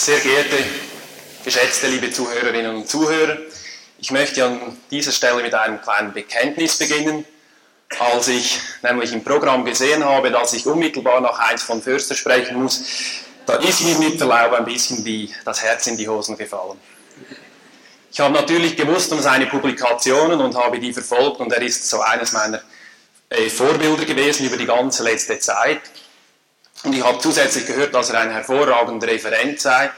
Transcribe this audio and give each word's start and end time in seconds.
Sehr 0.00 0.18
geehrte, 0.20 0.56
geschätzte, 1.44 1.86
liebe 1.88 2.10
Zuhörerinnen 2.10 2.74
und 2.74 2.88
Zuhörer, 2.88 3.36
ich 3.98 4.10
möchte 4.10 4.42
an 4.42 4.78
dieser 4.90 5.12
Stelle 5.12 5.42
mit 5.42 5.54
einem 5.54 5.82
kleinen 5.82 6.14
Bekenntnis 6.14 6.78
beginnen. 6.78 7.26
Als 7.98 8.28
ich 8.28 8.60
nämlich 8.82 9.12
im 9.12 9.22
Programm 9.22 9.62
gesehen 9.66 10.02
habe, 10.02 10.30
dass 10.30 10.54
ich 10.54 10.64
unmittelbar 10.64 11.20
nach 11.20 11.38
Heinz 11.38 11.62
von 11.62 11.82
Förster 11.82 12.14
sprechen 12.14 12.62
muss, 12.62 12.82
da 13.44 13.56
ist 13.56 13.82
mir 13.82 13.98
mit 13.98 14.16
Verlaub 14.16 14.54
ein 14.54 14.64
bisschen 14.64 15.04
die, 15.04 15.34
das 15.44 15.62
Herz 15.62 15.86
in 15.86 15.98
die 15.98 16.08
Hosen 16.08 16.38
gefallen. 16.38 16.78
Ich 18.10 18.20
habe 18.20 18.32
natürlich 18.32 18.78
gewusst 18.78 19.12
um 19.12 19.20
seine 19.20 19.48
Publikationen 19.48 20.40
und 20.40 20.56
habe 20.56 20.78
die 20.78 20.94
verfolgt 20.94 21.40
und 21.40 21.52
er 21.52 21.60
ist 21.60 21.86
so 21.86 22.00
eines 22.00 22.32
meiner 22.32 22.62
äh, 23.28 23.50
Vorbilder 23.50 24.06
gewesen 24.06 24.46
über 24.46 24.56
die 24.56 24.64
ganze 24.64 25.02
letzte 25.02 25.38
Zeit. 25.40 25.82
Und 26.84 26.94
ich 26.94 27.04
habe 27.04 27.18
zusätzlich 27.18 27.66
gehört, 27.66 27.94
dass 27.94 28.10
er 28.10 28.20
ein 28.20 28.30
hervorragender 28.30 29.06
Referent 29.06 29.60
sei. 29.60 29.90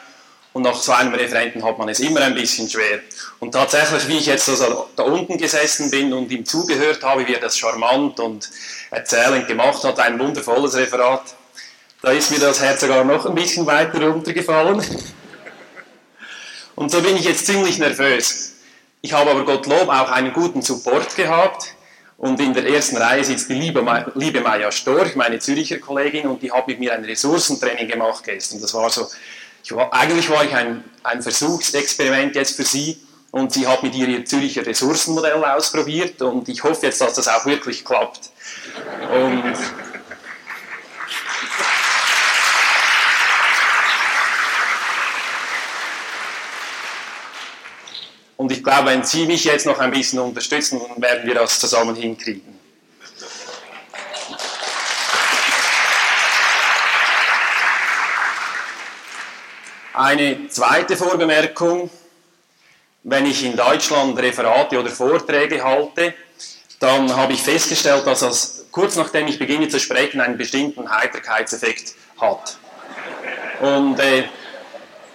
Und 0.52 0.62
nach 0.62 0.74
so 0.74 0.92
einem 0.92 1.14
Referenten 1.14 1.64
hat 1.64 1.79
man 1.79 1.88
es 1.88 2.00
immer 2.00 2.20
ein 2.20 2.34
bisschen 2.34 2.68
schwer. 2.68 3.00
Und 3.38 3.52
tatsächlich, 3.52 4.07
wie 4.08 4.18
ich 4.18 4.26
jetzt 4.26 4.48
also 4.48 4.88
da 4.96 5.04
unten 5.04 5.38
gesessen 5.38 5.90
bin 5.90 6.12
und 6.12 6.30
ihm 6.30 6.44
zugehört 6.44 7.02
habe, 7.02 7.26
wie 7.26 7.34
er 7.34 7.40
das 7.40 7.57
charmant 7.57 8.21
und 8.21 8.50
erzählend 8.90 9.48
gemacht 9.48 9.82
hat, 9.84 9.98
ein 10.00 10.18
wundervolles 10.18 10.74
Referat, 10.74 11.22
da 12.02 12.10
ist 12.10 12.30
mir 12.32 12.40
das 12.40 12.60
Herz 12.60 12.80
sogar 12.80 13.04
noch 13.04 13.24
ein 13.24 13.35
bisschen 13.35 13.64
weiter 13.64 14.02
runtergefallen. 14.02 14.85
Und 16.74 16.90
so 16.90 17.00
bin 17.00 17.16
ich 17.16 17.24
jetzt 17.24 17.46
ziemlich 17.46 17.79
nervös. 17.79 18.54
Ich 19.00 19.12
habe 19.12 19.30
aber 19.30 19.44
Gottlob 19.44 19.88
auch 19.88 20.10
einen 20.10 20.32
guten 20.32 20.62
Support 20.62 21.16
gehabt. 21.16 21.74
Und 22.16 22.39
in 22.40 22.54
der 22.54 22.66
ersten 22.68 22.96
Reihe 22.96 23.25
sitzt 23.25 23.48
die 23.48 23.54
liebe, 23.54 23.82
liebe 24.14 24.40
Maja 24.40 24.71
Storch, 24.71 25.16
meine 25.16 25.39
Züricher 25.39 25.79
Kollegin, 25.79 26.26
und 26.26 26.43
die 26.43 26.52
hat 26.52 26.68
mit 26.68 26.79
mir 26.79 26.93
ein 26.93 27.04
Ressourcentraining 27.04 27.88
gemacht 27.88 28.22
gestern. 28.25 28.61
Das 28.61 28.72
war 28.75 28.88
so, 28.90 29.08
war, 29.71 29.93
eigentlich 29.93 30.30
war 30.30 30.44
ich 30.44 30.54
ein, 30.54 30.85
ein 31.02 31.22
Versuchsexperiment 31.22 32.36
jetzt 32.36 32.56
für 32.56 32.64
sie 32.64 32.98
und 33.33 33.52
sie 33.52 33.66
hat 33.66 33.83
mit 33.83 33.94
ihr 33.94 34.08
ihr 34.08 34.24
Züricher 34.24 34.64
Ressourcenmodell 34.64 35.44
ausprobiert 35.44 36.22
und 36.22 36.48
ich 36.48 36.62
hoffe 36.62 36.86
jetzt, 36.86 37.00
dass 37.00 37.14
das 37.14 37.28
auch 37.28 37.44
wirklich 37.46 37.84
klappt. 37.84 38.30
Und 39.12 39.55
Und 48.42 48.50
ich 48.50 48.64
glaube, 48.64 48.86
wenn 48.86 49.04
Sie 49.04 49.24
mich 49.24 49.44
jetzt 49.44 49.66
noch 49.66 49.78
ein 49.78 49.92
bisschen 49.92 50.18
unterstützen, 50.18 50.80
dann 50.80 51.00
werden 51.00 51.24
wir 51.24 51.34
das 51.36 51.60
zusammen 51.60 51.94
hinkriegen. 51.94 52.58
Eine 59.94 60.48
zweite 60.48 60.96
Vorbemerkung, 60.96 61.88
wenn 63.04 63.26
ich 63.26 63.44
in 63.44 63.56
Deutschland 63.56 64.18
Referate 64.18 64.80
oder 64.80 64.90
Vorträge 64.90 65.62
halte, 65.62 66.12
dann 66.80 67.14
habe 67.14 67.34
ich 67.34 67.42
festgestellt, 67.42 68.04
dass 68.08 68.20
das 68.20 68.64
kurz 68.72 68.96
nachdem 68.96 69.28
ich 69.28 69.38
beginne 69.38 69.68
zu 69.68 69.78
sprechen 69.78 70.20
einen 70.20 70.36
bestimmten 70.36 70.90
Heiterkeitseffekt 70.90 71.94
hat. 72.20 72.58
Und 73.60 74.00
äh, 74.00 74.24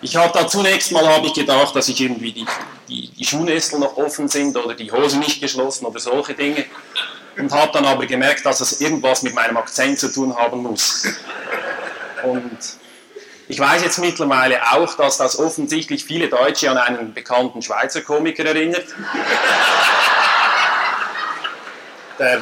ich 0.02 0.16
habe 0.16 0.31
da 0.31 0.47
zunächst 0.47 0.94
mal 0.94 1.06
habe 1.06 1.28
ich 1.28 1.34
gedacht, 1.34 1.75
dass 1.75 1.89
ich 1.89 2.00
irgendwie 2.00 2.31
die, 2.31 2.45
die, 2.88 3.10
die 3.10 3.26
Schuhnästel 3.26 3.80
noch 3.80 3.98
offen 3.98 4.28
sind 4.28 4.56
oder 4.58 4.74
die 4.74 4.92
Hose 4.92 5.20
nicht 5.20 5.42
geschlossen 5.42 5.86
oder 5.86 6.00
solche 6.00 6.34
Dinge. 6.34 6.66
Und 7.38 7.52
habe 7.52 7.72
dann 7.72 7.86
aber 7.86 8.06
gemerkt, 8.08 8.46
dass 8.46 8.60
das 8.60 8.82
irgendwas 8.82 9.22
mit 9.22 9.36
meinem 9.36 9.58
Akzent 9.58 10.00
zu 10.00 10.12
tun 10.12 10.36
haben 10.36 10.64
muss. 10.64 11.08
Und 12.24 12.58
ich 13.48 13.60
weiß 13.60 13.84
jetzt 13.84 14.00
mittlerweile 14.00 14.72
auch, 14.74 14.96
dass 14.96 15.18
das 15.18 15.38
offensichtlich 15.40 16.04
viele 16.04 16.28
Deutsche 16.28 16.70
an 16.70 16.78
einen 16.78 17.14
bekannten 17.14 17.62
Schweizer 17.62 18.02
Komiker 18.02 18.44
erinnert. 18.44 18.86
Der, 22.20 22.42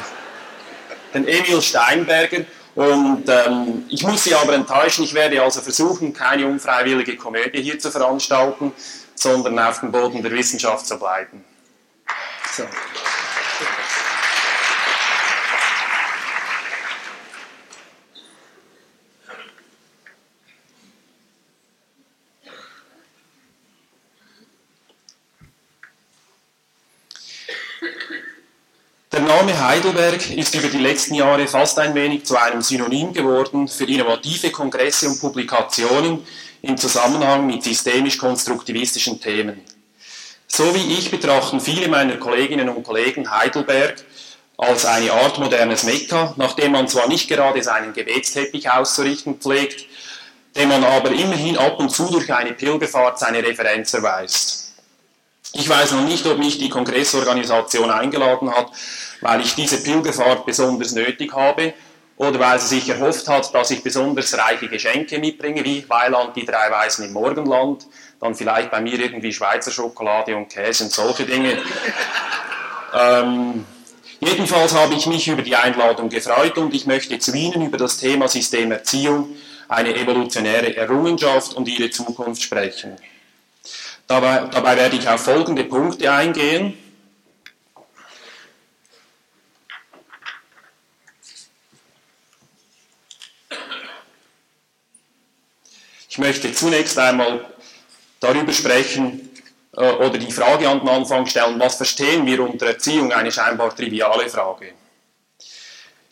den 1.14 1.28
Emil 1.28 1.60
Steinberger. 1.60 2.44
Und 2.74 3.24
ähm, 3.28 3.84
ich 3.88 4.02
muss 4.02 4.24
Sie 4.24 4.34
aber 4.34 4.52
enttäuschen, 4.54 5.04
ich 5.04 5.14
werde 5.14 5.42
also 5.42 5.62
versuchen, 5.62 6.12
keine 6.12 6.46
unfreiwillige 6.46 7.16
Komödie 7.16 7.62
hier 7.62 7.78
zu 7.78 7.90
veranstalten, 7.90 8.72
sondern 9.18 9.58
auf 9.58 9.80
dem 9.80 9.92
Boden 9.92 10.22
der 10.22 10.32
Wissenschaft 10.32 10.86
zu 10.86 10.98
bleiben. 10.98 11.44
So. 12.56 12.64
Der 29.16 29.24
Name 29.24 29.58
Heidelberg 29.58 30.30
ist 30.30 30.54
über 30.54 30.68
die 30.68 30.76
letzten 30.76 31.14
Jahre 31.14 31.46
fast 31.46 31.78
ein 31.78 31.94
wenig 31.94 32.26
zu 32.26 32.36
einem 32.36 32.60
Synonym 32.60 33.14
geworden 33.14 33.66
für 33.66 33.84
innovative 33.84 34.50
Kongresse 34.50 35.08
und 35.08 35.18
Publikationen 35.18 36.26
im 36.62 36.76
Zusammenhang 36.76 37.46
mit 37.46 37.62
systemisch-konstruktivistischen 37.62 39.20
Themen. 39.20 39.60
So 40.46 40.74
wie 40.74 40.94
ich 40.94 41.10
betrachten 41.10 41.60
viele 41.60 41.88
meiner 41.88 42.16
Kolleginnen 42.16 42.68
und 42.68 42.82
Kollegen 42.82 43.30
Heidelberg 43.30 44.04
als 44.56 44.86
eine 44.86 45.12
Art 45.12 45.38
modernes 45.38 45.82
Mekka, 45.82 46.34
nachdem 46.36 46.72
man 46.72 46.88
zwar 46.88 47.08
nicht 47.08 47.28
gerade 47.28 47.62
seinen 47.62 47.92
Gebetsteppich 47.92 48.70
auszurichten 48.70 49.38
pflegt, 49.38 49.86
dem 50.56 50.68
man 50.70 50.82
aber 50.84 51.10
immerhin 51.10 51.58
ab 51.58 51.78
und 51.78 51.90
zu 51.90 52.06
durch 52.06 52.32
eine 52.32 52.52
Pilgerfahrt 52.52 53.18
seine 53.18 53.42
Referenz 53.42 53.92
erweist. 53.92 54.72
Ich 55.52 55.68
weiß 55.68 55.92
noch 55.92 56.04
nicht, 56.04 56.26
ob 56.26 56.38
mich 56.38 56.58
die 56.58 56.68
Kongressorganisation 56.68 57.90
eingeladen 57.90 58.50
hat, 58.50 58.70
weil 59.20 59.40
ich 59.40 59.54
diese 59.54 59.82
Pilgerfahrt 59.82 60.46
besonders 60.46 60.92
nötig 60.92 61.32
habe 61.34 61.74
oder 62.16 62.40
weil 62.40 62.58
sie 62.58 62.78
sich 62.78 62.88
erhofft 62.88 63.28
hat, 63.28 63.52
dass 63.54 63.70
ich 63.70 63.82
besonders 63.82 64.36
reiche 64.36 64.68
Geschenke 64.68 65.18
mitbringe, 65.18 65.64
wie 65.64 65.88
Weiland 65.88 66.34
die 66.34 66.46
drei 66.46 66.70
Weisen 66.70 67.04
im 67.04 67.12
Morgenland, 67.12 67.86
dann 68.20 68.34
vielleicht 68.34 68.70
bei 68.70 68.80
mir 68.80 68.98
irgendwie 68.98 69.32
Schweizer 69.32 69.70
Schokolade 69.70 70.34
und 70.34 70.48
Käse 70.48 70.84
und 70.84 70.92
solche 70.92 71.26
Dinge. 71.26 71.58
ähm, 72.98 73.66
jedenfalls 74.20 74.74
habe 74.74 74.94
ich 74.94 75.06
mich 75.06 75.28
über 75.28 75.42
die 75.42 75.56
Einladung 75.56 76.08
gefreut 76.08 76.56
und 76.56 76.72
ich 76.72 76.86
möchte 76.86 77.18
zu 77.18 77.34
Ihnen 77.34 77.66
über 77.66 77.76
das 77.76 77.98
Thema 77.98 78.28
Systemerziehung, 78.28 79.36
eine 79.68 79.94
evolutionäre 79.94 80.76
Errungenschaft 80.76 81.54
und 81.54 81.68
ihre 81.68 81.90
Zukunft 81.90 82.42
sprechen. 82.42 82.96
Dabei, 84.06 84.46
dabei 84.52 84.76
werde 84.76 84.96
ich 84.96 85.08
auf 85.08 85.24
folgende 85.24 85.64
Punkte 85.64 86.12
eingehen. 86.12 86.78
Ich 96.16 96.18
möchte 96.18 96.50
zunächst 96.50 96.98
einmal 96.98 97.44
darüber 98.20 98.50
sprechen 98.50 99.28
äh, 99.76 99.86
oder 99.86 100.16
die 100.16 100.32
Frage 100.32 100.66
an 100.66 100.78
den 100.78 100.88
Anfang 100.88 101.26
stellen, 101.26 101.60
was 101.60 101.74
verstehen 101.74 102.24
wir 102.24 102.40
unter 102.40 102.68
Erziehung, 102.68 103.12
eine 103.12 103.30
scheinbar 103.30 103.76
triviale 103.76 104.26
Frage. 104.30 104.72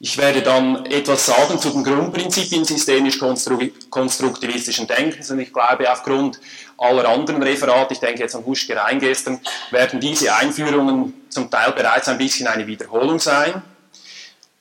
Ich 0.00 0.18
werde 0.18 0.42
dann 0.42 0.84
etwas 0.84 1.24
sagen 1.24 1.58
zu 1.58 1.70
den 1.70 1.82
Grundprinzipien 1.82 2.66
systemisch-konstruktivistischen 2.66 4.86
Denkens 4.86 5.30
und 5.30 5.38
ich 5.38 5.50
glaube, 5.50 5.90
aufgrund 5.90 6.38
aller 6.76 7.08
anderen 7.08 7.42
Referate, 7.42 7.94
ich 7.94 8.00
denke 8.00 8.24
jetzt 8.24 8.36
an 8.36 8.44
Huschgerein 8.44 9.00
gestern, 9.00 9.40
werden 9.70 10.00
diese 10.00 10.34
Einführungen 10.34 11.14
zum 11.30 11.50
Teil 11.50 11.72
bereits 11.72 12.08
ein 12.08 12.18
bisschen 12.18 12.46
eine 12.46 12.66
Wiederholung 12.66 13.18
sein, 13.18 13.62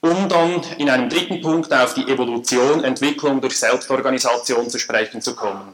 um 0.04 0.28
dann 0.28 0.62
in 0.80 0.90
einem 0.90 1.10
dritten 1.10 1.40
Punkt 1.40 1.74
auf 1.74 1.94
die 1.94 2.04
Evolution, 2.04 2.84
Entwicklung 2.84 3.40
durch 3.40 3.58
Selbstorganisation 3.58 4.70
zu 4.70 4.78
sprechen 4.78 5.22
zu 5.22 5.34
kommen. 5.34 5.70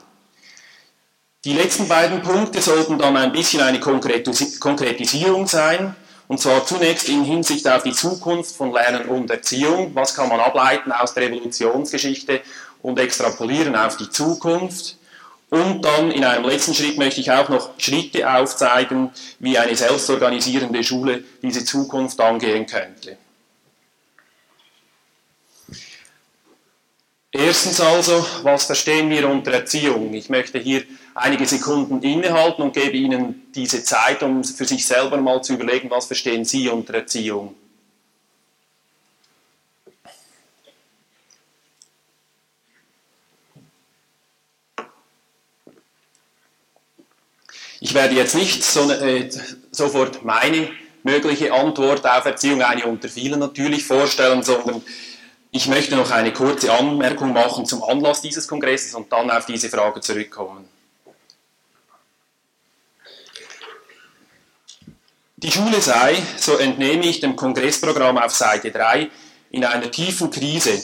Die 1.45 1.53
letzten 1.53 1.87
beiden 1.87 2.21
Punkte 2.21 2.61
sollten 2.61 2.99
dann 2.99 3.17
ein 3.17 3.31
bisschen 3.31 3.61
eine 3.61 3.79
Konkretisierung 3.79 5.47
sein, 5.47 5.95
und 6.27 6.39
zwar 6.39 6.63
zunächst 6.63 7.09
in 7.09 7.23
Hinsicht 7.23 7.67
auf 7.67 7.81
die 7.81 7.91
Zukunft 7.91 8.55
von 8.55 8.71
Lernen 8.71 9.09
und 9.09 9.31
Erziehung. 9.31 9.95
Was 9.95 10.13
kann 10.13 10.29
man 10.29 10.39
ableiten 10.39 10.91
aus 10.91 11.15
der 11.15 11.23
Evolutionsgeschichte 11.23 12.41
und 12.83 12.99
extrapolieren 12.99 13.75
auf 13.75 13.97
die 13.97 14.11
Zukunft? 14.11 14.97
Und 15.49 15.81
dann 15.81 16.11
in 16.11 16.23
einem 16.23 16.45
letzten 16.45 16.75
Schritt 16.75 16.99
möchte 16.99 17.19
ich 17.19 17.31
auch 17.31 17.49
noch 17.49 17.71
Schritte 17.79 18.31
aufzeigen, 18.31 19.09
wie 19.39 19.57
eine 19.57 19.75
selbstorganisierende 19.75 20.83
Schule 20.83 21.23
diese 21.41 21.65
Zukunft 21.65 22.21
angehen 22.21 22.67
könnte. 22.67 23.17
Erstens 27.31 27.79
also, 27.79 28.25
was 28.41 28.65
verstehen 28.65 29.07
wir 29.11 29.29
unter 29.29 29.51
Erziehung? 29.51 30.15
Ich 30.15 30.29
möchte 30.29 30.57
hier 30.57 30.83
einige 31.13 31.45
Sekunden 31.45 32.01
innehalten 32.01 32.63
und 32.63 32.73
gebe 32.73 32.97
Ihnen 32.97 33.51
diese 33.53 33.83
Zeit, 33.83 34.23
um 34.23 34.43
für 34.43 34.65
sich 34.65 34.85
selber 34.87 35.17
mal 35.17 35.43
zu 35.43 35.53
überlegen, 35.53 35.91
was 35.91 36.07
verstehen 36.07 36.43
Sie 36.43 36.69
unter 36.69 36.95
Erziehung. 36.95 37.53
Ich 47.79 47.93
werde 47.93 48.15
jetzt 48.15 48.33
nicht 48.35 48.63
so, 48.63 48.91
äh, 48.91 49.29
sofort 49.71 50.25
meine 50.25 50.69
mögliche 51.03 51.53
Antwort 51.53 52.05
auf 52.05 52.25
Erziehung, 52.25 52.63
eine 52.63 52.85
unter 52.87 53.07
vielen 53.07 53.39
natürlich, 53.39 53.85
vorstellen, 53.85 54.41
sondern 54.41 54.81
ich 55.51 55.67
möchte 55.67 55.95
noch 55.95 56.11
eine 56.11 56.31
kurze 56.31 56.71
Anmerkung 56.71 57.33
machen 57.33 57.65
zum 57.65 57.83
Anlass 57.83 58.21
dieses 58.21 58.47
Kongresses 58.47 58.93
und 58.93 59.11
dann 59.11 59.31
auf 59.31 59.45
diese 59.45 59.69
Frage 59.69 59.99
zurückkommen. 60.01 60.67
Die 65.37 65.51
Schule 65.51 65.81
sei, 65.81 66.17
so 66.37 66.57
entnehme 66.57 67.05
ich 67.05 67.21
dem 67.21 67.35
Kongressprogramm 67.35 68.17
auf 68.17 68.35
Seite 68.35 68.71
3, 68.71 69.09
in 69.51 69.63
einer 69.63 69.89
tiefen 69.89 70.29
Krise. 70.29 70.83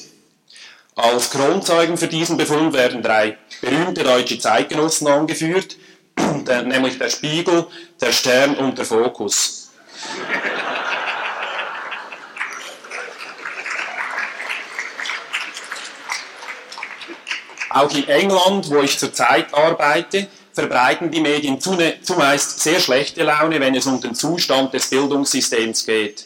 Als 0.95 1.29
Kronzeugen 1.29 1.97
für 1.97 2.07
diesen 2.07 2.37
Befund 2.37 2.73
werden 2.73 3.03
drei 3.03 3.37
berühmte 3.59 4.03
deutsche 4.03 4.39
Zeitgenossen 4.39 5.07
angeführt, 5.07 5.75
nämlich 6.65 6.97
der 6.97 7.09
Spiegel, 7.09 7.67
der 7.99 8.13
Stern 8.13 8.55
und 8.55 8.77
der 8.77 8.85
Fokus. 8.85 9.71
Auch 17.75 17.91
in 17.91 18.07
England, 18.07 18.69
wo 18.69 18.79
ich 18.79 18.97
zurzeit 18.97 19.53
arbeite, 19.53 20.29
verbreiten 20.53 21.11
die 21.11 21.19
Medien 21.19 21.59
zumeist 21.59 22.61
sehr 22.61 22.79
schlechte 22.79 23.23
Laune, 23.23 23.59
wenn 23.59 23.75
es 23.75 23.85
um 23.85 23.99
den 23.99 24.15
Zustand 24.15 24.73
des 24.73 24.89
Bildungssystems 24.89 25.85
geht. 25.85 26.25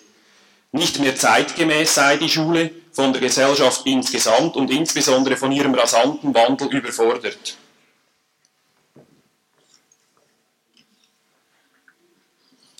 Nicht 0.71 0.99
mehr 0.99 1.15
zeitgemäß 1.15 1.95
sei 1.95 2.17
die 2.17 2.29
Schule, 2.29 2.69
von 2.91 3.13
der 3.13 3.21
Gesellschaft 3.23 3.81
insgesamt 3.85 4.57
und 4.57 4.69
insbesondere 4.69 5.37
von 5.37 5.51
ihrem 5.51 5.73
rasanten 5.73 6.35
Wandel 6.35 6.67
überfordert. 6.67 7.57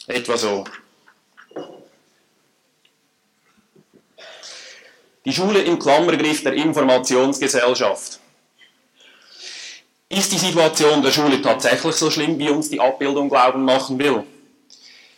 Etwa 0.06 0.38
so. 0.38 0.64
Die 5.26 5.34
Schule 5.34 5.62
im 5.62 5.80
Klammergriff 5.80 6.44
der 6.44 6.54
Informationsgesellschaft. 6.54 8.20
Ist 10.12 10.32
die 10.32 10.40
Situation 10.40 11.04
der 11.04 11.12
Schule 11.12 11.40
tatsächlich 11.40 11.94
so 11.96 12.10
schlimm, 12.10 12.40
wie 12.40 12.50
uns 12.50 12.68
die 12.68 12.80
Abbildung 12.80 13.30
glauben 13.30 13.64
machen 13.64 14.00
will? 14.00 14.24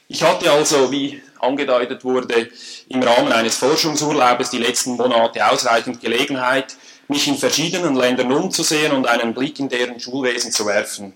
Ich 0.10 0.22
hatte 0.22 0.52
also, 0.52 0.92
wie 0.92 1.22
angedeutet 1.40 2.04
wurde, 2.04 2.50
im 2.90 3.02
Rahmen 3.02 3.32
eines 3.32 3.56
Forschungsurlaubes 3.56 4.50
die 4.50 4.58
letzten 4.58 4.98
Monate 4.98 5.50
ausreichend 5.50 6.02
Gelegenheit, 6.02 6.76
mich 7.08 7.26
in 7.26 7.38
verschiedenen 7.38 7.96
Ländern 7.96 8.34
umzusehen 8.34 8.92
und 8.92 9.08
einen 9.08 9.34
Blick 9.34 9.60
in 9.60 9.70
deren 9.70 9.98
Schulwesen 9.98 10.52
zu 10.52 10.66
werfen. 10.66 11.16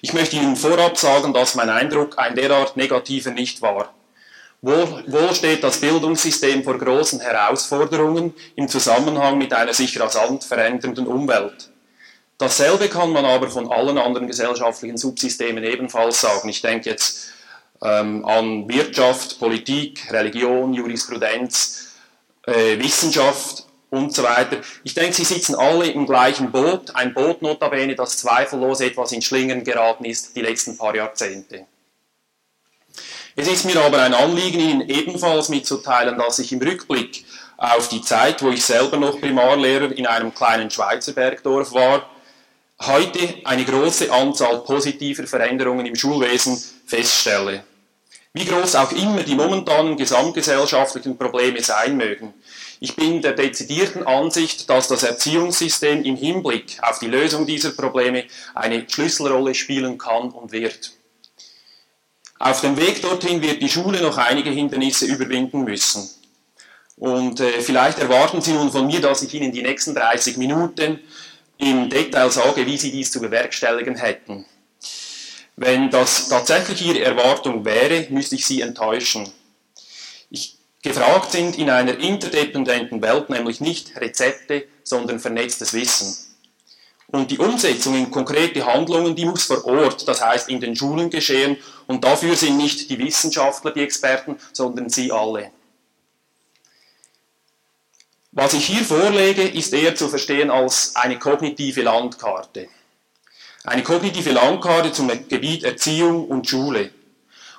Ich 0.00 0.14
möchte 0.14 0.36
Ihnen 0.36 0.56
vorab 0.56 0.96
sagen, 0.96 1.34
dass 1.34 1.54
mein 1.54 1.68
Eindruck 1.68 2.18
ein 2.18 2.34
derart 2.34 2.78
negativer 2.78 3.32
nicht 3.32 3.60
war. 3.60 3.92
Wohl, 4.62 5.04
wohl 5.08 5.34
steht 5.34 5.62
das 5.62 5.78
Bildungssystem 5.78 6.64
vor 6.64 6.78
großen 6.78 7.20
Herausforderungen 7.20 8.32
im 8.56 8.66
Zusammenhang 8.66 9.36
mit 9.36 9.52
einer 9.52 9.74
sich 9.74 10.00
rasant 10.00 10.42
verändernden 10.42 11.06
Umwelt. 11.06 11.69
Dasselbe 12.40 12.88
kann 12.88 13.10
man 13.12 13.26
aber 13.26 13.50
von 13.50 13.70
allen 13.70 13.98
anderen 13.98 14.26
gesellschaftlichen 14.26 14.96
Subsystemen 14.96 15.62
ebenfalls 15.62 16.22
sagen. 16.22 16.48
Ich 16.48 16.62
denke 16.62 16.88
jetzt 16.88 17.32
ähm, 17.82 18.24
an 18.24 18.66
Wirtschaft, 18.66 19.38
Politik, 19.38 20.10
Religion, 20.10 20.72
Jurisprudenz, 20.72 21.92
äh, 22.46 22.78
Wissenschaft 22.78 23.66
und 23.90 24.14
so 24.14 24.22
weiter. 24.22 24.56
Ich 24.84 24.94
denke, 24.94 25.12
sie 25.12 25.24
sitzen 25.24 25.54
alle 25.54 25.88
im 25.88 26.06
gleichen 26.06 26.50
Boot, 26.50 26.96
ein 26.96 27.12
Boot 27.12 27.42
notabene, 27.42 27.94
das 27.94 28.16
zweifellos 28.16 28.80
etwas 28.80 29.12
in 29.12 29.20
Schlingern 29.20 29.62
geraten 29.62 30.06
ist 30.06 30.34
die 30.34 30.40
letzten 30.40 30.78
paar 30.78 30.96
Jahrzehnte. 30.96 31.66
Es 33.36 33.48
ist 33.48 33.66
mir 33.66 33.82
aber 33.82 34.00
ein 34.00 34.14
Anliegen, 34.14 34.60
Ihnen 34.60 34.88
ebenfalls 34.88 35.50
mitzuteilen, 35.50 36.16
dass 36.16 36.38
ich 36.38 36.52
im 36.52 36.62
Rückblick 36.62 37.22
auf 37.58 37.88
die 37.88 38.00
Zeit, 38.00 38.42
wo 38.42 38.48
ich 38.48 38.64
selber 38.64 38.96
noch 38.96 39.20
Primarlehrer 39.20 39.92
in 39.92 40.06
einem 40.06 40.34
kleinen 40.34 40.70
Schweizer 40.70 41.12
Bergdorf 41.12 41.74
war, 41.74 42.08
heute 42.80 43.34
eine 43.44 43.64
große 43.64 44.12
Anzahl 44.12 44.60
positiver 44.60 45.26
Veränderungen 45.26 45.86
im 45.86 45.94
Schulwesen 45.94 46.62
feststelle. 46.86 47.64
Wie 48.32 48.44
groß 48.44 48.76
auch 48.76 48.92
immer 48.92 49.22
die 49.22 49.34
momentanen 49.34 49.96
gesamtgesellschaftlichen 49.96 51.18
Probleme 51.18 51.60
sein 51.62 51.96
mögen. 51.96 52.32
Ich 52.78 52.94
bin 52.94 53.20
der 53.22 53.32
dezidierten 53.32 54.06
Ansicht, 54.06 54.70
dass 54.70 54.88
das 54.88 55.02
Erziehungssystem 55.02 56.04
im 56.04 56.16
Hinblick 56.16 56.78
auf 56.80 57.00
die 57.00 57.08
Lösung 57.08 57.44
dieser 57.44 57.72
Probleme 57.72 58.24
eine 58.54 58.88
Schlüsselrolle 58.88 59.54
spielen 59.54 59.98
kann 59.98 60.30
und 60.30 60.52
wird. 60.52 60.92
Auf 62.38 62.62
dem 62.62 62.78
Weg 62.78 63.02
dorthin 63.02 63.42
wird 63.42 63.60
die 63.60 63.68
Schule 63.68 64.00
noch 64.00 64.16
einige 64.16 64.48
Hindernisse 64.48 65.04
überwinden 65.06 65.64
müssen. 65.64 66.08
Und 66.96 67.40
äh, 67.40 67.60
vielleicht 67.60 67.98
erwarten 67.98 68.40
Sie 68.40 68.52
nun 68.52 68.70
von 68.70 68.86
mir, 68.86 69.00
dass 69.00 69.22
ich 69.22 69.34
Ihnen 69.34 69.52
die 69.52 69.62
nächsten 69.62 69.94
30 69.94 70.36
Minuten 70.36 71.00
im 71.60 71.88
Detail 71.88 72.30
sage, 72.30 72.66
wie 72.66 72.76
sie 72.76 72.90
dies 72.90 73.10
zu 73.10 73.20
bewerkstelligen 73.20 73.96
hätten. 73.96 74.46
Wenn 75.56 75.90
das 75.90 76.28
tatsächlich 76.28 76.86
Ihre 76.86 77.00
Erwartung 77.00 77.64
wäre, 77.66 78.06
müsste 78.08 78.34
ich 78.34 78.46
Sie 78.46 78.62
enttäuschen. 78.62 79.30
Ich, 80.30 80.56
gefragt 80.82 81.32
sind 81.32 81.58
in 81.58 81.68
einer 81.68 81.98
interdependenten 81.98 83.02
Welt 83.02 83.28
nämlich 83.28 83.60
nicht 83.60 83.94
Rezepte, 84.00 84.64
sondern 84.84 85.20
vernetztes 85.20 85.74
Wissen. 85.74 86.16
Und 87.08 87.30
die 87.30 87.38
Umsetzung 87.38 87.94
in 87.94 88.10
konkrete 88.10 88.64
Handlungen, 88.64 89.16
die 89.16 89.26
muss 89.26 89.44
vor 89.44 89.64
Ort, 89.66 90.06
das 90.08 90.24
heißt 90.24 90.48
in 90.48 90.60
den 90.60 90.76
Schulen 90.76 91.10
geschehen. 91.10 91.56
Und 91.86 92.04
dafür 92.04 92.36
sind 92.36 92.56
nicht 92.56 92.88
die 92.88 92.98
Wissenschaftler 92.98 93.72
die 93.72 93.82
Experten, 93.82 94.38
sondern 94.52 94.88
Sie 94.88 95.12
alle. 95.12 95.50
Was 98.32 98.54
ich 98.54 98.66
hier 98.66 98.84
vorlege, 98.84 99.42
ist 99.42 99.72
eher 99.72 99.96
zu 99.96 100.08
verstehen 100.08 100.50
als 100.50 100.94
eine 100.94 101.18
kognitive 101.18 101.82
Landkarte. 101.82 102.68
Eine 103.64 103.82
kognitive 103.82 104.30
Landkarte 104.30 104.92
zum 104.92 105.08
Gebiet 105.28 105.64
Erziehung 105.64 106.28
und 106.28 106.48
Schule. 106.48 106.90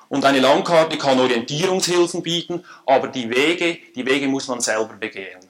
Und 0.08 0.24
eine 0.24 0.40
Landkarte 0.40 0.96
kann 0.96 1.20
Orientierungshilfen 1.20 2.22
bieten, 2.22 2.64
aber 2.86 3.08
die 3.08 3.28
Wege, 3.28 3.78
die 3.94 4.06
Wege 4.06 4.28
muss 4.28 4.48
man 4.48 4.60
selber 4.60 4.94
begehen. 4.94 5.40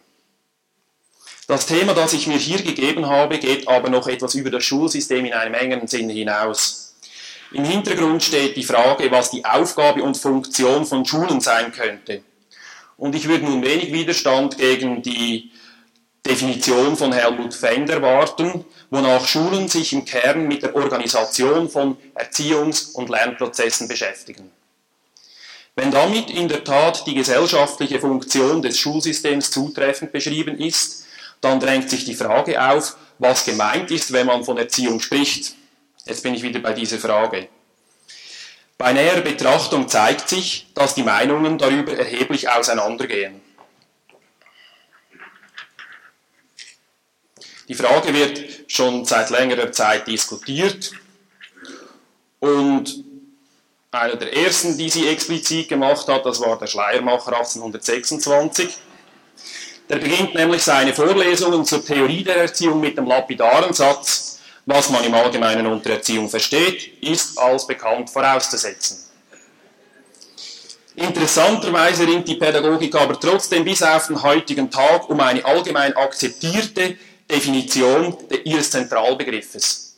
Das 1.47 1.67
Thema, 1.67 1.95
das 1.95 2.13
ich 2.15 2.27
mir 2.27 2.39
hier 2.39 2.63
gegeben 2.63 3.07
habe, 3.07 3.39
geht 3.39 3.69
aber 3.69 3.91
noch 3.91 4.09
etwas 4.09 4.35
über 4.35 4.51
das 4.51 4.65
Schulsystem 4.65 5.25
in 5.25 5.35
einem 5.35 5.55
engeren 5.55 5.87
Sinne 5.87 6.13
hinaus. 6.13 6.95
Im 7.53 7.65
Hintergrund 7.65 8.23
steht 8.25 8.57
die 8.57 8.65
Frage, 8.65 9.11
was 9.11 9.31
die 9.31 9.45
Aufgabe 9.45 10.03
und 10.03 10.17
Funktion 10.17 10.85
von 10.85 11.05
Schulen 11.05 11.41
sein 11.41 11.71
könnte. 11.73 12.23
Und 12.97 13.15
ich 13.15 13.29
würde 13.29 13.45
nun 13.45 13.63
wenig 13.63 13.93
Widerstand 13.93 14.59
gegen 14.59 15.03
die 15.03 15.51
Definition 16.25 16.97
von 16.97 17.13
Helmut 17.13 17.53
Fender 17.53 18.01
warten, 18.01 18.65
wonach 18.91 19.27
Schulen 19.27 19.69
sich 19.69 19.93
im 19.93 20.05
Kern 20.05 20.47
mit 20.47 20.63
der 20.63 20.77
Organisation 20.77 21.69
von 21.69 21.97
Erziehungs- 22.15 22.93
und 22.93 23.09
Lernprozessen 23.09 23.89
beschäftigen. 23.89 24.51
Wenn 25.75 25.91
damit 25.91 26.31
in 26.31 26.49
der 26.49 26.65
Tat 26.65 27.07
die 27.07 27.15
gesellschaftliche 27.15 27.99
Funktion 27.99 28.63
des 28.63 28.79
Schulsystems 28.79 29.51
zutreffend 29.51 30.13
beschrieben 30.13 30.59
ist, 30.59 31.07
dann 31.41 31.59
drängt 31.59 31.91
sich 31.91 32.05
die 32.05 32.15
Frage 32.15 32.63
auf, 32.63 32.97
was 33.19 33.45
gemeint 33.45 33.91
ist, 33.91 34.13
wenn 34.13 34.27
man 34.27 34.45
von 34.45 34.59
Erziehung 34.59 35.01
spricht. 35.01 35.55
Jetzt 36.05 36.23
bin 36.23 36.35
ich 36.35 36.43
wieder 36.43 36.61
bei 36.61 36.73
dieser 36.73 36.99
Frage. 36.99 37.49
Bei 38.83 38.93
näherer 38.93 39.21
Betrachtung 39.21 39.87
zeigt 39.87 40.29
sich, 40.29 40.67
dass 40.75 40.97
die 40.97 41.05
Meinungen 41.05 41.57
darüber 41.57 41.97
erheblich 41.97 42.49
auseinandergehen. 42.49 43.41
Die 47.69 47.75
Frage 47.75 48.13
wird 48.13 48.43
schon 48.67 49.05
seit 49.05 49.31
längerer 49.31 49.71
Zeit 49.71 50.09
diskutiert 50.09 50.91
und 52.41 53.05
einer 53.93 54.17
der 54.17 54.37
ersten, 54.37 54.77
die 54.77 54.91
sie 54.91 55.07
explizit 55.07 55.69
gemacht 55.69 56.09
hat, 56.09 56.27
das 56.27 56.41
war 56.41 56.59
der 56.59 56.67
Schleiermacher 56.67 57.37
1826. 57.37 58.69
Der 59.89 59.97
beginnt 59.99 60.35
nämlich 60.35 60.65
seine 60.65 60.93
Vorlesungen 60.93 61.65
zur 61.65 61.87
Theorie 61.87 62.25
der 62.25 62.39
Erziehung 62.39 62.81
mit 62.81 62.99
dem 62.99 63.07
lapidaren 63.07 63.73
Satz, 63.73 64.32
was 64.67 64.91
man 64.91 65.05
im 65.05 65.15
Allgemeinen 65.15 65.67
unter 65.67 65.91
Erziehung 65.91 66.29
versteht, 66.29 67.03
ist 67.03 67.39
als 67.39 67.67
bekannt 67.67 68.11
vorauszusetzen. 68.11 68.99
Interessanterweise 70.95 72.07
ringt 72.07 72.29
die 72.29 72.35
Pädagogik 72.35 72.95
aber 72.95 73.19
trotzdem 73.19 73.65
bis 73.65 73.83
auf 73.83 74.09
den 74.09 74.23
heutigen 74.23 74.71
Tag 74.71 75.09
um 75.09 75.19
eine 75.21 75.45
allgemein 75.45 75.97
akzeptierte 75.97 76.97
Definition 77.31 78.17
ihres 78.45 78.71
Zentralbegriffes. 78.71 79.97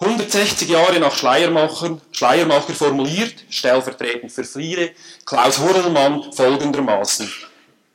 160 0.00 0.68
Jahre 0.68 0.98
nach 1.00 1.16
Schleiermacher, 1.16 2.00
Schleiermacher 2.12 2.72
formuliert, 2.72 3.34
stellvertretend 3.50 4.30
für 4.30 4.44
viele, 4.44 4.92
Klaus 5.24 5.58
Hurlmann 5.58 6.32
folgendermaßen. 6.32 7.32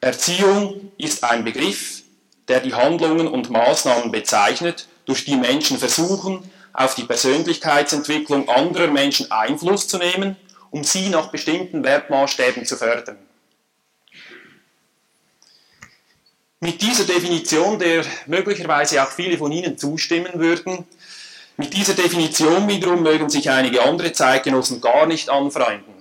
Erziehung 0.01 0.91
ist 0.97 1.23
ein 1.23 1.45
Begriff, 1.45 2.03
der 2.50 2.59
die 2.59 2.73
Handlungen 2.73 3.27
und 3.27 3.50
Maßnahmen 3.50 4.12
bezeichnet, 4.12 4.88
durch 5.05 5.25
die 5.25 5.36
Menschen 5.36 5.77
versuchen, 5.77 6.50
auf 6.74 6.95
die 6.95 7.03
Persönlichkeitsentwicklung 7.03 8.50
anderer 8.50 8.88
Menschen 8.88 9.31
Einfluss 9.31 9.88
zu 9.88 9.98
nehmen, 9.98 10.36
um 10.72 10.83
sie 10.83 11.10
nach 11.10 11.29
bestimmten 11.29 11.83
Wertmaßstäben 11.83 12.65
zu 12.65 12.75
fördern. 12.77 13.17
Mit 16.60 16.81
dieser 16.81 17.03
Definition, 17.03 17.77
der 17.77 18.05
möglicherweise 18.25 19.03
auch 19.03 19.12
viele 19.12 19.38
von 19.38 19.51
Ihnen 19.51 19.77
zustimmen 19.77 20.31
würden, 20.36 20.86
mit 21.57 21.74
dieser 21.74 21.93
Definition 21.93 22.67
wiederum 22.67 23.03
mögen 23.03 23.29
sich 23.29 23.50
einige 23.50 23.83
andere 23.83 24.13
Zeitgenossen 24.13 24.81
gar 24.81 25.05
nicht 25.05 25.29
anfreunden. 25.29 25.93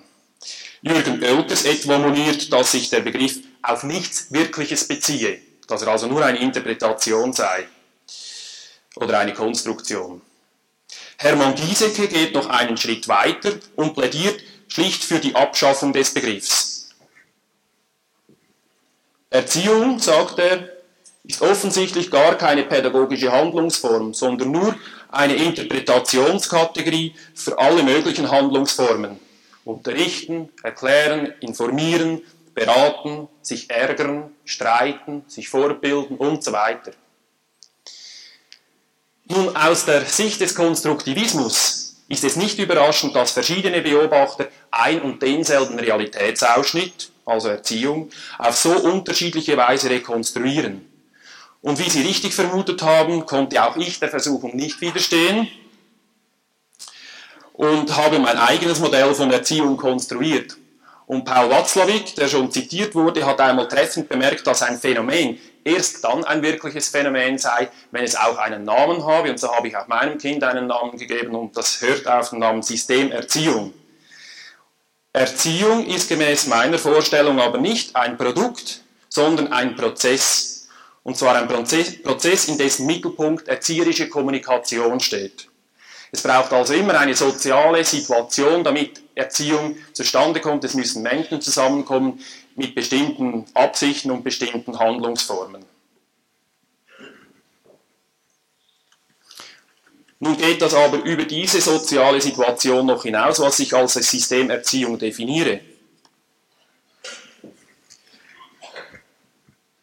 Jürgen 0.81 1.23
Oelkers 1.23 1.65
etwa 1.65 1.99
moniert, 1.99 2.53
dass 2.53 2.73
sich 2.73 2.89
der 2.89 3.01
Begriff 3.01 3.41
auf 3.61 3.83
nichts 3.83 4.33
Wirkliches 4.33 4.89
beziehe, 4.89 5.39
dass 5.69 5.83
er 5.83 5.89
also 5.89 6.07
nur 6.07 6.25
eine 6.25 6.39
Interpretation 6.39 7.33
sei 7.33 7.67
oder 8.97 9.19
eine 9.19 9.35
Konstruktion. 9.35 10.21
Hermann 11.19 11.55
Giesecke 11.55 12.09
geht 12.09 12.35
noch 12.35 12.49
einen 12.49 12.77
Schritt 12.77 13.09
weiter 13.09 13.53
und 13.77 13.95
plädiert 13.95 14.41
schlicht 14.69 15.05
für 15.05 15.19
die 15.19 15.35
Abschaffung 15.35 15.93
des 15.93 16.13
Begriffs. 16.13 16.91
Erziehung, 19.31 19.99
sagt 19.99 20.39
er, 20.39 20.69
ist 21.25 21.41
offensichtlich 21.41 22.11
gar 22.11 22.37
keine 22.37 22.65
pädagogische 22.65 23.33
Handlungsform, 23.33 24.13
sondern 24.13 24.51
nur 24.51 24.75
eine 25.11 25.35
Interpretationskategorie 25.35 27.15
für 27.35 27.59
alle 27.59 27.83
möglichen 27.83 28.31
Handlungsformen. 28.31 29.19
Unterrichten, 29.65 30.51
erklären, 30.63 31.33
informieren, 31.41 32.23
beraten, 32.55 33.29
sich 33.41 33.71
ärgern, 33.71 34.33
streiten, 34.45 35.25
sich 35.29 35.49
vorbilden 35.49 36.17
und 36.17 36.43
so 36.43 36.53
weiter. 36.53 36.93
Nun, 39.27 39.57
aus 39.57 39.85
der 39.85 40.05
Sicht 40.05 40.41
des 40.41 40.55
Konstruktivismus 40.55 41.97
ist 42.09 42.25
es 42.25 42.37
nicht 42.37 42.59
überraschend, 42.59 43.15
dass 43.15 43.31
verschiedene 43.31 43.81
Beobachter 43.81 44.49
ein 44.71 45.01
und 45.01 45.23
denselben 45.23 45.79
Realitätsausschnitt, 45.79 47.11
also 47.25 47.49
Erziehung, 47.49 48.11
auf 48.39 48.57
so 48.57 48.71
unterschiedliche 48.71 49.57
Weise 49.57 49.89
rekonstruieren. 49.89 50.87
Und 51.63 51.79
wie 51.79 51.89
Sie 51.89 52.03
richtig 52.03 52.35
vermutet 52.35 52.83
haben, 52.83 53.25
konnte 53.25 53.65
auch 53.65 53.77
ich 53.77 54.01
der 54.01 54.09
Versuchung 54.09 54.57
nicht 54.57 54.81
widerstehen 54.81 55.49
und 57.53 57.97
habe 57.97 58.19
mein 58.19 58.37
eigenes 58.37 58.81
Modell 58.81 59.15
von 59.15 59.31
Erziehung 59.31 59.77
konstruiert. 59.77 60.57
Und 61.07 61.25
Paul 61.25 61.51
Watzlawick, 61.51 62.17
der 62.17 62.29
schon 62.29 62.51
zitiert 62.51 62.95
wurde, 62.95 63.25
hat 63.25 63.41
einmal 63.41 63.69
treffend 63.69 64.09
bemerkt, 64.09 64.47
dass 64.47 64.63
ein 64.63 64.79
Phänomen 64.79 65.39
erst 65.65 66.05
dann 66.05 66.25
ein 66.25 66.43
wirkliches 66.43 66.89
Phänomen 66.89 67.39
sei, 67.39 67.69
wenn 67.91 68.05
es 68.05 68.17
auch 68.17 68.39
einen 68.39 68.65
Namen 68.65 69.05
habe. 69.07 69.31
Und 69.31 69.39
so 69.39 69.55
habe 69.55 69.69
ich 69.69 69.77
auch 69.77 69.89
meinem 69.89 70.19
Kind 70.19 70.45
einen 70.45 70.67
Namen 70.67 70.99
gegeben 70.99 71.35
und 71.35 71.57
das 71.57 71.81
hört 71.81 72.07
auf 72.07 72.31
den 72.31 72.41
Namen 72.41 72.63
Systemerziehung. 72.63 73.73
Erziehung 75.13 75.87
ist 75.87 76.09
gemäß 76.09 76.47
meiner 76.47 76.79
Vorstellung 76.79 77.39
aber 77.39 77.59
nicht 77.59 77.95
ein 77.95 78.17
Produkt, 78.17 78.83
sondern 79.09 79.53
ein 79.53 79.77
Prozess. 79.77 80.69
Und 81.03 81.19
zwar 81.19 81.35
ein 81.35 81.49
Prozess, 81.49 82.49
in 82.49 82.57
dessen 82.57 82.87
Mittelpunkt 82.87 83.49
erzieherische 83.49 84.09
Kommunikation 84.09 85.01
steht. 85.01 85.49
Es 86.13 86.23
braucht 86.23 86.53
also 86.53 86.75
immer 86.75 86.99
eine 86.99 87.15
soziale 87.15 87.85
Situation, 87.85 88.63
damit 88.63 89.03
Erziehung 89.15 89.77
zustande 89.93 90.41
kommt. 90.41 90.63
Es 90.65 90.75
müssen 90.75 91.03
Menschen 91.03 91.41
zusammenkommen 91.41 92.21
mit 92.57 92.75
bestimmten 92.75 93.47
Absichten 93.55 94.11
und 94.11 94.25
bestimmten 94.25 94.79
Handlungsformen. 94.79 95.65
Nun 100.21 100.37
geht 100.37 100.63
das 100.63 100.73
aber 100.73 101.03
über 101.03 101.25
diese 101.25 101.61
soziale 101.61 102.21
Situation 102.21 102.87
noch 102.87 103.03
hinaus, 103.03 103.41
was 103.41 103.59
ich 103.59 103.75
als 103.75 103.95
Systemerziehung 103.95 104.97
definiere. 104.97 105.61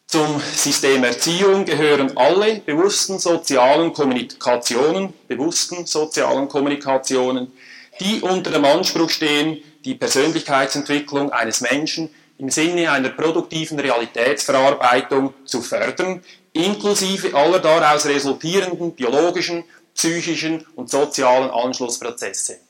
Zum 0.06 0.40
System 0.40 1.04
Erziehung 1.04 1.64
gehören 1.64 2.16
alle 2.16 2.56
bewussten 2.60 3.18
sozialen 3.18 3.92
Kommunikationen, 3.92 5.12
bewussten 5.28 5.86
sozialen 5.86 6.48
Kommunikationen, 6.48 7.52
die 8.00 8.20
unter 8.20 8.50
dem 8.50 8.64
Anspruch 8.64 9.10
stehen, 9.10 9.62
die 9.84 9.94
Persönlichkeitsentwicklung 9.94 11.30
eines 11.30 11.60
Menschen 11.60 12.08
im 12.40 12.48
Sinne 12.48 12.90
einer 12.90 13.10
produktiven 13.10 13.78
Realitätsverarbeitung 13.78 15.34
zu 15.44 15.60
fördern, 15.60 16.24
inklusive 16.54 17.34
aller 17.34 17.58
daraus 17.58 18.06
resultierenden 18.06 18.92
biologischen, 18.94 19.64
psychischen 19.94 20.66
und 20.74 20.88
sozialen 20.88 21.50
Anschlussprozesse. 21.50 22.60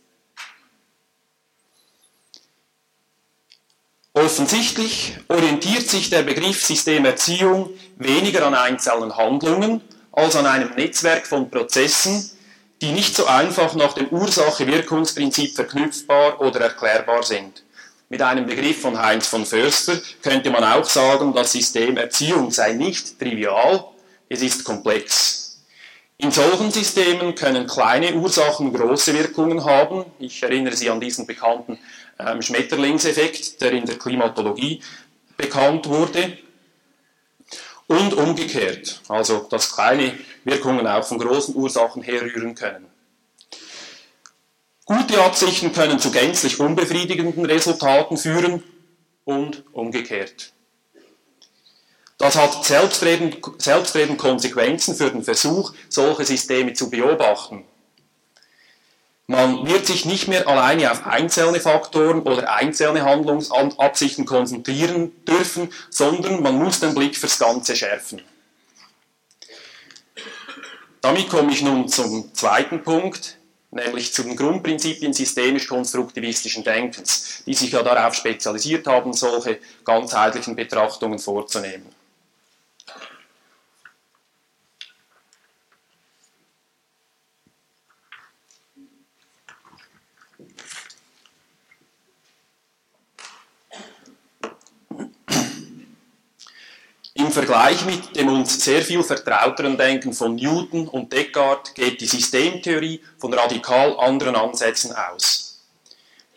Offensichtlich 4.12 5.16
orientiert 5.28 5.88
sich 5.88 6.10
der 6.10 6.22
Begriff 6.22 6.64
Systemerziehung 6.64 7.70
weniger 7.96 8.44
an 8.44 8.54
einzelnen 8.54 9.16
Handlungen 9.16 9.82
als 10.10 10.34
an 10.34 10.46
einem 10.46 10.74
Netzwerk 10.74 11.28
von 11.28 11.48
Prozessen, 11.48 12.28
die 12.82 12.90
nicht 12.90 13.14
so 13.14 13.26
einfach 13.26 13.74
nach 13.76 13.92
dem 13.92 14.08
Ursache-Wirkungsprinzip 14.08 15.54
verknüpfbar 15.54 16.40
oder 16.40 16.60
erklärbar 16.60 17.22
sind. 17.22 17.62
Mit 18.12 18.22
einem 18.22 18.44
Begriff 18.44 18.80
von 18.80 19.00
Heinz 19.00 19.28
von 19.28 19.46
Förster 19.46 19.96
könnte 20.20 20.50
man 20.50 20.64
auch 20.64 20.84
sagen, 20.84 21.32
das 21.32 21.52
System 21.52 21.96
Erziehung 21.96 22.50
sei 22.50 22.72
nicht 22.72 23.20
trivial, 23.20 23.84
es 24.28 24.42
ist 24.42 24.64
komplex. 24.64 25.60
In 26.18 26.32
solchen 26.32 26.72
Systemen 26.72 27.36
können 27.36 27.68
kleine 27.68 28.12
Ursachen 28.14 28.72
große 28.72 29.14
Wirkungen 29.14 29.64
haben. 29.64 30.06
Ich 30.18 30.42
erinnere 30.42 30.74
Sie 30.74 30.90
an 30.90 31.00
diesen 31.00 31.24
bekannten 31.24 31.78
ähm, 32.18 32.42
Schmetterlingseffekt, 32.42 33.60
der 33.60 33.74
in 33.74 33.86
der 33.86 33.96
Klimatologie 33.96 34.82
bekannt 35.36 35.88
wurde. 35.88 36.36
Und 37.86 38.12
umgekehrt, 38.14 39.02
also 39.06 39.46
dass 39.48 39.72
kleine 39.72 40.18
Wirkungen 40.42 40.84
auch 40.88 41.04
von 41.04 41.18
großen 41.18 41.54
Ursachen 41.54 42.02
herrühren 42.02 42.56
können. 42.56 42.89
Gute 44.90 45.22
Absichten 45.22 45.72
können 45.72 46.00
zu 46.00 46.10
gänzlich 46.10 46.58
unbefriedigenden 46.58 47.46
Resultaten 47.46 48.16
führen 48.16 48.64
und 49.24 49.62
umgekehrt. 49.70 50.52
Das 52.18 52.34
hat 52.34 52.64
selbstredend, 52.64 54.18
Konsequenzen 54.18 54.96
für 54.96 55.12
den 55.12 55.22
Versuch, 55.22 55.74
solche 55.88 56.24
Systeme 56.24 56.72
zu 56.72 56.90
beobachten. 56.90 57.64
Man 59.28 59.64
wird 59.64 59.86
sich 59.86 60.06
nicht 60.06 60.26
mehr 60.26 60.48
alleine 60.48 60.90
auf 60.90 61.06
einzelne 61.06 61.60
Faktoren 61.60 62.22
oder 62.22 62.52
einzelne 62.52 63.04
Handlungsabsichten 63.04 64.26
konzentrieren 64.26 65.12
dürfen, 65.24 65.72
sondern 65.90 66.42
man 66.42 66.58
muss 66.58 66.80
den 66.80 66.96
Blick 66.96 67.16
fürs 67.16 67.38
Ganze 67.38 67.76
schärfen. 67.76 68.22
Damit 71.00 71.28
komme 71.28 71.52
ich 71.52 71.62
nun 71.62 71.86
zum 71.86 72.34
zweiten 72.34 72.82
Punkt, 72.82 73.36
nämlich 73.70 74.12
zu 74.12 74.22
den 74.22 74.36
Grundprinzipien 74.36 75.12
systemisch-konstruktivistischen 75.12 76.64
Denkens, 76.64 77.42
die 77.46 77.54
sich 77.54 77.72
ja 77.72 77.82
darauf 77.82 78.14
spezialisiert 78.14 78.86
haben, 78.86 79.12
solche 79.12 79.58
ganzheitlichen 79.84 80.56
Betrachtungen 80.56 81.18
vorzunehmen. 81.18 81.99
Im 97.30 97.34
Vergleich 97.34 97.84
mit 97.84 98.16
dem 98.16 98.28
uns 98.28 98.60
sehr 98.64 98.82
viel 98.82 99.04
vertrauteren 99.04 99.78
Denken 99.78 100.12
von 100.12 100.34
Newton 100.34 100.88
und 100.88 101.12
Descartes 101.12 101.74
geht 101.74 102.00
die 102.00 102.06
Systemtheorie 102.06 103.04
von 103.18 103.32
radikal 103.32 103.96
anderen 104.00 104.34
Ansätzen 104.34 104.92
aus. 104.92 105.60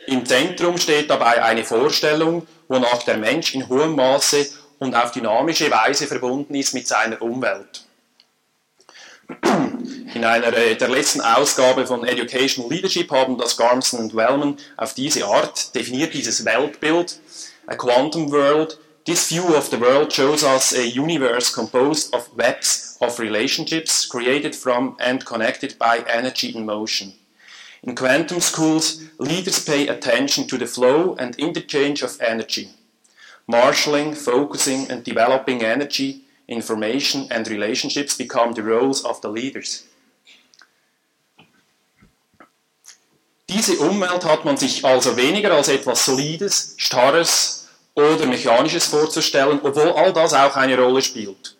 Im 0.05 0.23
Zentrum 0.23 0.77
steht 0.77 1.09
dabei 1.09 1.43
eine 1.43 1.65
Vorstellung, 1.65 2.45
wonach 2.67 3.01
der 3.01 3.17
Mensch 3.17 3.55
in 3.55 3.67
hohem 3.69 3.95
Maße 3.95 4.47
und 4.77 4.93
auf 4.93 5.11
dynamische 5.11 5.71
Weise 5.71 6.05
verbunden 6.05 6.53
ist 6.53 6.75
mit 6.75 6.87
seiner 6.87 7.19
Umwelt. 7.23 7.85
In 10.13 10.23
einer 10.23 10.51
der 10.51 10.89
letzten 10.89 11.21
Ausgabe 11.21 11.87
von 11.87 12.05
Educational 12.05 12.71
Leadership 12.71 13.09
haben 13.09 13.39
das 13.39 13.57
Garmson 13.57 13.99
und 13.99 14.15
Wellman 14.15 14.57
auf 14.77 14.93
diese 14.93 15.25
Art 15.25 15.73
definiert 15.73 16.13
dieses 16.13 16.45
Weltbild, 16.45 17.19
a 17.65 17.75
quantum 17.75 18.31
world 18.31 18.77
This 19.05 19.27
view 19.27 19.53
of 19.53 19.69
the 19.69 19.77
world 19.77 20.13
shows 20.13 20.45
us 20.45 20.71
a 20.71 20.87
universe 20.87 21.53
composed 21.53 22.15
of 22.15 22.33
webs 22.37 22.97
of 23.01 23.19
relationships 23.19 24.05
created 24.05 24.55
from 24.55 24.95
and 24.97 25.25
connected 25.25 25.77
by 25.77 26.05
energy 26.07 26.55
in 26.55 26.65
motion. 26.65 27.13
In 27.83 27.95
quantum 27.95 28.39
schools, 28.39 29.03
leaders 29.17 29.65
pay 29.65 29.89
attention 29.89 30.47
to 30.47 30.57
the 30.57 30.67
flow 30.67 31.15
and 31.15 31.35
interchange 31.35 32.01
of 32.01 32.21
energy. 32.21 32.69
Marshalling, 33.45 34.15
focusing, 34.15 34.89
and 34.89 35.03
developing 35.03 35.63
energy, 35.63 36.21
information, 36.47 37.27
and 37.29 37.45
relationships 37.49 38.17
become 38.17 38.53
the 38.53 38.63
roles 38.63 39.03
of 39.03 39.19
the 39.19 39.27
leaders. 39.27 39.83
Diese 43.49 43.77
Umwelt 43.79 44.23
hat 44.23 44.45
man 44.45 44.55
sich 44.55 44.85
also 44.85 45.17
weniger 45.17 45.51
als 45.51 45.67
etwas 45.67 46.05
Solides, 46.05 46.75
Starres 46.79 47.62
oder 47.95 48.25
Mechanisches 48.25 48.85
vorzustellen, 48.85 49.59
obwohl 49.63 49.91
all 49.91 50.13
das 50.13 50.33
auch 50.33 50.55
eine 50.55 50.77
Rolle 50.79 51.01
spielt. 51.01 51.57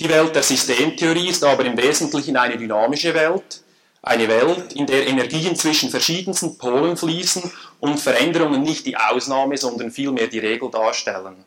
Die 0.00 0.08
Welt 0.08 0.34
der 0.34 0.42
Systemtheorie 0.42 1.28
ist 1.28 1.44
aber 1.44 1.64
im 1.64 1.76
Wesentlichen 1.76 2.36
eine 2.36 2.56
dynamische 2.56 3.14
Welt, 3.14 3.62
eine 4.02 4.28
Welt, 4.28 4.74
in 4.74 4.86
der 4.86 5.06
Energien 5.06 5.56
zwischen 5.56 5.90
verschiedensten 5.90 6.58
Polen 6.58 6.96
fließen 6.96 7.50
und 7.80 8.00
Veränderungen 8.00 8.62
nicht 8.62 8.86
die 8.86 8.96
Ausnahme, 8.96 9.56
sondern 9.56 9.90
vielmehr 9.90 10.26
die 10.26 10.40
Regel 10.40 10.70
darstellen. 10.70 11.44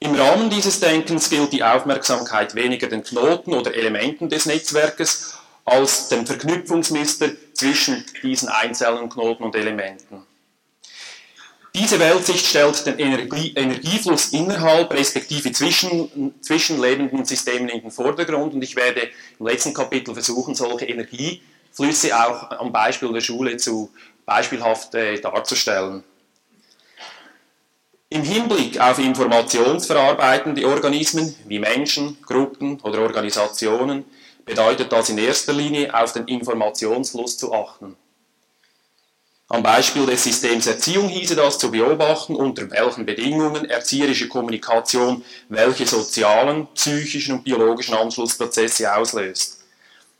Im 0.00 0.14
Rahmen 0.14 0.48
dieses 0.48 0.78
Denkens 0.78 1.28
gilt 1.28 1.52
die 1.52 1.64
Aufmerksamkeit 1.64 2.54
weniger 2.54 2.86
den 2.86 3.02
Knoten 3.02 3.52
oder 3.52 3.74
Elementen 3.74 4.28
des 4.28 4.46
Netzwerkes 4.46 5.34
als 5.64 6.08
dem 6.08 6.24
Verknüpfungsmuster 6.24 7.30
zwischen 7.52 8.04
diesen 8.22 8.48
einzelnen 8.48 9.08
Knoten 9.08 9.42
und 9.42 9.56
Elementen. 9.56 10.27
Diese 11.78 12.00
Weltsicht 12.00 12.44
stellt 12.44 12.86
den 12.86 12.98
Energie, 12.98 13.52
Energiefluss 13.54 14.32
innerhalb 14.32 14.92
respektive 14.92 15.52
zwischen, 15.52 16.34
zwischen 16.40 16.80
lebenden 16.80 17.24
Systemen 17.24 17.68
in 17.68 17.82
den 17.82 17.92
Vordergrund 17.92 18.52
und 18.52 18.62
ich 18.62 18.74
werde 18.74 19.08
im 19.38 19.46
letzten 19.46 19.72
Kapitel 19.72 20.12
versuchen, 20.12 20.56
solche 20.56 20.86
Energieflüsse 20.86 22.18
auch 22.18 22.50
am 22.58 22.72
Beispiel 22.72 23.12
der 23.12 23.20
Schule 23.20 23.58
zu 23.58 23.90
beispielhaft 24.26 24.92
äh, 24.96 25.20
darzustellen. 25.20 26.02
Im 28.08 28.24
Hinblick 28.24 28.80
auf 28.80 28.98
informationsverarbeitende 28.98 30.66
Organismen 30.66 31.32
wie 31.46 31.60
Menschen, 31.60 32.18
Gruppen 32.26 32.80
oder 32.80 33.02
Organisationen 33.02 34.04
bedeutet 34.44 34.90
das 34.90 35.10
in 35.10 35.18
erster 35.18 35.52
Linie 35.52 35.94
auf 35.94 36.12
den 36.12 36.26
Informationsfluss 36.26 37.38
zu 37.38 37.52
achten. 37.54 37.96
Am 39.50 39.62
Beispiel 39.62 40.04
des 40.04 40.24
Systems 40.24 40.66
Erziehung 40.66 41.08
hieße 41.08 41.34
das 41.34 41.58
zu 41.58 41.70
beobachten, 41.70 42.36
unter 42.36 42.70
welchen 42.70 43.06
Bedingungen 43.06 43.64
erzieherische 43.64 44.28
Kommunikation 44.28 45.24
welche 45.48 45.86
sozialen, 45.86 46.66
psychischen 46.74 47.36
und 47.36 47.44
biologischen 47.44 47.94
Anschlussprozesse 47.94 48.94
auslöst. 48.94 49.64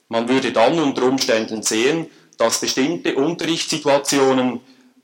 Man 0.09 0.31
würde 0.31 0.51
dann 0.51 0.79
unter 0.79 1.03
Umständen 1.03 1.63
sehen, 1.63 2.11
dass 2.39 2.61
bestimmte 2.61 3.17
Unterrichtssituationen 3.17 4.61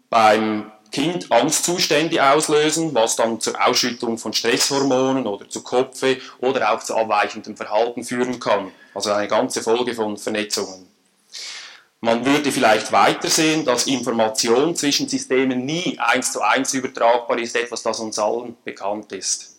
beim 0.08 0.72
Kind 0.90 1.30
Angstzustände 1.30 2.24
auslösen, 2.24 2.94
was 2.94 3.16
dann 3.16 3.40
zur 3.40 3.62
Ausschüttung 3.62 4.16
von 4.16 4.32
Stresshormonen 4.32 5.26
oder 5.26 5.50
zu 5.50 5.62
Kopfe 5.62 6.16
oder 6.38 6.72
auch 6.72 6.82
zu 6.82 6.96
abweichendem 6.96 7.58
Verhalten 7.58 8.04
führen 8.04 8.40
kann. 8.40 8.70
Also 8.94 9.10
eine 9.10 9.28
ganze 9.28 9.60
Folge 9.60 9.94
von 9.94 10.16
Vernetzungen. 10.16 10.93
Man 12.04 12.26
würde 12.26 12.52
vielleicht 12.52 12.92
weitersehen, 12.92 13.64
dass 13.64 13.86
Information 13.86 14.76
zwischen 14.76 15.08
Systemen 15.08 15.64
nie 15.64 15.98
eins 15.98 16.32
zu 16.32 16.42
eins 16.42 16.74
übertragbar 16.74 17.38
ist, 17.38 17.56
etwas, 17.56 17.82
das 17.82 17.98
uns 17.98 18.18
allen 18.18 18.58
bekannt 18.62 19.10
ist. 19.12 19.56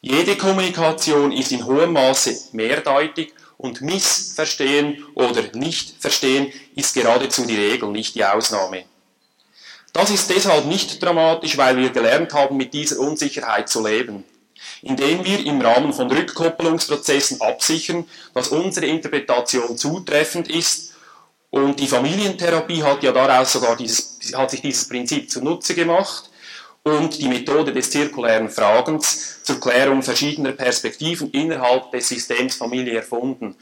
Jede 0.00 0.38
Kommunikation 0.38 1.32
ist 1.32 1.52
in 1.52 1.66
hohem 1.66 1.92
Maße 1.92 2.34
mehrdeutig 2.52 3.34
und 3.58 3.82
Missverstehen 3.82 5.04
oder 5.14 5.42
Nichtverstehen 5.52 6.50
ist 6.76 6.94
geradezu 6.94 7.44
die 7.44 7.56
Regel, 7.56 7.90
nicht 7.90 8.14
die 8.14 8.24
Ausnahme. 8.24 8.84
Das 9.92 10.08
ist 10.08 10.30
deshalb 10.30 10.64
nicht 10.64 11.02
dramatisch, 11.02 11.58
weil 11.58 11.76
wir 11.76 11.90
gelernt 11.90 12.32
haben, 12.32 12.56
mit 12.56 12.72
dieser 12.72 12.98
Unsicherheit 13.00 13.68
zu 13.68 13.86
leben, 13.86 14.24
indem 14.80 15.26
wir 15.26 15.44
im 15.44 15.60
Rahmen 15.60 15.92
von 15.92 16.10
Rückkoppelungsprozessen 16.10 17.42
absichern, 17.42 18.06
dass 18.32 18.48
unsere 18.48 18.86
Interpretation 18.86 19.76
zutreffend 19.76 20.48
ist 20.48 20.89
und 21.50 21.80
die 21.80 21.88
Familientherapie 21.88 22.82
hat 22.82 23.02
ja 23.02 23.12
daraus 23.12 23.52
sogar 23.52 23.76
dieses, 23.76 24.18
hat 24.34 24.50
sich 24.50 24.62
dieses 24.62 24.88
Prinzip 24.88 25.30
zunutze 25.30 25.74
gemacht 25.74 26.30
und 26.84 27.18
die 27.18 27.28
Methode 27.28 27.72
des 27.72 27.90
zirkulären 27.90 28.48
Fragens 28.48 29.42
zur 29.42 29.60
Klärung 29.60 30.02
verschiedener 30.02 30.52
Perspektiven 30.52 31.30
innerhalb 31.32 31.90
des 31.90 32.08
Systems 32.08 32.56
Familie 32.56 32.96
erfunden. 32.96 33.56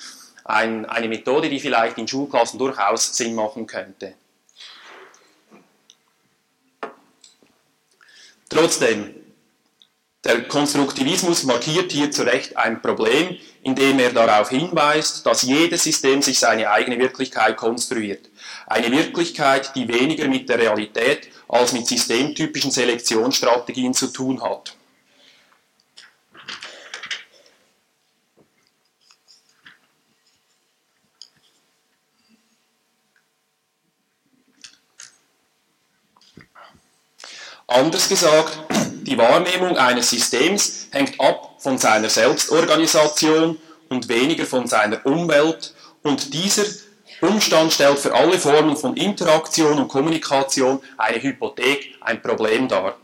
Ein, 0.44 0.86
eine 0.86 1.08
Methode, 1.08 1.48
die 1.48 1.60
vielleicht 1.60 1.98
in 1.98 2.06
Schulklassen 2.06 2.58
durchaus 2.58 3.16
Sinn 3.16 3.34
machen 3.34 3.66
könnte. 3.66 4.14
Trotzdem, 8.48 9.14
der 10.24 10.48
Konstruktivismus 10.48 11.44
markiert 11.44 11.92
hier 11.92 12.10
zu 12.10 12.22
Recht 12.22 12.56
ein 12.56 12.80
Problem, 12.80 13.36
indem 13.68 13.98
er 13.98 14.12
darauf 14.12 14.48
hinweist, 14.48 15.26
dass 15.26 15.42
jedes 15.42 15.84
System 15.84 16.22
sich 16.22 16.38
seine 16.38 16.70
eigene 16.70 16.98
Wirklichkeit 16.98 17.56
konstruiert. 17.56 18.30
Eine 18.66 18.90
Wirklichkeit, 18.90 19.72
die 19.74 19.86
weniger 19.88 20.26
mit 20.26 20.48
der 20.48 20.58
Realität 20.58 21.28
als 21.48 21.72
mit 21.72 21.86
systemtypischen 21.86 22.70
Selektionsstrategien 22.70 23.92
zu 23.92 24.06
tun 24.06 24.42
hat. 24.42 24.74
Anders 37.66 38.08
gesagt, 38.08 38.58
die 39.02 39.18
Wahrnehmung 39.18 39.76
eines 39.76 40.08
Systems 40.08 40.86
hängt 40.90 41.20
ab 41.20 41.47
von 41.58 41.78
seiner 41.78 42.08
Selbstorganisation 42.08 43.58
und 43.88 44.08
weniger 44.08 44.46
von 44.46 44.66
seiner 44.66 45.04
Umwelt 45.04 45.74
und 46.02 46.32
dieser 46.32 46.64
Umstand 47.20 47.72
stellt 47.72 47.98
für 47.98 48.14
alle 48.14 48.38
Formen 48.38 48.76
von 48.76 48.96
Interaktion 48.96 49.78
und 49.78 49.88
Kommunikation 49.88 50.80
eine 50.96 51.20
Hypothek, 51.20 51.96
ein 52.00 52.22
Problem 52.22 52.68
dar. 52.68 52.96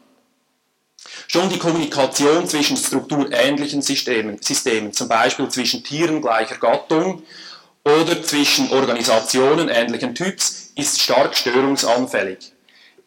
Schon 1.27 1.49
die 1.49 1.59
Kommunikation 1.59 2.47
zwischen 2.47 2.77
strukturähnlichen 2.77 3.83
Systemen, 3.83 4.41
Systemen, 4.41 4.93
zum 4.93 5.09
Beispiel 5.09 5.49
zwischen 5.49 5.83
Tieren 5.83 6.21
gleicher 6.21 6.57
Gattung 6.57 7.23
oder 7.85 8.23
zwischen 8.23 8.71
Organisationen 8.71 9.69
ähnlichen 9.69 10.15
Typs, 10.15 10.73
ist 10.77 11.01
stark 11.01 11.37
störungsanfällig. 11.37 12.53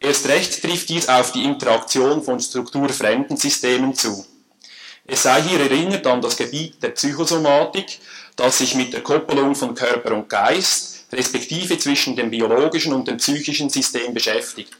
Erst 0.00 0.28
recht 0.28 0.62
trifft 0.62 0.90
dies 0.90 1.08
auf 1.08 1.32
die 1.32 1.44
Interaktion 1.44 2.22
von 2.22 2.38
strukturfremden 2.38 3.36
Systemen 3.36 3.94
zu. 3.94 4.24
Es 5.10 5.22
sei 5.22 5.40
hier 5.40 5.58
erinnert 5.58 6.06
an 6.06 6.20
das 6.20 6.36
Gebiet 6.36 6.82
der 6.82 6.90
Psychosomatik, 6.90 7.98
das 8.36 8.58
sich 8.58 8.74
mit 8.74 8.92
der 8.92 9.00
Koppelung 9.00 9.54
von 9.54 9.74
Körper 9.74 10.12
und 10.14 10.28
Geist, 10.28 11.06
respektive 11.10 11.78
zwischen 11.78 12.14
dem 12.14 12.28
biologischen 12.28 12.92
und 12.92 13.08
dem 13.08 13.16
psychischen 13.16 13.70
System 13.70 14.12
beschäftigt. 14.12 14.76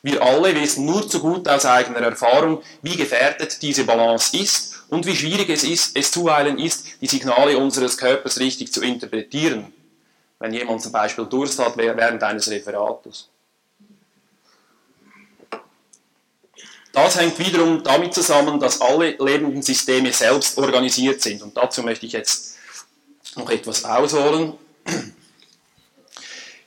Wir 0.00 0.22
alle 0.22 0.54
wissen 0.54 0.86
nur 0.86 1.08
zu 1.08 1.18
gut 1.18 1.48
aus 1.48 1.66
eigener 1.66 2.02
Erfahrung, 2.02 2.62
wie 2.82 2.96
gefährdet 2.96 3.60
diese 3.62 3.82
Balance 3.82 4.36
ist 4.36 4.84
und 4.90 5.06
wie 5.06 5.16
schwierig 5.16 5.50
es, 5.50 5.64
ist, 5.64 5.98
es 5.98 6.12
zuweilen 6.12 6.60
ist, 6.60 6.86
die 7.00 7.08
Signale 7.08 7.58
unseres 7.58 7.96
Körpers 7.96 8.38
richtig 8.38 8.72
zu 8.72 8.80
interpretieren. 8.80 9.72
Wenn 10.38 10.54
jemand 10.54 10.82
zum 10.82 10.92
Beispiel 10.92 11.26
Durst 11.26 11.58
hat 11.58 11.76
während 11.76 12.22
eines 12.22 12.48
Referates. 12.48 13.28
Das 16.94 17.18
hängt 17.18 17.38
wiederum 17.40 17.82
damit 17.82 18.14
zusammen, 18.14 18.60
dass 18.60 18.80
alle 18.80 19.16
lebenden 19.18 19.62
Systeme 19.62 20.12
selbst 20.12 20.56
organisiert 20.56 21.20
sind. 21.20 21.42
Und 21.42 21.56
dazu 21.56 21.82
möchte 21.82 22.06
ich 22.06 22.12
jetzt 22.12 22.56
noch 23.34 23.50
etwas 23.50 23.84
ausholen. 23.84 24.54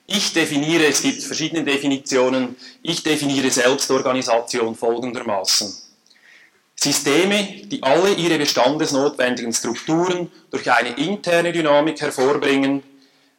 Ich 0.06 0.34
definiere, 0.34 0.86
es 0.86 1.02
gibt 1.02 1.24
verschiedene 1.24 1.64
Definitionen, 1.64 2.58
ich 2.82 3.04
definiere 3.04 3.50
Selbstorganisation 3.50 4.76
folgendermaßen. 4.76 5.74
Systeme, 6.76 7.64
die 7.64 7.82
alle 7.82 8.14
ihre 8.14 8.38
bestandesnotwendigen 8.38 9.54
Strukturen 9.54 10.30
durch 10.52 10.70
eine 10.70 10.98
interne 10.98 11.54
Dynamik 11.54 12.02
hervorbringen, 12.02 12.84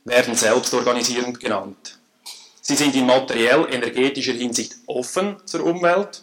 werden 0.05 0.35
selbstorganisierend 0.35 1.39
genannt. 1.39 1.99
Sie 2.63 2.77
sind 2.77 2.95
in 2.95 3.07
materiell-energetischer 3.07 4.33
Hinsicht 4.33 4.77
offen 4.87 5.37
zur 5.45 5.65
Umwelt 5.65 6.23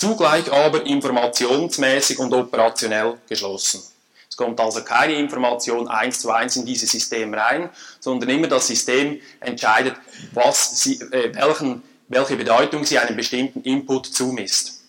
zugleich 0.00 0.50
aber 0.50 0.86
informationsmäßig 0.86 2.18
und 2.18 2.32
operationell 2.32 3.18
geschlossen. 3.28 3.82
Es 4.28 4.36
kommt 4.36 4.58
also 4.58 4.82
keine 4.82 5.14
Information 5.14 5.88
eins 5.88 6.20
zu 6.20 6.30
eins 6.30 6.56
in 6.56 6.64
dieses 6.64 6.90
System 6.90 7.34
rein, 7.34 7.68
sondern 8.00 8.30
immer 8.30 8.46
das 8.46 8.66
System 8.66 9.20
entscheidet, 9.40 9.96
was 10.32 10.82
sie, 10.82 10.94
äh, 11.12 11.34
welchen, 11.34 11.82
welche 12.08 12.36
Bedeutung 12.36 12.84
sie 12.84 12.98
einem 12.98 13.16
bestimmten 13.16 13.60
Input 13.62 14.06
zumisst. 14.06 14.80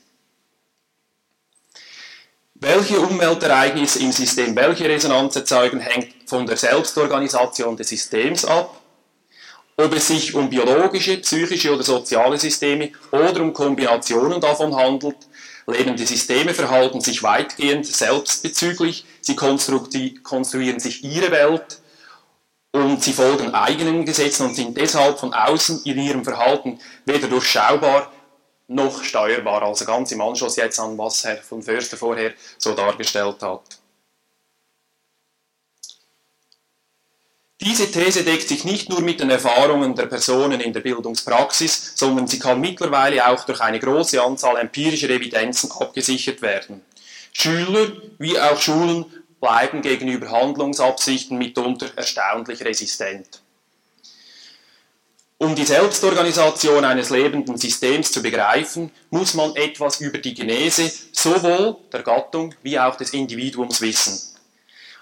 Welche 2.56 3.00
Umweltereignisse 3.00 4.00
im 4.00 4.12
System 4.12 4.56
welche 4.56 4.88
Resonanz 4.88 5.36
erzeugen, 5.36 5.80
hängt 5.80 6.30
von 6.30 6.46
der 6.46 6.56
Selbstorganisation 6.56 7.76
des 7.76 7.90
Systems 7.90 8.46
ab 8.46 8.81
ob 9.82 9.94
es 9.96 10.08
sich 10.08 10.34
um 10.36 10.50
biologische, 10.50 11.18
psychische 11.18 11.74
oder 11.74 11.84
soziale 11.84 12.38
Systeme 12.38 12.92
oder 13.12 13.42
um 13.42 13.54
Kombinationen 13.54 14.40
davon 14.40 14.76
handelt, 14.76 15.18
lebende 15.68 16.06
Systeme 16.06 16.54
verhalten 16.54 17.02
sich 17.02 17.24
weitgehend 17.24 17.86
selbstbezüglich, 17.86 19.06
sie 19.22 19.36
konstruieren 19.36 20.80
sich 20.80 21.04
ihre 21.04 21.32
Welt 21.32 21.80
und 22.72 23.04
sie 23.04 23.14
folgen 23.14 23.54
eigenen 23.54 24.06
Gesetzen 24.06 24.48
und 24.48 24.56
sind 24.56 24.78
deshalb 24.78 25.20
von 25.20 25.34
außen 25.34 25.82
in 25.84 26.00
ihrem 26.00 26.24
Verhalten 26.24 26.80
weder 27.06 27.28
durchschaubar 27.28 28.12
noch 28.68 29.04
steuerbar. 29.04 29.64
Also 29.64 29.86
ganz 29.86 30.12
im 30.12 30.22
Anschluss 30.22 30.56
jetzt 30.56 30.80
an 30.80 30.98
was 30.98 31.24
Herr 31.26 31.38
von 31.38 31.62
Förster 31.62 31.98
vorher 31.98 32.34
so 32.58 32.74
dargestellt 32.74 33.42
hat. 33.42 33.81
Diese 37.64 37.92
These 37.92 38.24
deckt 38.24 38.48
sich 38.48 38.64
nicht 38.64 38.90
nur 38.90 39.02
mit 39.02 39.20
den 39.20 39.30
Erfahrungen 39.30 39.94
der 39.94 40.08
Personen 40.08 40.62
in 40.62 40.74
der 40.74 40.80
Bildungspraxis, 40.80 41.92
sondern 41.94 42.26
sie 42.26 42.40
kann 42.40 42.60
mittlerweile 42.60 43.28
auch 43.28 43.44
durch 43.44 43.62
eine 43.62 43.80
große 43.80 44.22
Anzahl 44.22 44.58
empirischer 44.58 45.12
Evidenzen 45.12 45.72
abgesichert 45.72 46.42
werden. 46.42 46.82
Schüler 47.32 47.92
wie 48.18 48.40
auch 48.40 48.60
Schulen 48.60 49.06
bleiben 49.40 49.84
gegenüber 49.84 50.32
Handlungsabsichten 50.32 51.38
mitunter 51.38 51.88
erstaunlich 51.96 52.66
resistent. 52.66 53.42
Um 55.38 55.56
die 55.56 55.66
Selbstorganisation 55.66 56.84
eines 56.84 57.12
lebenden 57.12 57.58
Systems 57.58 58.12
zu 58.12 58.24
begreifen, 58.24 58.92
muss 59.12 59.36
man 59.36 59.56
etwas 59.56 60.02
über 60.02 60.18
die 60.18 60.34
Genese 60.34 60.92
sowohl 61.12 61.78
der 61.94 62.02
Gattung 62.02 62.56
wie 62.64 62.80
auch 62.80 62.96
des 62.96 63.12
Individuums 63.12 63.82
wissen. 63.82 64.31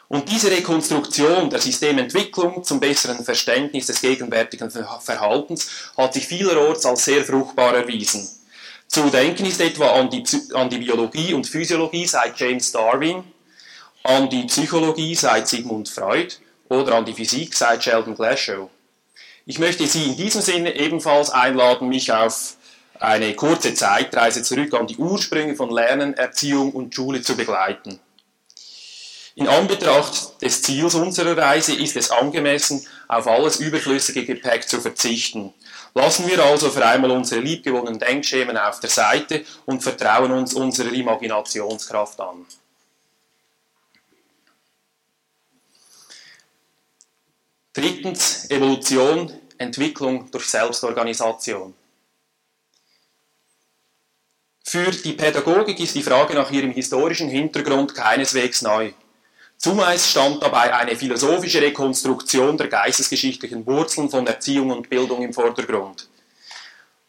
Und 0.10 0.28
diese 0.28 0.50
Rekonstruktion 0.50 1.52
der 1.52 1.62
Systementwicklung 1.62 2.64
zum 2.64 2.80
besseren 2.80 3.24
Verständnis 3.24 3.86
des 3.86 4.02
gegenwärtigen 4.02 4.72
Verhaltens 4.72 5.70
hat 5.96 6.16
sich 6.16 6.26
vielerorts 6.26 6.86
als 6.88 7.06
sehr 7.06 7.24
fruchtbar 7.24 7.76
erwiesen. 7.76 8.28
Zu 8.88 9.12
denken 9.12 9.46
ist 9.46 9.62
etwa 9.62 9.92
an 9.92 10.10
die, 10.10 10.24
an 10.56 10.68
die 10.68 10.80
Biologie 10.80 11.36
und 11.36 11.46
Physiologie 11.46 12.08
seit 12.08 12.40
James 12.40 12.72
Darwin, 12.72 13.24
an 14.02 14.32
die 14.32 14.46
Psychologie 14.46 15.14
seit 15.14 15.48
Sigmund 15.48 15.88
Freud 15.88 16.34
oder 16.70 16.96
an 16.96 17.06
die 17.06 17.14
Physik 17.14 17.54
seit 17.54 17.84
Sheldon 17.84 18.16
Glashow. 18.16 18.72
Ich 19.46 19.60
möchte 19.60 19.86
Sie 19.86 20.06
in 20.06 20.18
diesem 20.18 20.42
Sinne 20.42 20.76
ebenfalls 20.76 21.30
einladen, 21.30 21.88
mich 21.88 22.12
auf 22.12 22.56
eine 23.00 23.36
kurze 23.36 23.76
Zeitreise 23.76 24.42
zurück 24.42 24.74
an 24.74 24.88
die 24.88 24.98
Ursprünge 24.98 25.56
von 25.56 25.70
Lernen, 25.70 26.16
Erziehung 26.16 26.72
und 26.72 26.96
Schule 26.96 27.22
zu 27.22 27.38
begleiten. 27.38 28.00
In 29.40 29.48
Anbetracht 29.48 30.42
des 30.42 30.62
Ziels 30.62 30.96
unserer 30.96 31.38
Reise 31.38 31.74
ist 31.74 31.96
es 31.96 32.12
angemessen, 32.12 32.86
auf 33.08 33.26
alles 33.26 33.62
überflüssige 33.62 34.26
Gepäck 34.26 34.68
zu 34.68 34.82
verzichten. 34.82 35.54
Lassen 35.94 36.28
wir 36.28 36.44
also 36.44 36.70
für 36.70 36.86
einmal 36.86 37.12
unsere 37.12 37.40
liebgewonnenen 37.40 38.00
Denkschemen 38.00 38.58
auf 38.58 38.82
der 38.82 38.90
Seite 38.90 39.46
und 39.66 39.82
vertrauen 39.82 40.34
uns 40.34 40.54
unserer 40.54 40.92
Imaginationskraft 40.92 42.20
an. 42.20 42.46
Drittens 47.72 48.50
Evolution, 48.50 49.32
Entwicklung 49.58 50.30
durch 50.32 50.50
Selbstorganisation. 50.50 51.74
Für 54.66 54.92
die 54.92 55.14
Pädagogik 55.14 55.80
ist 55.80 55.96
die 55.96 56.04
Frage 56.04 56.34
nach 56.34 56.52
ihrem 56.52 56.72
historischen 56.72 57.30
Hintergrund 57.30 57.96
keineswegs 57.96 58.62
neu. 58.64 58.92
Zumeist 59.62 60.12
stand 60.12 60.42
dabei 60.42 60.74
eine 60.74 60.96
philosophische 60.96 61.62
Rekonstruktion 61.62 62.58
der 62.58 62.70
geistesgeschichtlichen 62.70 63.66
Wurzeln 63.66 64.10
von 64.10 64.26
Erziehung 64.26 64.70
und 64.70 64.90
Bildung 64.90 65.22
im 65.22 65.34
Vordergrund. 65.34 66.08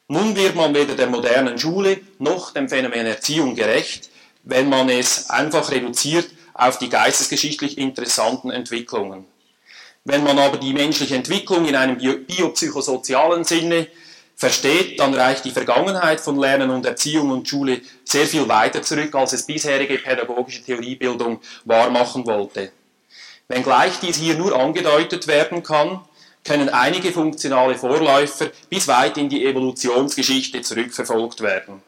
Nun 0.09 0.35
wird 0.35 0.57
man 0.57 0.75
weder 0.75 0.97
der 0.97 1.07
modernen 1.07 1.57
Schule 1.61 2.01
noch 2.19 2.53
dem 2.53 2.69
Phänomen 2.69 3.07
Erziehung 3.07 3.55
gerecht, 3.55 4.11
wenn 4.43 4.69
man 4.69 4.89
es 4.89 5.31
einfach 5.31 5.71
reduziert 5.71 6.29
auf 6.53 6.79
die 6.79 6.89
geistesgeschichtlich 6.89 7.79
interessanten 7.79 8.51
Entwicklungen. 8.51 9.27
Wenn 10.05 10.25
man 10.25 10.41
aber 10.41 10.57
die 10.57 10.73
menschliche 10.73 11.15
Entwicklung 11.15 11.69
in 11.69 11.77
einem 11.77 11.99
biopsychosozialen 11.99 13.45
Sinne 13.45 13.87
versteht, 14.41 14.99
dann 14.99 15.13
reicht 15.13 15.45
die 15.45 15.51
Vergangenheit 15.51 16.19
von 16.19 16.39
Lernen 16.39 16.71
und 16.71 16.87
Erziehung 16.87 17.31
und 17.31 17.47
Schule 17.47 17.83
sehr 18.05 18.27
viel 18.27 18.49
weiter 18.49 18.81
zurück, 18.81 19.15
als 19.15 19.35
es 19.35 19.45
bisherige 19.45 19.99
pädagogische 19.99 20.65
Theoriebildung 20.65 21.41
wahrmachen 21.67 22.27
wollte. 22.27 22.73
Wenngleich 23.49 24.01
dies 24.01 24.17
hier 24.17 24.37
nur 24.37 24.59
angedeutet 24.59 25.27
werden 25.27 25.63
kann, 25.63 26.01
können 26.43 26.71
einige 26.71 27.13
funktionale 27.13 27.75
Vorläufer 27.75 28.47
bis 28.71 28.89
weit 28.89 29.19
in 29.19 29.29
die 29.29 29.45
Evolutionsgeschichte 29.45 30.63
zurückverfolgt 30.63 31.43
werden. 31.43 31.83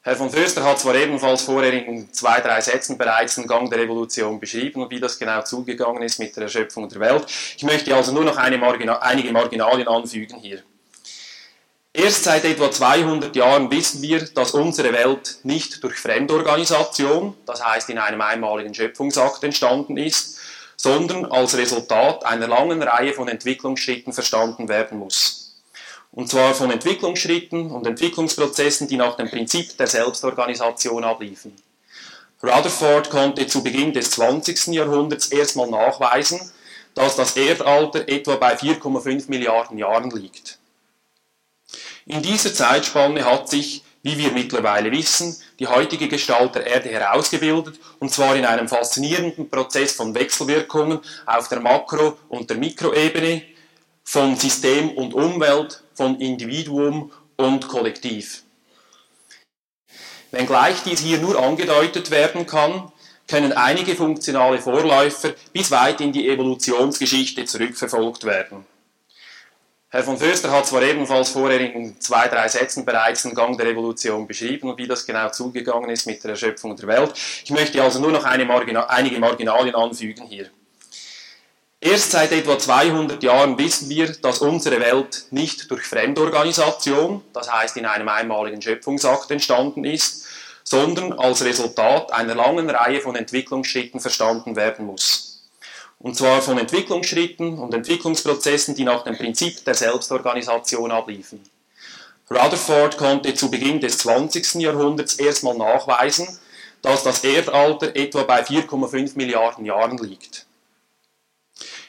Herr 0.00 0.16
von 0.16 0.30
Förster 0.30 0.64
hat 0.64 0.78
zwar 0.78 0.94
ebenfalls 0.94 1.42
vorher 1.42 1.72
in 1.72 2.10
zwei, 2.14 2.40
drei 2.40 2.62
Sätzen 2.62 2.96
bereits 2.96 3.34
den 3.34 3.46
Gang 3.46 3.68
der 3.68 3.80
Evolution 3.80 4.40
beschrieben 4.40 4.82
und 4.82 4.90
wie 4.90 5.00
das 5.00 5.18
genau 5.18 5.42
zugegangen 5.42 6.02
ist 6.02 6.18
mit 6.18 6.34
der 6.34 6.44
Erschöpfung 6.44 6.88
der 6.88 7.00
Welt. 7.00 7.26
Ich 7.56 7.64
möchte 7.64 7.94
also 7.94 8.12
nur 8.12 8.24
noch 8.24 8.36
Margina 8.36 9.02
einige 9.02 9.32
Marginalien 9.32 9.88
anfügen 9.88 10.38
hier. 10.38 10.62
Erst 11.98 12.24
seit 12.24 12.44
etwa 12.44 12.70
200 12.70 13.34
Jahren 13.34 13.70
wissen 13.70 14.02
wir, 14.02 14.22
dass 14.26 14.50
unsere 14.50 14.92
Welt 14.92 15.38
nicht 15.44 15.82
durch 15.82 15.94
Fremdorganisation, 15.94 17.32
das 17.46 17.64
heißt 17.64 17.88
in 17.88 17.96
einem 17.96 18.20
einmaligen 18.20 18.74
Schöpfungsakt 18.74 19.42
entstanden 19.44 19.96
ist, 19.96 20.36
sondern 20.76 21.24
als 21.24 21.56
Resultat 21.56 22.26
einer 22.26 22.48
langen 22.48 22.82
Reihe 22.82 23.14
von 23.14 23.28
Entwicklungsschritten 23.28 24.12
verstanden 24.12 24.68
werden 24.68 24.98
muss. 24.98 25.54
Und 26.12 26.28
zwar 26.28 26.52
von 26.52 26.70
Entwicklungsschritten 26.70 27.70
und 27.70 27.86
Entwicklungsprozessen, 27.86 28.88
die 28.88 28.98
nach 28.98 29.16
dem 29.16 29.30
Prinzip 29.30 29.78
der 29.78 29.86
Selbstorganisation 29.86 31.02
abliefen. 31.02 31.56
Rutherford 32.42 33.08
konnte 33.08 33.46
zu 33.46 33.62
Beginn 33.64 33.94
des 33.94 34.10
20. 34.10 34.66
Jahrhunderts 34.66 35.28
erstmal 35.28 35.70
nachweisen, 35.70 36.52
dass 36.94 37.16
das 37.16 37.38
Erdalter 37.38 38.06
etwa 38.06 38.36
bei 38.36 38.54
4,5 38.54 39.30
Milliarden 39.30 39.78
Jahren 39.78 40.10
liegt. 40.10 40.55
In 42.08 42.22
dieser 42.22 42.54
Zeitspanne 42.54 43.24
hat 43.24 43.48
sich, 43.48 43.82
wie 44.04 44.16
wir 44.16 44.30
mittlerweile 44.30 44.92
wissen, 44.92 45.36
die 45.58 45.66
heutige 45.66 46.06
Gestalt 46.06 46.54
der 46.54 46.64
Erde 46.64 46.88
herausgebildet, 46.88 47.80
und 47.98 48.12
zwar 48.12 48.36
in 48.36 48.44
einem 48.44 48.68
faszinierenden 48.68 49.50
Prozess 49.50 49.92
von 49.94 50.14
Wechselwirkungen 50.14 51.00
auf 51.26 51.48
der 51.48 51.60
Makro- 51.60 52.16
und 52.28 52.48
der 52.48 52.58
Mikroebene, 52.58 53.42
von 54.04 54.36
System 54.36 54.90
und 54.90 55.14
Umwelt, 55.14 55.82
von 55.94 56.20
Individuum 56.20 57.10
und 57.36 57.66
Kollektiv. 57.66 58.44
Wenngleich 60.30 60.84
dies 60.84 61.00
hier 61.00 61.18
nur 61.18 61.42
angedeutet 61.42 62.12
werden 62.12 62.46
kann, 62.46 62.92
können 63.26 63.52
einige 63.52 63.96
funktionale 63.96 64.60
Vorläufer 64.60 65.34
bis 65.52 65.72
weit 65.72 66.00
in 66.00 66.12
die 66.12 66.28
Evolutionsgeschichte 66.28 67.44
zurückverfolgt 67.46 68.22
werden. 68.22 68.64
Herr 69.96 70.04
von 70.04 70.18
Förster 70.18 70.50
hat 70.50 70.66
zwar 70.66 70.82
ebenfalls 70.82 71.30
vorher 71.30 71.58
in 71.58 71.98
zwei, 71.98 72.28
drei 72.28 72.46
Sätzen 72.48 72.84
bereits 72.84 73.22
den 73.22 73.34
Gang 73.34 73.56
der 73.56 73.68
Evolution 73.68 74.26
beschrieben 74.26 74.68
und 74.68 74.76
wie 74.76 74.86
das 74.86 75.06
genau 75.06 75.30
zugegangen 75.30 75.88
ist 75.88 76.06
mit 76.06 76.22
der 76.22 76.32
Erschöpfung 76.32 76.76
der 76.76 76.86
Welt. 76.86 77.14
Ich 77.42 77.50
möchte 77.50 77.82
also 77.82 77.98
nur 77.98 78.12
noch 78.12 78.24
Margina 78.24 78.90
einige 78.90 79.18
Marginalien 79.18 79.74
anfügen 79.74 80.26
hier. 80.26 80.50
Erst 81.80 82.10
seit 82.10 82.30
etwa 82.32 82.58
200 82.58 83.22
Jahren 83.22 83.56
wissen 83.56 83.88
wir, 83.88 84.12
dass 84.12 84.40
unsere 84.40 84.80
Welt 84.80 85.28
nicht 85.30 85.70
durch 85.70 85.84
Fremdorganisation, 85.84 87.22
das 87.32 87.50
heißt 87.50 87.78
in 87.78 87.86
einem 87.86 88.10
einmaligen 88.10 88.60
Schöpfungsakt 88.60 89.30
entstanden 89.30 89.84
ist, 89.84 90.26
sondern 90.62 91.14
als 91.14 91.42
Resultat 91.42 92.12
einer 92.12 92.34
langen 92.34 92.68
Reihe 92.68 93.00
von 93.00 93.16
Entwicklungsschritten 93.16 94.00
verstanden 94.00 94.56
werden 94.56 94.84
muss. 94.84 95.25
Und 95.98 96.16
zwar 96.16 96.42
von 96.42 96.58
Entwicklungsschritten 96.58 97.58
und 97.58 97.72
Entwicklungsprozessen, 97.72 98.74
die 98.74 98.84
nach 98.84 99.04
dem 99.04 99.16
Prinzip 99.16 99.64
der 99.64 99.74
Selbstorganisation 99.74 100.90
abliefen. 100.90 101.40
Rutherford 102.30 102.96
konnte 102.96 103.34
zu 103.34 103.50
Beginn 103.50 103.80
des 103.80 103.98
20. 103.98 104.56
Jahrhunderts 104.56 105.14
erstmal 105.14 105.56
nachweisen, 105.56 106.26
dass 106.82 107.02
das 107.02 107.24
Erdalter 107.24 107.94
etwa 107.96 108.24
bei 108.24 108.42
4,5 108.42 109.16
Milliarden 109.16 109.64
Jahren 109.64 109.98
liegt. 109.98 110.46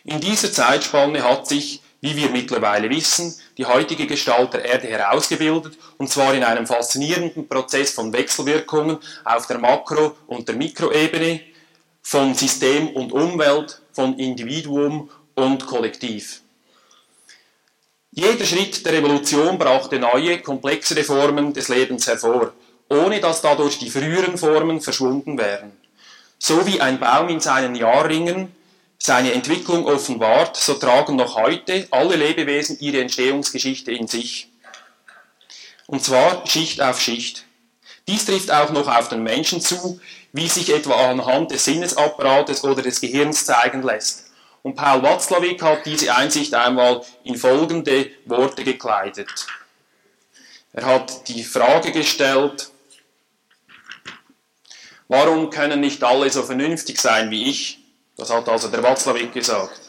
In 0.04 0.22
dieser 0.22 0.52
Zeitspanne 0.52 1.24
hat 1.24 1.48
sich, 1.48 1.82
wie 2.02 2.16
wir 2.16 2.30
mittlerweile 2.30 2.90
wissen, 2.90 3.36
die 3.58 3.66
heutige 3.66 4.06
Gestalt 4.06 4.54
der 4.54 4.64
Erde 4.64 4.88
herausgebildet, 4.88 5.78
und 5.98 6.10
zwar 6.10 6.34
in 6.34 6.44
einem 6.44 6.68
faszinierenden 6.68 7.48
Prozess 7.50 7.92
von 7.92 8.14
Wechselwirkungen 8.14 9.00
auf 9.26 9.48
der 9.48 9.58
Makro- 9.58 10.16
und 10.28 10.48
der 10.48 10.56
Mikroebene, 10.56 11.42
von 12.02 12.34
System 12.34 12.90
und 12.90 13.12
Umwelt, 13.12 13.82
von 13.92 14.18
Individuum 14.18 15.10
und 15.36 15.66
Kollektiv. 15.66 16.42
Jeder 18.12 18.46
Schritt 18.46 18.86
der 18.86 18.94
Evolution 18.94 19.60
brachte 19.60 20.00
neue, 20.00 20.40
komplexere 20.40 21.04
Formen 21.04 21.54
des 21.54 21.68
Lebens 21.68 22.08
hervor, 22.08 22.54
ohne 22.90 23.20
dass 23.20 23.42
dadurch 23.42 23.78
die 23.78 23.90
früheren 23.90 24.38
Formen 24.38 24.82
verschwunden 24.82 25.38
wären. 25.38 25.72
So 26.40 26.66
wie 26.66 26.82
ein 26.82 27.00
Baum 27.00 27.30
in 27.30 27.40
seinen 27.40 27.76
Jahrringen 27.76 28.56
seine 29.00 29.34
Entwicklung 29.34 29.86
offenbart, 29.86 30.58
so 30.58 30.74
tragen 30.74 31.16
noch 31.16 31.36
heute 31.36 31.88
alle 31.92 32.16
Lebewesen 32.16 32.78
ihre 32.80 33.02
Entstehungsgeschichte 33.02 33.92
in 33.92 34.08
sich. 34.08 34.50
Und 35.86 36.04
zwar 36.04 36.46
Schicht 36.48 36.82
auf 36.82 37.00
Schicht. 37.00 37.46
Dies 38.08 38.26
trifft 38.26 38.52
auch 38.52 38.72
noch 38.72 38.88
auf 38.88 39.10
den 39.10 39.24
Menschen 39.24 39.62
zu, 39.62 40.00
wie 40.34 40.48
sich 40.48 40.74
etwa 40.74 41.10
anhand 41.10 41.52
des 41.52 41.66
Sinnesapparates 41.66 42.64
oder 42.64 42.82
des 42.82 43.02
Gehirns 43.02 43.46
zeigen 43.46 43.82
lässt. 43.82 44.26
Und 44.64 44.76
Paul 44.76 45.04
Watzlawick 45.04 45.62
hat 45.62 45.86
diese 45.86 46.14
Einsicht 46.14 46.54
einmal 46.54 47.02
in 47.24 47.36
folgende 47.36 48.12
Worte 48.26 48.64
gekleidet. 48.64 49.30
Er 50.74 50.86
hat 50.86 51.28
die 51.30 51.44
Frage 51.44 51.92
gestellt, 51.92 52.70
warum 55.08 55.50
können 55.50 55.80
nicht 55.80 56.04
alle 56.04 56.30
so 56.30 56.44
vernünftig 56.44 57.00
sein 57.00 57.32
wie 57.32 57.50
ich? 57.50 57.80
Das 58.18 58.30
hat 58.30 58.50
also 58.50 58.68
der 58.68 58.84
Watzlawick 58.84 59.34
gesagt. 59.34 59.80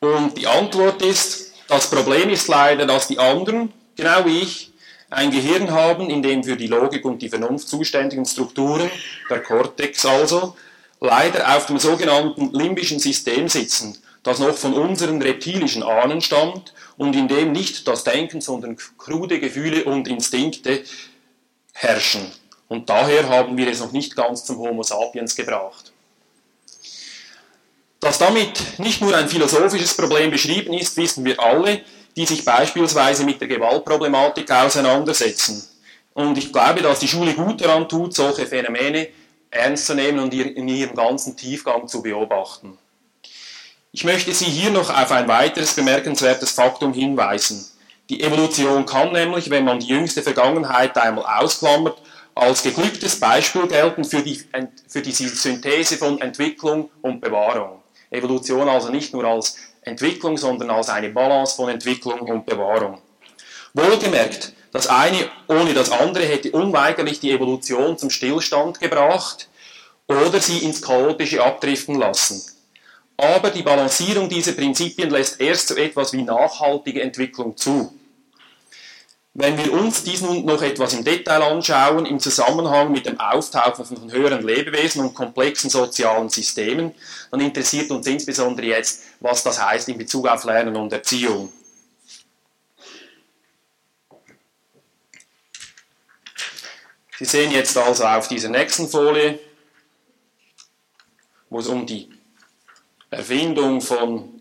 Und 0.00 0.36
die 0.38 0.46
Antwort 0.46 1.02
ist, 1.02 1.52
das 1.68 1.90
Problem 1.90 2.30
ist 2.30 2.48
leider, 2.48 2.86
dass 2.86 3.08
die 3.08 3.18
anderen, 3.18 3.72
genau 3.96 4.24
wie 4.26 4.40
ich, 4.40 4.72
ein 5.10 5.30
Gehirn 5.30 5.70
haben, 5.70 6.10
in 6.10 6.22
dem 6.22 6.44
für 6.44 6.56
die 6.56 6.66
Logik 6.66 7.04
und 7.04 7.22
die 7.22 7.28
Vernunft 7.28 7.68
zuständigen 7.68 8.24
Strukturen, 8.24 8.90
der 9.30 9.42
Kortex 9.42 10.04
also, 10.04 10.56
leider 11.00 11.56
auf 11.56 11.66
dem 11.66 11.78
sogenannten 11.78 12.52
limbischen 12.52 12.98
System 12.98 13.48
sitzen, 13.48 13.98
das 14.22 14.40
noch 14.40 14.56
von 14.56 14.74
unseren 14.74 15.22
reptilischen 15.22 15.82
Ahnen 15.82 16.20
stammt 16.20 16.74
und 16.96 17.14
in 17.14 17.28
dem 17.28 17.52
nicht 17.52 17.86
das 17.86 18.04
Denken, 18.04 18.40
sondern 18.40 18.76
krude 18.98 19.38
Gefühle 19.38 19.84
und 19.84 20.08
Instinkte 20.08 20.82
herrschen. 21.72 22.32
Und 22.68 22.88
daher 22.88 23.28
haben 23.28 23.56
wir 23.56 23.68
es 23.68 23.80
noch 23.80 23.92
nicht 23.92 24.16
ganz 24.16 24.44
zum 24.44 24.58
Homo 24.58 24.82
sapiens 24.82 25.36
gebracht. 25.36 25.92
Dass 28.00 28.18
damit 28.18 28.78
nicht 28.78 29.00
nur 29.00 29.16
ein 29.16 29.28
philosophisches 29.28 29.96
Problem 29.96 30.30
beschrieben 30.30 30.72
ist, 30.74 30.96
wissen 30.96 31.24
wir 31.24 31.38
alle, 31.40 31.82
die 32.16 32.26
sich 32.26 32.44
beispielsweise 32.44 33.24
mit 33.24 33.40
der 33.40 33.48
Gewaltproblematik 33.48 34.50
auseinandersetzen. 34.50 35.68
Und 36.14 36.38
ich 36.38 36.52
glaube, 36.52 36.80
dass 36.80 37.00
die 37.00 37.08
Schule 37.08 37.34
gut 37.34 37.60
daran 37.60 37.88
tut, 37.88 38.14
solche 38.14 38.46
Phänomene 38.46 39.08
ernst 39.50 39.86
zu 39.86 39.94
nehmen 39.94 40.18
und 40.18 40.32
in 40.32 40.66
ihrem 40.66 40.96
ganzen 40.96 41.36
Tiefgang 41.36 41.86
zu 41.88 42.02
beobachten. 42.02 42.78
Ich 43.92 44.04
möchte 44.04 44.32
Sie 44.32 44.46
hier 44.46 44.70
noch 44.70 44.90
auf 44.90 45.10
ein 45.12 45.28
weiteres 45.28 45.74
bemerkenswertes 45.74 46.50
Faktum 46.50 46.92
hinweisen. 46.92 47.64
Die 48.08 48.22
Evolution 48.22 48.86
kann 48.86 49.12
nämlich, 49.12 49.50
wenn 49.50 49.64
man 49.64 49.80
die 49.80 49.88
jüngste 49.88 50.22
Vergangenheit 50.22 50.96
einmal 50.96 51.24
ausklammert, 51.40 51.98
als 52.34 52.62
geglücktes 52.62 53.18
Beispiel 53.18 53.66
gelten 53.66 54.04
für 54.04 54.22
die, 54.22 54.40
für 54.86 55.00
die 55.00 55.12
Synthese 55.12 55.96
von 55.96 56.20
Entwicklung 56.20 56.90
und 57.00 57.20
Bewahrung. 57.20 57.82
Evolution 58.10 58.68
also 58.68 58.90
nicht 58.90 59.12
nur 59.12 59.24
als 59.24 59.56
Entwicklung, 59.86 60.36
sondern 60.36 60.70
als 60.70 60.88
eine 60.88 61.10
Balance 61.10 61.54
von 61.54 61.68
Entwicklung 61.68 62.20
und 62.20 62.44
Bewahrung. 62.44 62.98
Wohlgemerkt, 63.72 64.52
das 64.72 64.88
eine 64.88 65.30
ohne 65.46 65.74
das 65.74 65.92
andere 65.92 66.24
hätte 66.24 66.50
unweigerlich 66.50 67.20
die 67.20 67.30
Evolution 67.30 67.96
zum 67.96 68.10
Stillstand 68.10 68.80
gebracht 68.80 69.48
oder 70.08 70.40
sie 70.40 70.58
ins 70.58 70.82
Chaotische 70.82 71.42
abdriften 71.42 71.94
lassen. 71.94 72.42
Aber 73.16 73.50
die 73.50 73.62
Balancierung 73.62 74.28
dieser 74.28 74.52
Prinzipien 74.52 75.08
lässt 75.08 75.40
erst 75.40 75.68
so 75.68 75.76
etwas 75.76 76.12
wie 76.12 76.22
nachhaltige 76.22 77.00
Entwicklung 77.00 77.56
zu. 77.56 77.94
Wenn 79.38 79.58
wir 79.58 79.70
uns 79.74 80.02
dies 80.02 80.22
nun 80.22 80.46
noch 80.46 80.62
etwas 80.62 80.94
im 80.94 81.04
Detail 81.04 81.42
anschauen, 81.42 82.06
im 82.06 82.18
Zusammenhang 82.18 82.90
mit 82.90 83.04
dem 83.04 83.20
Auftauchen 83.20 83.84
von 83.84 84.10
höheren 84.10 84.42
Lebewesen 84.42 85.02
und 85.02 85.12
komplexen 85.12 85.68
sozialen 85.68 86.30
Systemen, 86.30 86.94
dann 87.30 87.40
interessiert 87.40 87.90
uns 87.90 88.06
insbesondere 88.06 88.68
jetzt, 88.68 89.02
was 89.20 89.44
das 89.44 89.62
heißt 89.62 89.90
in 89.90 89.98
Bezug 89.98 90.26
auf 90.26 90.44
Lernen 90.44 90.74
und 90.74 90.90
Erziehung. 90.90 91.52
Sie 97.18 97.26
sehen 97.26 97.52
jetzt 97.52 97.76
also 97.76 98.04
auf 98.04 98.28
dieser 98.28 98.48
nächsten 98.48 98.88
Folie, 98.88 99.38
wo 101.50 101.58
es 101.58 101.66
um 101.66 101.84
die 101.86 102.08
Erfindung 103.10 103.82
von 103.82 104.40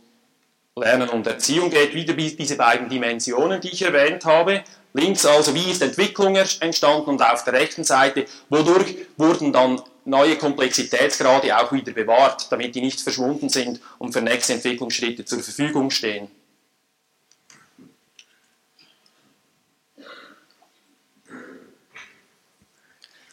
Lernen 0.78 1.10
und 1.10 1.28
Erziehung 1.28 1.70
geht, 1.70 1.94
wieder 1.94 2.14
diese 2.14 2.56
beiden 2.56 2.88
Dimensionen, 2.88 3.60
die 3.60 3.72
ich 3.72 3.82
erwähnt 3.82 4.24
habe. 4.24 4.64
Links 4.96 5.26
also, 5.26 5.54
wie 5.54 5.72
ist 5.72 5.82
Entwicklung 5.82 6.38
entstanden 6.38 7.10
und 7.10 7.22
auf 7.22 7.44
der 7.44 7.52
rechten 7.52 7.84
Seite, 7.84 8.26
wodurch 8.48 8.96
wurden 9.18 9.52
dann 9.52 9.82
neue 10.06 10.38
Komplexitätsgrade 10.38 11.58
auch 11.58 11.74
wieder 11.74 11.92
bewahrt, 11.92 12.50
damit 12.50 12.76
die 12.76 12.82
nicht 12.82 13.02
verschwunden 13.02 13.50
sind 13.50 13.82
und 14.00 14.14
für 14.14 14.22
nächste 14.22 14.54
Entwicklungsschritte 14.54 15.26
zur 15.26 15.44
Verfügung 15.44 15.92
stehen. 15.92 16.30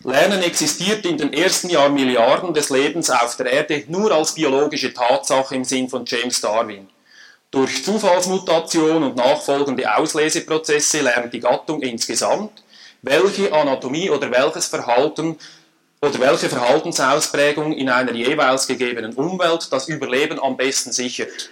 Lernen 0.01 0.43
existiert 0.43 1.07
in 1.07 1.17
den 1.17 1.33
ersten 1.33 1.69
Jahrmilliarden 1.69 2.53
des 2.55 2.71
Lebens 2.71 3.09
auf 3.09 3.37
der 3.37 3.47
Erde 3.47 3.85
nur 3.87 4.11
als 4.11 4.35
biologische 4.35 4.93
Tatsache 4.93 5.55
im 5.55 5.63
Sinn 5.63 5.89
von 5.89 6.05
James 6.05 6.41
Darwin. 6.41 6.89
Durch 7.53 7.85
Zufallsmutation 7.85 9.03
und 9.03 9.17
nachfolgende 9.17 9.95
Ausleseprozesse 9.95 11.03
lernt 11.03 11.35
die 11.35 11.41
Gattung 11.41 11.83
insgesamt, 11.83 12.65
welche 13.03 13.53
Anatomie 13.53 14.09
oder 14.09 14.31
welches 14.31 14.69
Verhalten 14.69 15.39
oder 16.01 16.19
welche 16.19 16.49
Verhaltensausprägung 16.49 17.75
in 17.75 17.91
einer 17.91 18.13
jeweils 18.13 18.67
gegebenen 18.67 19.13
Umwelt 19.13 19.71
das 19.71 19.87
Überleben 19.87 20.41
am 20.43 20.57
besten 20.57 20.93
sichert. 20.93 21.51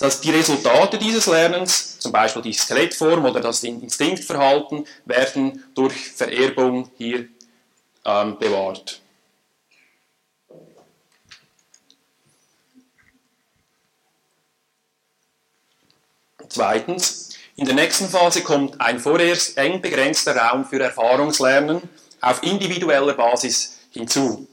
Dass 0.00 0.20
die 0.20 0.30
Resultate 0.30 0.98
dieses 0.98 1.26
Lernens, 1.26 2.00
zum 2.00 2.10
Beispiel 2.10 2.42
die 2.42 2.52
Skelettform 2.52 3.24
oder 3.24 3.38
das 3.38 3.62
Instinktverhalten, 3.62 4.88
werden 5.04 5.62
durch 5.76 5.94
Vererbung 5.94 6.90
hier 6.98 7.28
ähm, 8.04 8.36
bewahrt. 8.40 9.01
Zweitens, 16.52 17.30
in 17.56 17.64
der 17.64 17.74
nächsten 17.74 18.10
Phase 18.10 18.42
kommt 18.42 18.78
ein 18.78 18.98
vorerst 18.98 19.56
eng 19.56 19.80
begrenzter 19.80 20.36
Raum 20.36 20.66
für 20.66 20.82
Erfahrungslernen 20.82 21.80
auf 22.20 22.42
individueller 22.42 23.14
Basis 23.14 23.78
hinzu. 23.90 24.46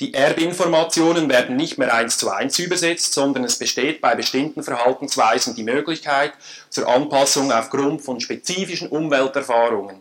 Die 0.00 0.14
Erbinformationen 0.14 1.28
werden 1.28 1.56
nicht 1.56 1.76
mehr 1.76 1.92
eins 1.92 2.16
zu 2.16 2.30
eins 2.30 2.58
übersetzt, 2.58 3.12
sondern 3.12 3.44
es 3.44 3.58
besteht 3.58 4.00
bei 4.00 4.14
bestimmten 4.14 4.62
Verhaltensweisen 4.62 5.54
die 5.54 5.62
Möglichkeit 5.62 6.32
zur 6.70 6.88
Anpassung 6.88 7.52
aufgrund 7.52 8.00
von 8.00 8.18
spezifischen 8.18 8.88
Umwelterfahrungen. 8.88 10.00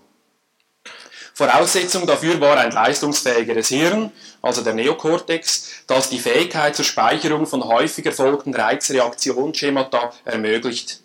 Voraussetzung 1.34 2.08
dafür 2.08 2.40
war 2.40 2.58
ein 2.58 2.72
leistungsfähigeres 2.72 3.68
Hirn, 3.68 4.14
also 4.42 4.62
der 4.62 4.74
Neokortex, 4.74 5.84
das 5.86 6.10
die 6.10 6.20
Fähigkeit 6.20 6.78
zur 6.78 6.86
Speicherung 6.86 7.46
von 7.46 7.66
häufig 7.66 8.06
erfolgten 8.06 8.56
Reizreaktionsschemata 8.56 10.14
ermöglicht. 10.24 11.02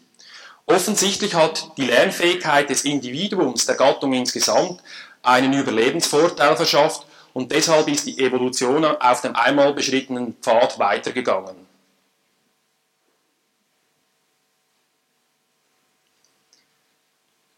Offensichtlich 0.67 1.35
hat 1.35 1.71
die 1.77 1.87
Lernfähigkeit 1.87 2.69
des 2.69 2.85
Individuums, 2.85 3.67
der 3.67 3.77
Gattung 3.77 4.13
insgesamt, 4.13 4.83
einen 5.23 5.53
Überlebensvorteil 5.53 6.57
verschafft 6.57 7.07
und 7.33 7.53
deshalb 7.53 7.87
ist 7.89 8.07
die 8.07 8.19
Evolution 8.19 8.85
auf 8.85 9.21
dem 9.21 9.37
einmal 9.37 9.73
beschrittenen 9.75 10.35
Pfad 10.43 10.79
weitergegangen. 10.79 11.55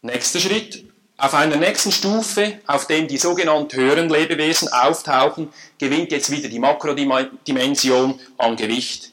Nächster 0.01 0.39
Schritt. 0.39 0.85
Auf 1.17 1.33
einer 1.33 1.57
nächsten 1.57 1.91
Stufe, 1.91 2.61
auf 2.65 2.87
dem 2.87 3.09
die 3.09 3.17
sogenannten 3.17 3.75
höheren 3.75 4.09
Lebewesen 4.09 4.69
auftauchen, 4.69 5.51
gewinnt 5.77 6.13
jetzt 6.13 6.31
wieder 6.31 6.47
die 6.47 6.59
Makrodimension 6.59 8.17
an 8.37 8.55
Gewicht. 8.55 9.11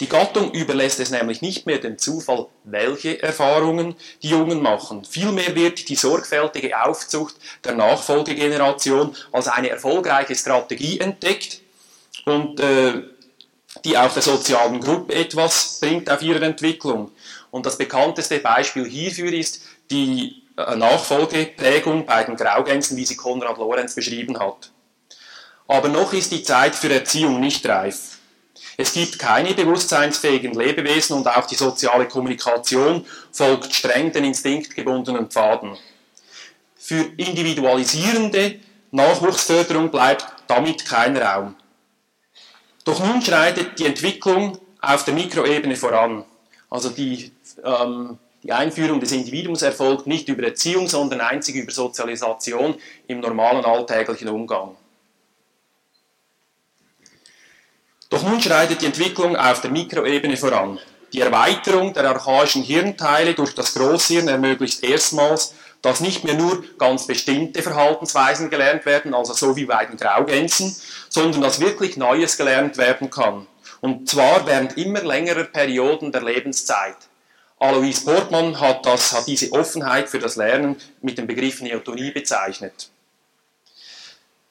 Die 0.00 0.08
Gattung 0.08 0.52
überlässt 0.52 1.00
es 1.00 1.10
nämlich 1.10 1.42
nicht 1.42 1.66
mehr 1.66 1.78
dem 1.78 1.98
Zufall, 1.98 2.46
welche 2.62 3.20
Erfahrungen 3.20 3.96
die 4.22 4.28
Jungen 4.28 4.62
machen. 4.62 5.04
Vielmehr 5.04 5.56
wird 5.56 5.88
die 5.88 5.96
sorgfältige 5.96 6.80
Aufzucht 6.84 7.34
der 7.64 7.74
Nachfolgegeneration 7.74 9.16
als 9.32 9.48
eine 9.48 9.70
erfolgreiche 9.70 10.36
Strategie 10.36 11.00
entdeckt 11.00 11.62
und 12.24 12.60
äh, 12.60 13.02
die 13.84 13.98
auch 13.98 14.12
der 14.12 14.22
sozialen 14.22 14.80
Gruppe 14.80 15.14
etwas 15.14 15.78
bringt 15.80 16.08
auf 16.10 16.22
ihre 16.22 16.44
Entwicklung. 16.44 17.10
Und 17.50 17.66
das 17.66 17.76
bekannteste 17.76 18.38
Beispiel 18.38 18.86
hierfür 18.86 19.32
ist 19.32 19.62
die 19.90 20.44
äh, 20.56 20.76
Nachfolgeprägung 20.76 22.06
bei 22.06 22.22
den 22.22 22.36
Graugänsen, 22.36 22.96
wie 22.96 23.04
sie 23.04 23.16
Konrad 23.16 23.58
Lorenz 23.58 23.96
beschrieben 23.96 24.38
hat. 24.38 24.70
Aber 25.66 25.88
noch 25.88 26.12
ist 26.12 26.30
die 26.30 26.44
Zeit 26.44 26.76
für 26.76 26.92
Erziehung 26.92 27.40
nicht 27.40 27.66
reif. 27.66 28.17
Es 28.80 28.92
gibt 28.92 29.18
keine 29.18 29.54
bewusstseinsfähigen 29.54 30.54
Lebewesen 30.54 31.16
und 31.16 31.26
auch 31.26 31.46
die 31.46 31.56
soziale 31.56 32.06
Kommunikation 32.06 33.04
folgt 33.32 33.74
streng 33.74 34.12
den 34.12 34.22
instinktgebundenen 34.22 35.28
Pfaden. 35.28 35.76
Für 36.76 37.00
individualisierende 37.16 38.60
Nachwuchsförderung 38.92 39.90
bleibt 39.90 40.26
damit 40.46 40.84
kein 40.84 41.16
Raum. 41.16 41.56
Doch 42.84 43.04
nun 43.04 43.20
schreitet 43.20 43.80
die 43.80 43.86
Entwicklung 43.86 44.56
auf 44.80 45.04
der 45.04 45.14
Mikroebene 45.14 45.74
voran. 45.74 46.24
Also 46.70 46.90
die, 46.90 47.32
ähm, 47.64 48.16
die 48.44 48.52
Einführung 48.52 49.00
des 49.00 49.10
Individuums 49.10 49.62
erfolgt 49.62 50.06
nicht 50.06 50.28
über 50.28 50.44
Erziehung, 50.44 50.86
sondern 50.86 51.20
einzig 51.20 51.56
über 51.56 51.72
Sozialisation 51.72 52.76
im 53.08 53.18
normalen 53.18 53.64
alltäglichen 53.64 54.28
Umgang. 54.28 54.76
Doch 58.10 58.22
nun 58.22 58.40
schreitet 58.40 58.80
die 58.80 58.86
Entwicklung 58.86 59.36
auf 59.36 59.60
der 59.60 59.70
Mikroebene 59.70 60.36
voran. 60.36 60.78
Die 61.12 61.20
Erweiterung 61.20 61.92
der 61.92 62.04
archaischen 62.04 62.62
Hirnteile 62.62 63.34
durch 63.34 63.54
das 63.54 63.74
Großhirn 63.74 64.28
ermöglicht 64.28 64.82
erstmals, 64.82 65.54
dass 65.82 66.00
nicht 66.00 66.24
mehr 66.24 66.34
nur 66.34 66.64
ganz 66.78 67.06
bestimmte 67.06 67.62
Verhaltensweisen 67.62 68.50
gelernt 68.50 68.84
werden, 68.84 69.14
also 69.14 69.32
so 69.32 69.56
wie 69.56 69.66
bei 69.66 69.84
den 69.84 69.96
Graugänsen, 69.96 70.74
sondern 71.08 71.42
dass 71.42 71.60
wirklich 71.60 71.96
Neues 71.96 72.36
gelernt 72.36 72.78
werden 72.78 73.10
kann. 73.10 73.46
Und 73.80 74.08
zwar 74.08 74.46
während 74.46 74.76
immer 74.76 75.02
längerer 75.02 75.44
Perioden 75.44 76.10
der 76.10 76.22
Lebenszeit. 76.22 76.96
Alois 77.60 78.04
Portmann 78.04 78.60
hat, 78.60 78.86
das, 78.86 79.12
hat 79.12 79.26
diese 79.26 79.52
Offenheit 79.52 80.08
für 80.08 80.18
das 80.18 80.36
Lernen 80.36 80.76
mit 81.00 81.18
dem 81.18 81.26
Begriff 81.26 81.60
Neotonie 81.60 82.10
bezeichnet. 82.10 82.90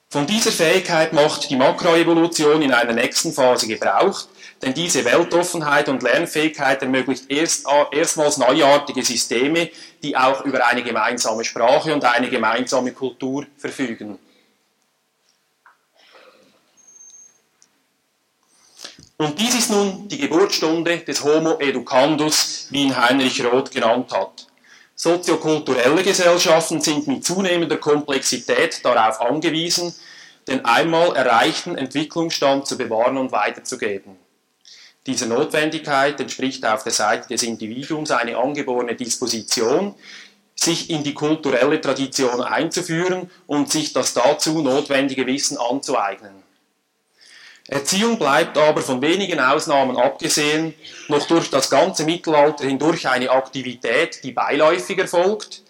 Von 0.09 0.25
dieser 0.25 0.53
Fähigkeit 0.53 1.11
macht 1.11 1.49
die 1.49 1.57
Makroevolution 1.57 2.61
in 2.61 2.71
einer 2.71 2.93
nächsten 2.93 3.33
Phase 3.33 3.67
Gebrauch, 3.67 4.25
denn 4.61 4.73
diese 4.73 5.03
Weltoffenheit 5.03 5.89
und 5.89 6.01
Lernfähigkeit 6.01 6.81
ermöglicht 6.81 7.29
erst, 7.29 7.67
erstmals 7.91 8.37
neuartige 8.37 9.03
Systeme, 9.03 9.69
die 10.01 10.15
auch 10.15 10.45
über 10.45 10.65
eine 10.65 10.81
gemeinsame 10.81 11.43
Sprache 11.43 11.93
und 11.93 12.05
eine 12.05 12.29
gemeinsame 12.29 12.93
Kultur 12.93 13.47
verfügen. 13.57 14.17
Und 19.17 19.37
dies 19.39 19.55
ist 19.55 19.71
nun 19.71 20.07
die 20.07 20.19
Geburtsstunde 20.19 20.99
des 20.99 21.21
Homo 21.21 21.59
educandus, 21.59 22.67
wie 22.69 22.83
ihn 22.83 22.95
Heinrich 22.95 23.43
Roth 23.43 23.71
genannt 23.71 24.13
hat. 24.13 24.46
Soziokulturelle 24.99 26.01
Gesellschaften 26.01 26.81
sind 26.81 27.05
mit 27.05 27.23
zunehmender 27.23 27.77
Komplexität 27.77 28.83
darauf 28.83 29.21
angewiesen, 29.21 29.93
den 30.47 30.65
einmal 30.65 31.15
erreichten 31.15 31.77
Entwicklungsstand 31.77 32.65
zu 32.65 32.79
bewahren 32.79 33.17
und 33.17 33.31
weiterzugeben. 33.31 34.17
Diese 35.05 35.27
Notwendigkeit 35.27 36.19
entspricht 36.19 36.65
auf 36.65 36.81
der 36.81 36.93
Seite 36.93 37.27
des 37.27 37.43
Individuums 37.43 38.09
eine 38.09 38.37
angeborene 38.37 38.95
Disposition, 38.95 39.93
sich 40.55 40.89
in 40.89 41.03
die 41.03 41.13
kulturelle 41.13 41.79
Tradition 41.79 42.41
einzuführen 42.41 43.29
und 43.45 43.71
sich 43.71 43.93
das 43.93 44.15
dazu 44.15 44.63
notwendige 44.63 45.27
Wissen 45.27 45.59
anzueignen. 45.59 46.36
Erziehung 47.67 48.17
bleibt 48.17 48.57
aber 48.57 48.81
von 48.81 49.01
wenigen 49.01 49.39
Ausnahmen 49.39 49.97
abgesehen 49.97 50.73
noch 51.09 51.27
durch 51.27 51.49
das 51.49 51.69
ganze 51.69 52.05
Mittelalter 52.05 52.65
hindurch 52.65 53.07
eine 53.09 53.29
Aktivität, 53.29 54.23
die 54.23 54.31
beiläufig 54.31 54.97
erfolgt 54.97 55.63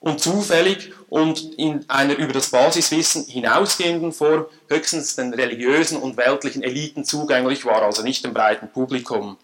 und 0.00 0.20
zufällig 0.20 0.92
und 1.08 1.54
in 1.56 1.88
einer 1.88 2.16
über 2.16 2.32
das 2.32 2.50
Basiswissen 2.50 3.26
hinausgehenden 3.26 4.12
Form 4.12 4.46
höchstens 4.68 5.14
den 5.14 5.32
religiösen 5.32 5.96
und 5.96 6.16
weltlichen 6.16 6.64
Eliten 6.64 7.04
zugänglich 7.04 7.64
war, 7.64 7.82
also 7.82 8.02
nicht 8.02 8.24
dem 8.24 8.34
breiten 8.34 8.68
Publikum. 8.68 9.36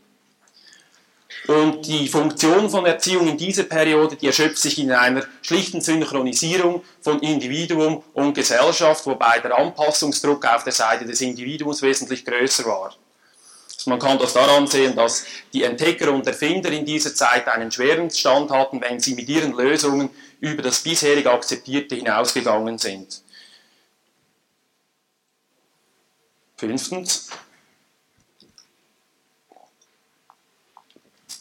Und 1.50 1.84
die 1.84 2.06
Funktion 2.06 2.70
von 2.70 2.86
Erziehung 2.86 3.26
in 3.26 3.36
dieser 3.36 3.64
Periode, 3.64 4.14
die 4.14 4.28
erschöpft 4.28 4.58
sich 4.58 4.78
in 4.78 4.92
einer 4.92 5.24
schlichten 5.42 5.80
Synchronisierung 5.80 6.84
von 7.00 7.18
Individuum 7.18 8.04
und 8.14 8.34
Gesellschaft, 8.34 9.04
wobei 9.04 9.40
der 9.40 9.58
Anpassungsdruck 9.58 10.46
auf 10.46 10.62
der 10.62 10.72
Seite 10.72 11.06
des 11.06 11.20
Individuums 11.20 11.82
wesentlich 11.82 12.24
größer 12.24 12.66
war. 12.66 12.94
Also 13.74 13.90
man 13.90 13.98
kann 13.98 14.16
das 14.20 14.32
daran 14.32 14.68
sehen, 14.68 14.94
dass 14.94 15.24
die 15.52 15.64
Entdecker 15.64 16.12
und 16.12 16.24
Erfinder 16.24 16.70
in 16.70 16.84
dieser 16.84 17.16
Zeit 17.16 17.48
einen 17.48 17.72
schweren 17.72 18.12
Stand 18.12 18.52
hatten, 18.52 18.80
wenn 18.80 19.00
sie 19.00 19.16
mit 19.16 19.28
ihren 19.28 19.52
Lösungen 19.52 20.10
über 20.38 20.62
das 20.62 20.78
bisherig 20.78 21.26
Akzeptierte 21.26 21.96
hinausgegangen 21.96 22.78
sind. 22.78 23.22
Fünftens, 26.56 27.28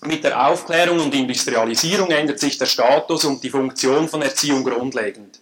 Mit 0.01 0.23
der 0.23 0.47
Aufklärung 0.47 0.99
und 0.99 1.13
Industrialisierung 1.13 2.09
ändert 2.11 2.39
sich 2.39 2.57
der 2.57 2.67
Status 2.67 3.25
und 3.25 3.43
die 3.43 3.49
Funktion 3.49 4.07
von 4.07 4.21
Erziehung 4.21 4.63
grundlegend. 4.63 5.41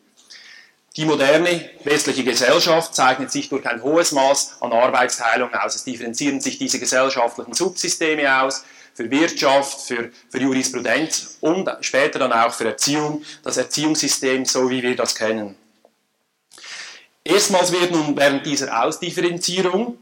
Die 0.95 1.05
moderne 1.05 1.69
westliche 1.83 2.23
Gesellschaft 2.23 2.95
zeichnet 2.95 3.31
sich 3.31 3.49
durch 3.49 3.67
ein 3.67 3.83
hohes 3.83 4.13
Maß 4.13 4.57
an 4.61 4.71
Arbeitsteilung 4.71 5.53
aus. 5.53 5.75
Es 5.75 5.83
differenzieren 5.83 6.41
sich 6.41 6.57
diese 6.57 6.79
gesellschaftlichen 6.79 7.53
Subsysteme 7.53 8.41
aus 8.41 8.63
für 8.95 9.11
Wirtschaft, 9.11 9.81
für, 9.81 10.09
für 10.27 10.39
Jurisprudenz 10.39 11.37
und 11.41 11.69
später 11.81 12.17
dann 12.17 12.33
auch 12.33 12.51
für 12.51 12.65
Erziehung, 12.65 13.23
das 13.43 13.57
Erziehungssystem, 13.57 14.43
so 14.45 14.71
wie 14.71 14.81
wir 14.81 14.95
das 14.95 15.13
kennen. 15.13 15.55
Erstmals 17.23 17.71
wird 17.71 17.91
nun 17.91 18.17
während 18.17 18.43
dieser 18.47 18.83
Ausdifferenzierung 18.83 19.99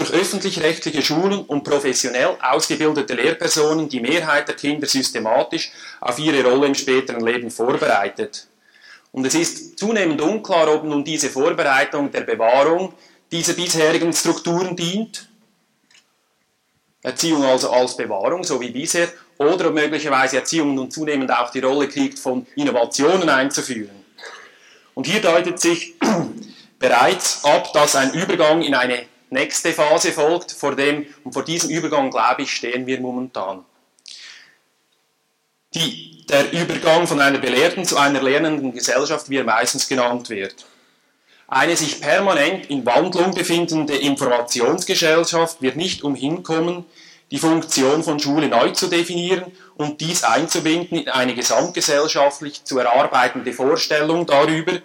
durch 0.00 0.12
öffentlich-rechtliche 0.12 1.02
Schulen 1.02 1.44
und 1.44 1.62
professionell 1.62 2.34
ausgebildete 2.40 3.12
Lehrpersonen 3.12 3.86
die 3.86 4.00
Mehrheit 4.00 4.48
der 4.48 4.56
Kinder 4.56 4.86
systematisch 4.86 5.70
auf 6.00 6.18
ihre 6.18 6.42
Rolle 6.42 6.68
im 6.68 6.74
späteren 6.74 7.24
Leben 7.24 7.50
vorbereitet. 7.50 8.46
Und 9.12 9.26
es 9.26 9.34
ist 9.34 9.78
zunehmend 9.78 10.22
unklar, 10.22 10.72
ob 10.72 10.84
nun 10.84 11.04
diese 11.04 11.28
Vorbereitung 11.28 12.10
der 12.10 12.22
Bewahrung 12.22 12.94
dieser 13.30 13.52
bisherigen 13.52 14.14
Strukturen 14.14 14.74
dient, 14.74 15.28
Erziehung 17.02 17.44
also 17.44 17.70
als 17.70 17.94
Bewahrung, 17.94 18.42
so 18.42 18.58
wie 18.58 18.70
bisher, 18.70 19.08
oder 19.36 19.68
ob 19.68 19.74
möglicherweise 19.74 20.38
Erziehung 20.38 20.74
nun 20.74 20.90
zunehmend 20.90 21.30
auch 21.30 21.50
die 21.50 21.60
Rolle 21.60 21.88
kriegt, 21.88 22.18
von 22.18 22.46
Innovationen 22.56 23.28
einzuführen. 23.28 24.04
Und 24.94 25.06
hier 25.06 25.20
deutet 25.20 25.60
sich 25.60 25.94
bereits 26.78 27.44
ab, 27.44 27.70
dass 27.74 27.96
ein 27.96 28.14
Übergang 28.14 28.62
in 28.62 28.74
eine 28.74 29.09
nächste 29.30 29.72
Phase 29.72 30.12
folgt. 30.12 30.52
Vor 30.52 30.76
dem, 30.76 31.06
und 31.24 31.32
vor 31.32 31.44
diesem 31.44 31.70
Übergang, 31.70 32.10
glaube 32.10 32.42
ich, 32.42 32.52
stehen 32.52 32.86
wir 32.86 33.00
momentan. 33.00 33.64
Die, 35.74 36.24
der 36.28 36.52
Übergang 36.52 37.06
von 37.06 37.20
einer 37.20 37.38
belehrten 37.38 37.84
zu 37.84 37.96
einer 37.96 38.22
lernenden 38.22 38.72
Gesellschaft, 38.72 39.30
wie 39.30 39.36
er 39.36 39.44
meistens 39.44 39.88
genannt 39.88 40.30
wird. 40.30 40.66
Eine 41.46 41.76
sich 41.76 42.00
permanent 42.00 42.70
in 42.70 42.86
Wandlung 42.86 43.34
befindende 43.34 43.96
Informationsgesellschaft 43.96 45.60
wird 45.60 45.76
nicht 45.76 46.04
umhinkommen, 46.04 46.84
die 47.32 47.38
Funktion 47.38 48.02
von 48.02 48.20
Schule 48.20 48.48
neu 48.48 48.70
zu 48.70 48.88
definieren 48.88 49.50
und 49.76 50.00
dies 50.00 50.24
einzubinden 50.24 50.98
in 50.98 51.08
eine 51.08 51.34
gesamtgesellschaftlich 51.34 52.64
zu 52.64 52.78
erarbeitende 52.78 53.52
Vorstellung 53.52 54.26
darüber, 54.26 54.78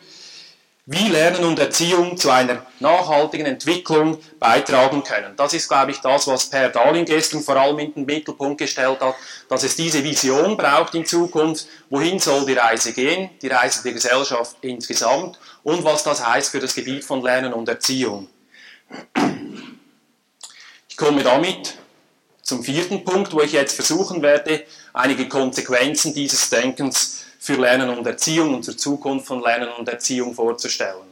wie 0.88 1.10
Lernen 1.10 1.46
und 1.46 1.58
Erziehung 1.58 2.16
zu 2.16 2.30
einer 2.30 2.64
nachhaltigen 2.80 3.48
Entwicklung 3.48 4.20
beitragen 4.40 5.04
können. 5.04 5.36
Das 5.36 5.56
ist, 5.56 5.68
glaube 5.68 5.90
ich, 5.92 6.00
das, 6.00 6.28
was 6.28 6.48
Per 6.48 6.70
Dahlin 6.70 7.06
gestern 7.06 7.42
vor 7.42 7.56
allem 7.56 7.80
in 7.80 7.94
den 7.94 8.06
Mittelpunkt 8.06 8.60
gestellt 8.60 9.00
hat, 9.02 9.16
dass 9.50 9.64
es 9.64 9.76
diese 9.76 10.04
Vision 10.04 10.56
braucht 10.56 10.94
in 10.94 11.06
Zukunft, 11.06 11.66
wohin 11.90 12.20
soll 12.20 12.46
die 12.46 12.54
Reise 12.54 12.94
gehen, 12.94 13.32
die 13.42 13.48
Reise 13.48 13.82
der 13.82 13.94
Gesellschaft 13.94 14.58
insgesamt 14.62 15.40
und 15.64 15.84
was 15.84 16.04
das 16.04 16.24
heißt 16.24 16.52
für 16.52 16.60
das 16.60 16.76
Gebiet 16.76 17.04
von 17.04 17.24
Lernen 17.24 17.54
und 17.54 17.68
Erziehung. 17.68 18.28
Ich 20.88 20.98
komme 20.98 21.24
damit 21.24 21.80
zum 22.44 22.64
vierten 22.64 23.04
Punkt, 23.04 23.34
wo 23.34 23.42
ich 23.42 23.54
jetzt 23.54 23.76
versuchen 23.76 24.22
werde, 24.22 24.64
einige 24.94 25.28
Konsequenzen 25.28 26.14
dieses 26.14 26.52
Denkens 26.52 27.25
für 27.46 27.58
Lernen 27.58 27.90
und 27.90 28.08
Erziehung 28.08 28.56
und 28.56 28.64
zur 28.64 28.76
Zukunft 28.76 29.28
von 29.28 29.40
Lernen 29.40 29.70
und 29.78 29.88
Erziehung 29.88 30.34
vorzustellen. 30.34 31.06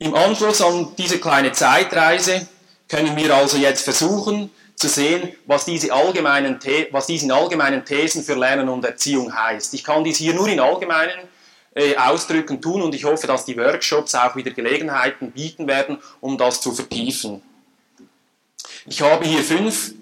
Im 0.00 0.12
Anschluss 0.16 0.60
an 0.60 0.88
diese 0.98 1.20
kleine 1.20 1.52
Zeitreise 1.52 2.48
können 2.88 3.16
wir 3.16 3.32
also 3.32 3.56
jetzt 3.56 3.84
versuchen 3.84 4.50
zu 4.74 4.88
sehen, 4.88 5.32
was 5.46 5.64
diese, 5.64 5.92
allgemeinen 5.92 6.58
was 6.90 7.06
diese 7.06 7.32
allgemeinen 7.32 7.84
Thesen 7.84 8.24
für 8.24 8.34
Lernen 8.34 8.68
und 8.68 8.84
Erziehung 8.84 9.32
heißt. 9.32 9.72
Ich 9.74 9.84
kann 9.84 10.02
dies 10.02 10.18
hier 10.18 10.34
nur 10.34 10.48
in 10.48 10.58
allgemeinen 10.58 11.28
äh, 11.76 11.96
Ausdrücken 11.96 12.60
tun 12.60 12.82
und 12.82 12.96
ich 12.96 13.04
hoffe, 13.04 13.28
dass 13.28 13.44
die 13.44 13.56
Workshops 13.56 14.16
auch 14.16 14.34
wieder 14.34 14.50
Gelegenheiten 14.50 15.30
bieten 15.30 15.68
werden, 15.68 15.98
um 16.20 16.36
das 16.36 16.60
zu 16.60 16.72
vertiefen. 16.72 17.42
Ich 18.86 19.00
habe 19.02 19.24
hier 19.24 19.44
fünf 19.44 19.94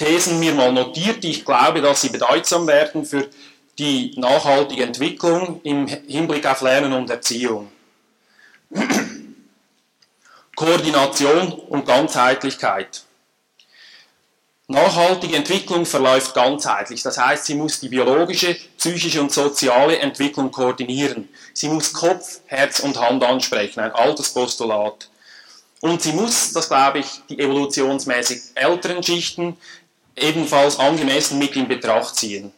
Thesen 0.00 0.40
mir 0.40 0.54
mal 0.54 0.72
notiert, 0.72 1.22
die 1.22 1.30
ich 1.30 1.44
glaube, 1.44 1.82
dass 1.82 2.00
sie 2.00 2.08
bedeutsam 2.08 2.66
werden 2.66 3.04
für 3.04 3.28
die 3.78 4.14
nachhaltige 4.16 4.82
Entwicklung 4.82 5.60
im 5.62 5.86
Hinblick 5.86 6.46
auf 6.46 6.62
Lernen 6.62 6.94
und 6.94 7.10
Erziehung. 7.10 7.70
Koordination 10.56 11.52
und 11.52 11.84
Ganzheitlichkeit. 11.84 13.02
Nachhaltige 14.68 15.36
Entwicklung 15.36 15.84
verläuft 15.84 16.32
ganzheitlich, 16.32 17.02
das 17.02 17.18
heißt, 17.18 17.44
sie 17.44 17.54
muss 17.54 17.80
die 17.80 17.90
biologische, 17.90 18.56
psychische 18.78 19.20
und 19.20 19.32
soziale 19.32 19.98
Entwicklung 19.98 20.50
koordinieren. 20.50 21.28
Sie 21.52 21.68
muss 21.68 21.92
Kopf, 21.92 22.40
Herz 22.46 22.80
und 22.80 22.98
Hand 22.98 23.22
ansprechen, 23.22 23.80
ein 23.80 23.92
altes 23.92 24.32
Postulat. 24.32 25.10
Und 25.80 26.00
sie 26.00 26.12
muss, 26.12 26.54
das 26.54 26.68
glaube 26.68 27.00
ich, 27.00 27.06
die 27.28 27.38
evolutionsmäßig 27.38 28.40
älteren 28.54 29.02
Schichten 29.02 29.58
ebenfalls 30.20 30.78
angemessen 30.78 31.38
mit 31.38 31.56
in 31.56 31.68
Betracht 31.68 32.16
ziehen. 32.16 32.52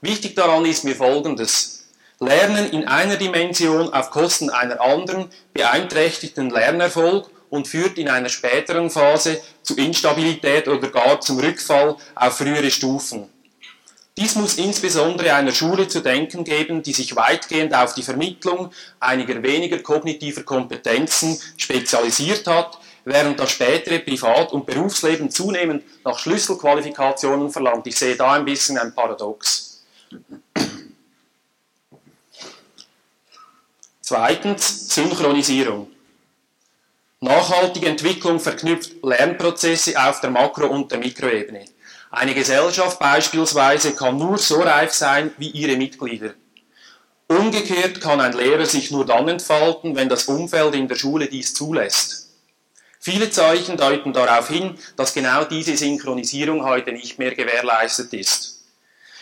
Wichtig 0.00 0.36
daran 0.36 0.66
ist 0.66 0.84
mir 0.84 0.94
Folgendes. 0.94 1.86
Lernen 2.20 2.70
in 2.70 2.86
einer 2.86 3.16
Dimension 3.16 3.92
auf 3.92 4.10
Kosten 4.10 4.50
einer 4.50 4.80
anderen 4.80 5.30
beeinträchtigt 5.52 6.36
den 6.36 6.50
Lernerfolg 6.50 7.28
und 7.50 7.68
führt 7.68 7.98
in 7.98 8.08
einer 8.08 8.28
späteren 8.28 8.90
Phase 8.90 9.40
zu 9.62 9.76
Instabilität 9.76 10.68
oder 10.68 10.88
gar 10.88 11.20
zum 11.20 11.38
Rückfall 11.38 11.96
auf 12.14 12.38
frühere 12.38 12.70
Stufen. 12.70 13.28
Dies 14.16 14.36
muss 14.36 14.58
insbesondere 14.58 15.34
einer 15.34 15.52
Schule 15.52 15.88
zu 15.88 16.00
denken 16.00 16.44
geben, 16.44 16.84
die 16.84 16.92
sich 16.92 17.16
weitgehend 17.16 17.74
auf 17.74 17.94
die 17.94 18.04
Vermittlung 18.04 18.70
einiger 19.00 19.42
weniger 19.42 19.80
kognitiver 19.80 20.44
Kompetenzen 20.44 21.40
spezialisiert 21.56 22.46
hat, 22.46 22.78
während 23.04 23.38
das 23.38 23.50
spätere 23.50 23.98
Privat- 23.98 24.52
und 24.52 24.66
Berufsleben 24.66 25.30
zunehmend 25.30 25.84
nach 26.04 26.18
Schlüsselqualifikationen 26.18 27.50
verlangt. 27.50 27.86
Ich 27.86 27.96
sehe 27.96 28.16
da 28.16 28.32
ein 28.32 28.44
bisschen 28.44 28.78
ein 28.78 28.94
Paradox. 28.94 29.82
Zweitens 34.00 34.94
Synchronisierung. 34.94 35.90
Nachhaltige 37.20 37.86
Entwicklung 37.86 38.38
verknüpft 38.38 39.02
Lernprozesse 39.02 39.94
auf 39.98 40.20
der 40.20 40.30
Makro- 40.30 40.66
und 40.66 40.92
der 40.92 40.98
Mikroebene. 40.98 41.64
Eine 42.10 42.34
Gesellschaft 42.34 42.98
beispielsweise 42.98 43.94
kann 43.94 44.18
nur 44.18 44.36
so 44.36 44.60
reif 44.60 44.92
sein 44.92 45.32
wie 45.38 45.48
ihre 45.48 45.76
Mitglieder. 45.76 46.34
Umgekehrt 47.26 48.00
kann 48.02 48.20
ein 48.20 48.34
Lehrer 48.34 48.66
sich 48.66 48.90
nur 48.90 49.06
dann 49.06 49.26
entfalten, 49.28 49.96
wenn 49.96 50.10
das 50.10 50.24
Umfeld 50.24 50.74
in 50.74 50.86
der 50.86 50.96
Schule 50.96 51.26
dies 51.26 51.54
zulässt. 51.54 52.23
Viele 53.06 53.28
Zeichen 53.28 53.76
deuten 53.76 54.14
darauf 54.14 54.48
hin, 54.48 54.78
dass 54.96 55.12
genau 55.12 55.44
diese 55.44 55.76
Synchronisierung 55.76 56.64
heute 56.64 56.90
nicht 56.90 57.18
mehr 57.18 57.34
gewährleistet 57.34 58.14
ist. 58.14 58.64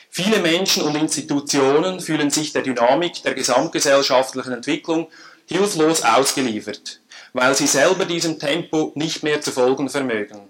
Viele 0.08 0.38
Menschen 0.38 0.84
und 0.84 0.94
Institutionen 0.94 1.98
fühlen 1.98 2.30
sich 2.30 2.52
der 2.52 2.62
Dynamik 2.62 3.24
der 3.24 3.34
gesamtgesellschaftlichen 3.34 4.52
Entwicklung 4.52 5.08
hilflos 5.46 6.02
ausgeliefert, 6.02 7.00
weil 7.32 7.56
sie 7.56 7.66
selber 7.66 8.04
diesem 8.04 8.38
Tempo 8.38 8.92
nicht 8.94 9.24
mehr 9.24 9.40
zu 9.40 9.50
folgen 9.50 9.88
vermögen. 9.88 10.42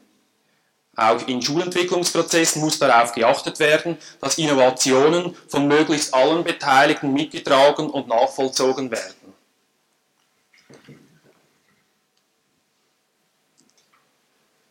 Auch 0.94 1.26
in 1.26 1.40
Schulentwicklungsprozessen 1.40 2.60
muss 2.60 2.78
darauf 2.78 3.14
geachtet 3.14 3.58
werden, 3.60 3.96
dass 4.20 4.36
Innovationen 4.36 5.34
von 5.48 5.66
möglichst 5.68 6.12
allen 6.12 6.44
Beteiligten 6.44 7.14
mitgetragen 7.14 7.88
und 7.88 8.08
nachvollzogen 8.08 8.90
werden. 8.90 9.21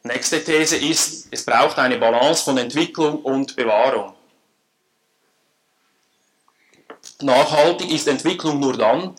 Nächste 0.03 0.43
These 0.43 0.77
ist, 0.77 1.27
es 1.29 1.45
braucht 1.45 1.77
eine 1.77 1.97
Balance 1.97 2.43
von 2.43 2.57
Entwicklung 2.57 3.21
und 3.21 3.55
Bewahrung. 3.55 4.15
Nachhaltig 7.21 7.91
ist 7.91 8.07
Entwicklung 8.07 8.59
nur 8.59 8.75
dann, 8.75 9.15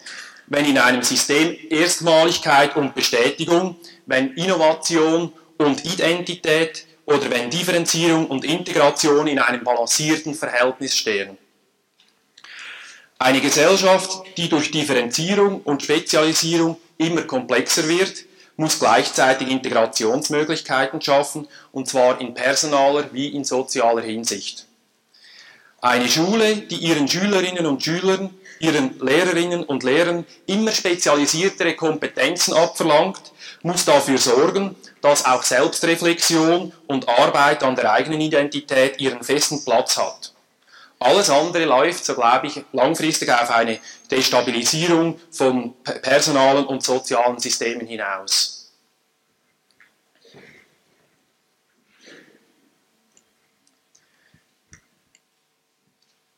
wenn 0.49 0.64
in 0.64 0.78
einem 0.78 1.03
System 1.03 1.57
Erstmaligkeit 1.70 2.74
und 2.74 2.97
Bestätigung, 2.97 3.76
wenn 4.07 4.35
Innovation 4.35 5.33
und 5.57 5.85
Identität 5.85 6.85
oder 7.07 7.30
wenn 7.30 7.49
Differenzierung 7.49 8.26
und 8.26 8.45
Integration 8.45 9.28
in 9.28 9.39
einem 9.39 9.62
balancierten 9.62 10.35
Verhältnis 10.35 10.97
stehen. 10.97 11.39
Eine 13.18 13.41
Gesellschaft, 13.41 14.24
die 14.37 14.49
durch 14.49 14.72
Differenzierung 14.72 15.61
und 15.62 15.83
Spezialisierung 15.83 16.76
immer 16.99 17.22
komplexer 17.22 17.87
wird, 17.89 18.24
muss 18.57 18.79
gleichzeitig 18.79 19.49
Integrationsmöglichkeiten 19.49 21.01
schaffen, 21.01 21.49
und 21.73 21.89
zwar 21.89 22.21
in 22.21 22.35
personaler 22.35 23.13
wie 23.13 23.29
in 23.29 23.45
sozialer 23.45 24.03
Hinsicht. 24.03 24.67
Eine 25.81 26.09
Schule, 26.09 26.57
die 26.57 26.77
ihren 26.77 27.09
Schülerinnen 27.09 27.67
und 27.67 27.83
Schülern, 27.83 28.31
ihren 28.61 29.01
Lehrerinnen 29.01 29.65
und 29.65 29.83
Lehrern 29.83 30.25
immer 30.47 30.71
spezialisiertere 30.71 31.75
Kompetenzen 31.75 32.55
abverlangt, 32.55 33.33
muss 33.63 33.85
dafür 33.85 34.19
sorgen, 34.19 34.77
dass 35.01 35.25
auch 35.25 35.43
Selbstreflexion 35.43 36.73
und 36.87 37.09
Arbeit 37.09 37.65
an 37.65 37.75
der 37.75 37.93
eigenen 37.93 38.21
Identität 38.21 39.01
ihren 39.01 39.25
festen 39.25 39.65
Platz 39.65 39.97
hat. 39.99 40.32
Alles 41.03 41.31
andere 41.31 41.65
läuft, 41.65 42.05
so 42.05 42.15
glaube 42.15 42.47
ich, 42.47 42.65
langfristig 42.73 43.29
auf 43.31 43.51
eine 43.51 43.81
Destabilisierung 44.11 45.19
von 45.31 45.75
personalen 45.83 46.65
und 46.65 46.83
sozialen 46.83 47.39
Systemen 47.39 47.87
hinaus. 47.87 48.71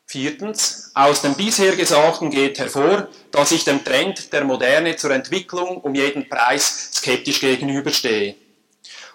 Viertens, 0.07 0.93
aus 0.95 1.23
dem 1.23 1.35
bisher 1.35 1.75
Gesagten 1.75 2.31
geht 2.31 2.61
hervor, 2.61 3.09
dass 3.33 3.51
ich 3.51 3.65
dem 3.65 3.85
Trend 3.85 4.33
der 4.33 4.45
Moderne 4.45 4.95
zur 4.95 5.11
Entwicklung 5.11 5.79
um 5.79 5.95
jeden 5.95 6.29
Preis 6.29 6.91
skeptisch 6.95 7.41
gegenüberstehe. 7.41 8.37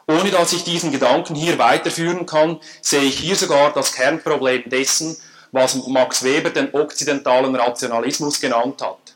Ohne 0.07 0.29
dass 0.29 0.51
ich 0.51 0.63
diesen 0.65 0.91
Gedanken 0.91 1.35
hier 1.35 1.57
weiterführen 1.57 2.25
kann, 2.25 2.59
sehe 2.81 3.03
ich 3.03 3.17
hier 3.17 3.37
sogar 3.37 3.71
das 3.71 3.93
Kernproblem 3.93 4.69
dessen, 4.69 5.15
was 5.51 5.87
Max 5.87 6.23
Weber 6.23 6.49
den 6.49 6.73
okzidentalen 6.73 7.55
Rationalismus 7.55 8.39
genannt 8.39 8.81
hat. 8.81 9.15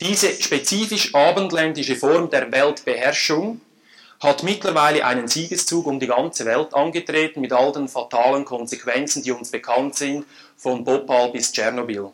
Diese 0.00 0.30
spezifisch 0.40 1.14
abendländische 1.14 1.96
Form 1.96 2.30
der 2.30 2.52
Weltbeherrschung 2.52 3.60
hat 4.20 4.42
mittlerweile 4.42 5.04
einen 5.04 5.28
Siegeszug 5.28 5.86
um 5.86 6.00
die 6.00 6.06
ganze 6.06 6.44
Welt 6.44 6.74
angetreten 6.74 7.40
mit 7.40 7.52
all 7.52 7.72
den 7.72 7.88
fatalen 7.88 8.44
Konsequenzen, 8.44 9.22
die 9.22 9.32
uns 9.32 9.50
bekannt 9.50 9.96
sind, 9.96 10.26
von 10.56 10.84
Bhopal 10.84 11.30
bis 11.30 11.52
Tschernobyl. 11.52 12.10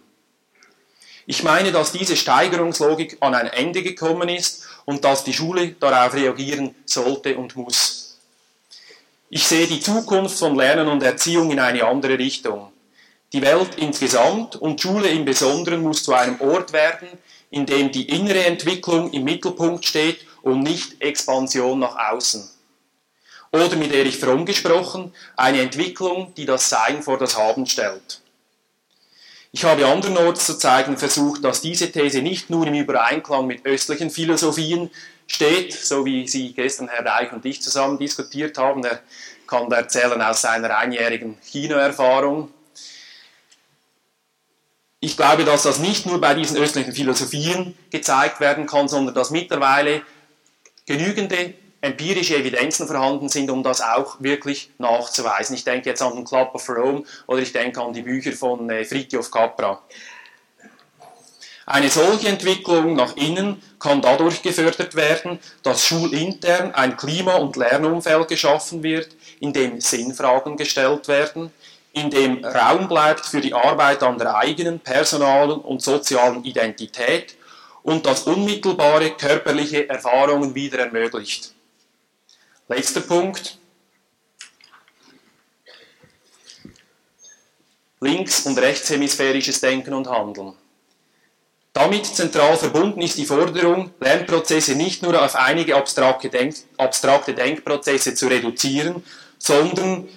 Ich 1.26 1.42
meine, 1.42 1.72
dass 1.72 1.92
diese 1.92 2.16
Steigerungslogik 2.16 3.16
an 3.20 3.34
ein 3.34 3.46
Ende 3.46 3.82
gekommen 3.82 4.28
ist 4.28 4.66
und 4.84 5.04
dass 5.04 5.24
die 5.24 5.32
Schule 5.32 5.72
darauf 5.80 6.12
reagieren 6.12 6.74
sollte 6.84 7.36
und 7.36 7.56
muss. 7.56 8.18
Ich 9.30 9.46
sehe 9.46 9.66
die 9.66 9.80
Zukunft 9.80 10.38
von 10.38 10.54
Lernen 10.54 10.86
und 10.88 11.02
Erziehung 11.02 11.50
in 11.50 11.60
eine 11.60 11.84
andere 11.84 12.18
Richtung. 12.18 12.70
Die 13.32 13.42
Welt 13.42 13.76
insgesamt 13.76 14.56
und 14.56 14.80
Schule 14.80 15.08
im 15.08 15.24
Besonderen 15.24 15.82
muss 15.82 16.04
zu 16.04 16.12
einem 16.12 16.40
Ort 16.40 16.72
werden, 16.72 17.08
in 17.50 17.66
dem 17.66 17.90
die 17.90 18.08
innere 18.08 18.44
Entwicklung 18.44 19.12
im 19.12 19.24
Mittelpunkt 19.24 19.84
steht 19.84 20.20
und 20.42 20.62
nicht 20.62 21.00
Expansion 21.00 21.78
nach 21.78 22.12
außen. 22.12 22.48
Oder 23.52 23.76
mit 23.76 23.92
Erich 23.92 24.18
Fromm 24.18 24.44
gesprochen, 24.44 25.12
eine 25.36 25.60
Entwicklung, 25.60 26.34
die 26.36 26.44
das 26.44 26.68
Sein 26.68 27.02
vor 27.02 27.18
das 27.18 27.38
Haben 27.38 27.66
stellt. 27.66 28.20
Ich 29.52 29.62
habe 29.62 29.86
andernorts 29.86 30.46
zu 30.46 30.58
zeigen 30.58 30.96
versucht, 30.96 31.44
dass 31.44 31.60
diese 31.60 31.92
These 31.92 32.22
nicht 32.22 32.50
nur 32.50 32.66
im 32.66 32.74
Übereinklang 32.74 33.46
mit 33.46 33.64
östlichen 33.64 34.10
Philosophien 34.10 34.90
steht, 35.28 35.72
so 35.72 36.04
wie 36.04 36.26
sie 36.26 36.52
gestern 36.52 36.88
Herr 36.88 37.06
Reich 37.06 37.32
und 37.32 37.44
ich 37.44 37.62
zusammen 37.62 37.96
diskutiert 37.96 38.58
haben. 38.58 38.84
Er 38.84 39.00
kann 39.46 39.70
erzählen 39.70 40.20
aus 40.20 40.40
seiner 40.40 40.76
einjährigen 40.76 41.38
Kinoerfahrung. 41.40 42.50
Ich 45.04 45.18
glaube, 45.18 45.44
dass 45.44 45.64
das 45.64 45.80
nicht 45.80 46.06
nur 46.06 46.18
bei 46.18 46.32
diesen 46.32 46.56
östlichen 46.56 46.94
Philosophien 46.94 47.76
gezeigt 47.90 48.40
werden 48.40 48.64
kann, 48.64 48.88
sondern 48.88 49.14
dass 49.14 49.30
mittlerweile 49.30 50.00
genügende 50.86 51.52
empirische 51.82 52.38
Evidenzen 52.38 52.86
vorhanden 52.86 53.28
sind, 53.28 53.50
um 53.50 53.62
das 53.62 53.82
auch 53.82 54.16
wirklich 54.20 54.70
nachzuweisen. 54.78 55.56
Ich 55.56 55.64
denke 55.64 55.90
jetzt 55.90 56.00
an 56.00 56.16
den 56.16 56.24
Club 56.24 56.54
of 56.54 56.66
Rome 56.70 57.02
oder 57.26 57.42
ich 57.42 57.52
denke 57.52 57.82
an 57.82 57.92
die 57.92 58.00
Bücher 58.00 58.32
von 58.32 58.70
äh, 58.70 58.86
Fritjof 58.86 59.30
Capra. 59.30 59.82
Eine 61.66 61.90
solche 61.90 62.28
Entwicklung 62.28 62.94
nach 62.94 63.14
innen 63.14 63.62
kann 63.78 64.00
dadurch 64.00 64.40
gefördert 64.40 64.94
werden, 64.94 65.38
dass 65.62 65.84
schulintern 65.84 66.74
ein 66.74 66.96
Klima- 66.96 67.36
und 67.36 67.56
Lernumfeld 67.56 68.28
geschaffen 68.28 68.82
wird, 68.82 69.08
in 69.40 69.52
dem 69.52 69.82
Sinnfragen 69.82 70.56
gestellt 70.56 71.08
werden, 71.08 71.52
in 71.94 72.10
dem 72.10 72.44
Raum 72.44 72.88
bleibt 72.88 73.24
für 73.24 73.40
die 73.40 73.54
Arbeit 73.54 74.02
an 74.02 74.18
der 74.18 74.36
eigenen 74.36 74.80
personalen 74.80 75.60
und 75.60 75.80
sozialen 75.80 76.44
Identität 76.44 77.36
und 77.84 78.04
das 78.04 78.24
unmittelbare 78.24 79.12
körperliche 79.12 79.88
Erfahrungen 79.88 80.54
wieder 80.54 80.80
ermöglicht. 80.80 81.54
Letzter 82.68 83.00
Punkt. 83.00 83.58
Links- 88.00 88.44
und 88.44 88.58
rechtshemisphärisches 88.58 89.60
Denken 89.60 89.94
und 89.94 90.08
Handeln. 90.08 90.54
Damit 91.72 92.06
zentral 92.06 92.56
verbunden 92.56 93.02
ist 93.02 93.18
die 93.18 93.24
Forderung, 93.24 93.92
Lernprozesse 94.00 94.74
nicht 94.74 95.02
nur 95.02 95.20
auf 95.20 95.36
einige 95.36 95.76
abstrakte, 95.76 96.28
Denk 96.28 96.54
abstrakte 96.76 97.34
Denkprozesse 97.34 98.14
zu 98.14 98.26
reduzieren, 98.26 99.04
sondern 99.38 100.08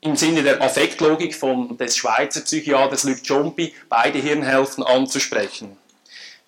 im 0.00 0.16
Sinne 0.16 0.42
der 0.42 0.62
Affektlogik 0.62 1.34
von, 1.34 1.76
des 1.76 1.96
Schweizer 1.96 2.40
Psychiaters 2.40 3.04
Luc 3.04 3.24
Ciompi 3.24 3.74
beide 3.88 4.18
Hirnhälften 4.18 4.84
anzusprechen. 4.84 5.76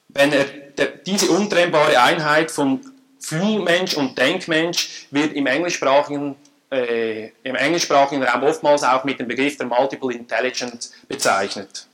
Wenn 0.08 0.32
er 0.32 0.44
der, 0.44 0.86
diese 0.86 1.30
untrennbare 1.30 2.00
Einheit 2.00 2.50
von 2.50 2.80
Fühlmensch 3.18 3.94
und 3.94 4.16
Denkmensch 4.16 5.06
wird 5.10 5.34
im 5.34 5.46
englischsprachigen 5.46 6.36
äh, 6.70 7.30
im 7.42 7.56
englischsprachigen 7.56 8.22
Raum 8.22 8.44
oftmals 8.44 8.82
auch 8.82 9.04
mit 9.04 9.18
dem 9.18 9.28
Begriff 9.28 9.56
der 9.56 9.66
Multiple 9.66 10.14
Intelligence 10.14 10.92
bezeichnet. 11.08 11.86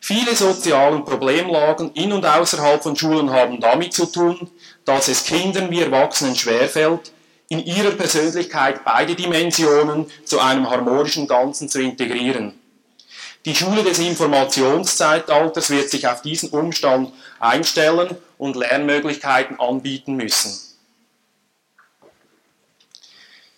Viele 0.00 0.34
sozialen 0.34 1.04
Problemlagen 1.04 1.92
in 1.92 2.12
und 2.12 2.24
außerhalb 2.24 2.82
von 2.82 2.96
Schulen 2.96 3.30
haben 3.30 3.60
damit 3.60 3.92
zu 3.92 4.06
tun, 4.06 4.50
dass 4.84 5.08
es 5.08 5.24
Kindern 5.24 5.70
wie 5.70 5.82
Erwachsenen 5.82 6.34
schwerfällt, 6.34 7.12
in 7.50 7.66
ihrer 7.66 7.90
Persönlichkeit 7.90 8.84
beide 8.84 9.16
Dimensionen 9.16 10.06
zu 10.24 10.38
einem 10.38 10.70
harmonischen 10.70 11.26
Ganzen 11.26 11.68
zu 11.68 11.82
integrieren. 11.82 12.58
Die 13.44 13.56
Schule 13.56 13.82
des 13.82 13.98
Informationszeitalters 13.98 15.68
wird 15.68 15.90
sich 15.90 16.06
auf 16.06 16.22
diesen 16.22 16.50
Umstand 16.50 17.12
einstellen 17.40 18.16
und 18.38 18.54
Lernmöglichkeiten 18.54 19.58
anbieten 19.58 20.14
müssen. 20.14 20.58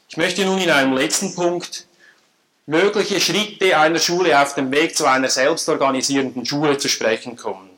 Ich 0.08 0.16
möchte 0.16 0.44
nun 0.46 0.58
in 0.58 0.70
einem 0.70 0.96
letzten 0.96 1.34
Punkt 1.34 1.86
mögliche 2.64 3.20
Schritte 3.20 3.76
einer 3.76 3.98
Schule 3.98 4.40
auf 4.40 4.54
dem 4.54 4.70
Weg 4.70 4.96
zu 4.96 5.04
einer 5.04 5.28
selbstorganisierenden 5.28 6.46
Schule 6.46 6.78
zu 6.78 6.88
sprechen 6.88 7.36
kommen. 7.36 7.71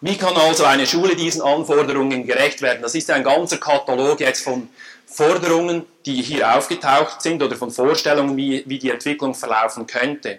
Wie 0.00 0.16
kann 0.16 0.36
also 0.36 0.64
eine 0.64 0.86
Schule 0.86 1.16
diesen 1.16 1.42
Anforderungen 1.42 2.26
gerecht 2.26 2.60
werden? 2.62 2.82
Das 2.82 2.94
ist 2.94 3.10
ein 3.10 3.24
ganzer 3.24 3.58
Katalog 3.58 4.20
jetzt 4.20 4.44
von 4.44 4.68
Forderungen, 5.06 5.86
die 6.04 6.22
hier 6.22 6.56
aufgetaucht 6.56 7.22
sind 7.22 7.42
oder 7.42 7.56
von 7.56 7.70
Vorstellungen, 7.70 8.36
wie, 8.36 8.62
wie 8.66 8.78
die 8.78 8.90
Entwicklung 8.90 9.34
verlaufen 9.34 9.86
könnte. 9.86 10.38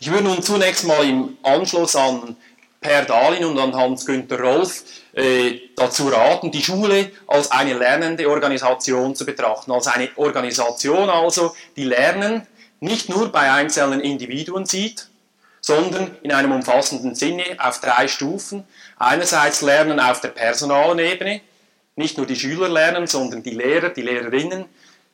Ich 0.00 0.10
würde 0.10 0.24
nun 0.24 0.42
zunächst 0.42 0.84
mal 0.86 1.08
im 1.08 1.36
Anschluss 1.42 1.94
an 1.94 2.36
Per 2.80 3.04
Dahlin 3.04 3.44
und 3.44 3.58
an 3.58 3.74
Hans-Günther 3.74 4.40
Rolf 4.40 4.82
äh, 5.14 5.60
dazu 5.76 6.08
raten, 6.08 6.50
die 6.50 6.62
Schule 6.62 7.12
als 7.26 7.50
eine 7.50 7.72
lernende 7.74 8.28
Organisation 8.28 9.14
zu 9.14 9.24
betrachten. 9.24 9.72
Als 9.72 9.86
eine 9.86 10.10
Organisation 10.16 11.08
also, 11.08 11.54
die 11.76 11.84
Lernen 11.84 12.46
nicht 12.80 13.08
nur 13.08 13.30
bei 13.32 13.50
einzelnen 13.50 14.00
Individuen 14.00 14.66
sieht, 14.66 15.08
sondern 15.64 16.14
in 16.22 16.30
einem 16.30 16.52
umfassenden 16.52 17.14
Sinne 17.14 17.56
auf 17.56 17.80
drei 17.80 18.06
Stufen. 18.06 18.64
Einerseits 18.98 19.62
Lernen 19.62 19.98
auf 19.98 20.20
der 20.20 20.28
personalen 20.28 20.98
Ebene, 20.98 21.40
nicht 21.96 22.18
nur 22.18 22.26
die 22.26 22.36
Schüler 22.36 22.68
lernen, 22.68 23.06
sondern 23.06 23.42
die 23.42 23.52
Lehrer, 23.52 23.88
die 23.88 24.02
Lehrerinnen, 24.02 24.66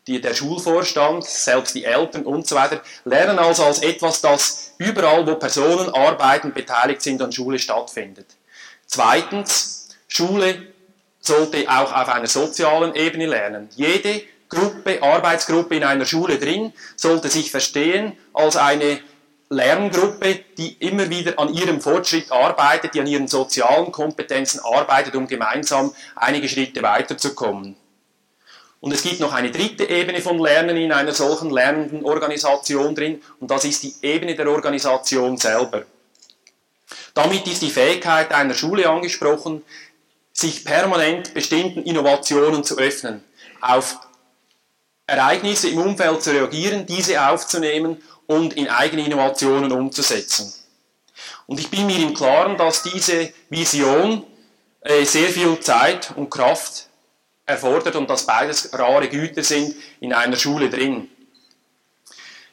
die, 0.09 0.21
der 0.21 0.35
Schulvorstand, 0.35 1.25
selbst 1.25 1.77
die 1.77 1.85
Eltern 1.85 2.25
und 2.25 2.49
so 2.49 2.57
weiter, 2.57 2.81
lernen 3.05 3.39
also 3.39 3.63
als 3.63 3.81
etwas, 3.81 4.23
das 4.23 4.73
überall, 4.79 5.25
wo 5.25 5.37
Personen 5.37 5.89
arbeiten, 5.91 6.53
beteiligt 6.53 7.03
sind 7.03 7.23
an 7.23 7.31
Schule 7.31 7.61
stattfindet. 7.61 8.27
Zweitens, 8.87 9.91
Schule 10.09 10.67
sollte 11.21 11.65
auch 11.69 11.93
auf 11.93 12.09
einer 12.09 12.27
sozialen 12.27 12.97
Ebene 12.97 13.27
lernen. 13.27 13.69
Jede 13.77 14.23
Gruppe, 14.49 15.01
Arbeitsgruppe 15.01 15.77
in 15.77 15.85
einer 15.85 16.07
Schule 16.07 16.41
drin 16.41 16.73
sollte 16.97 17.29
sich 17.29 17.53
verstehen 17.53 18.19
als 18.33 18.57
eine 18.57 18.99
Lerngruppe, 19.53 20.45
die 20.57 20.75
immer 20.75 21.11
wieder 21.11 21.37
an 21.39 21.53
ihrem 21.53 21.81
Fortschritt 21.81 22.31
arbeitet, 22.31 22.95
die 22.95 23.01
an 23.01 23.09
ihren 23.09 23.27
sozialen 23.27 23.91
Kompetenzen 23.91 24.61
arbeitet, 24.61 25.17
um 25.17 25.27
gemeinsam 25.27 25.93
einige 26.15 26.49
Schritte 26.49 26.83
weiterzukommen. 26.83 27.75
Und 28.79 28.93
es 28.93 29.03
gibt 29.03 29.19
noch 29.19 29.33
eine 29.33 29.51
dritte 29.51 29.91
Ebene 29.91 30.23
von 30.23 30.39
Lernen 30.39 30.77
in 30.77 30.93
einer 30.93 31.13
solchen 31.13 31.51
lernenden 31.51 32.05
Organisation 32.05 32.95
drin, 32.95 33.21
und 33.41 33.51
das 33.51 33.65
ist 33.65 33.83
die 33.83 33.95
Ebene 34.03 34.37
der 34.37 34.49
Organisation 34.49 35.37
selber. 35.37 35.85
Damit 37.13 37.47
ist 37.49 37.63
die 37.63 37.71
Fähigkeit 37.71 38.33
einer 38.33 38.55
Schule 38.55 38.89
angesprochen, 38.89 39.63
sich 40.33 40.65
permanent 40.65 41.35
bestimmten 41.35 41.83
Innovationen 41.83 42.63
zu 42.63 42.79
öffnen, 42.79 43.25
auf 43.61 43.99
Ereignisse 45.09 45.69
im 45.69 45.79
Umfeld 45.79 46.23
zu 46.23 46.31
reagieren, 46.31 46.87
diese 46.87 47.29
aufzunehmen 47.29 48.01
und 48.31 48.53
in 48.53 48.69
eigene 48.69 49.05
Innovationen 49.05 49.73
umzusetzen. 49.73 50.55
Und 51.49 51.59
ich 51.59 51.69
bin 51.69 51.87
mir 51.87 51.99
im 51.99 52.15
Klaren, 52.15 52.57
dass 52.57 52.85
diese 52.85 53.33
Vision 53.49 54.23
äh, 54.83 55.05
sehr 55.05 55.31
viel 55.31 55.59
Zeit 55.59 56.13
und 56.15 56.31
Kraft 56.31 56.87
erfordert 57.45 57.97
und 57.97 58.09
dass 58.09 58.27
beides 58.27 58.73
rare 58.73 59.09
Güter 59.09 59.43
sind 59.43 59.75
in 59.99 60.13
einer 60.13 60.37
Schule 60.37 60.71
drin. 60.71 61.09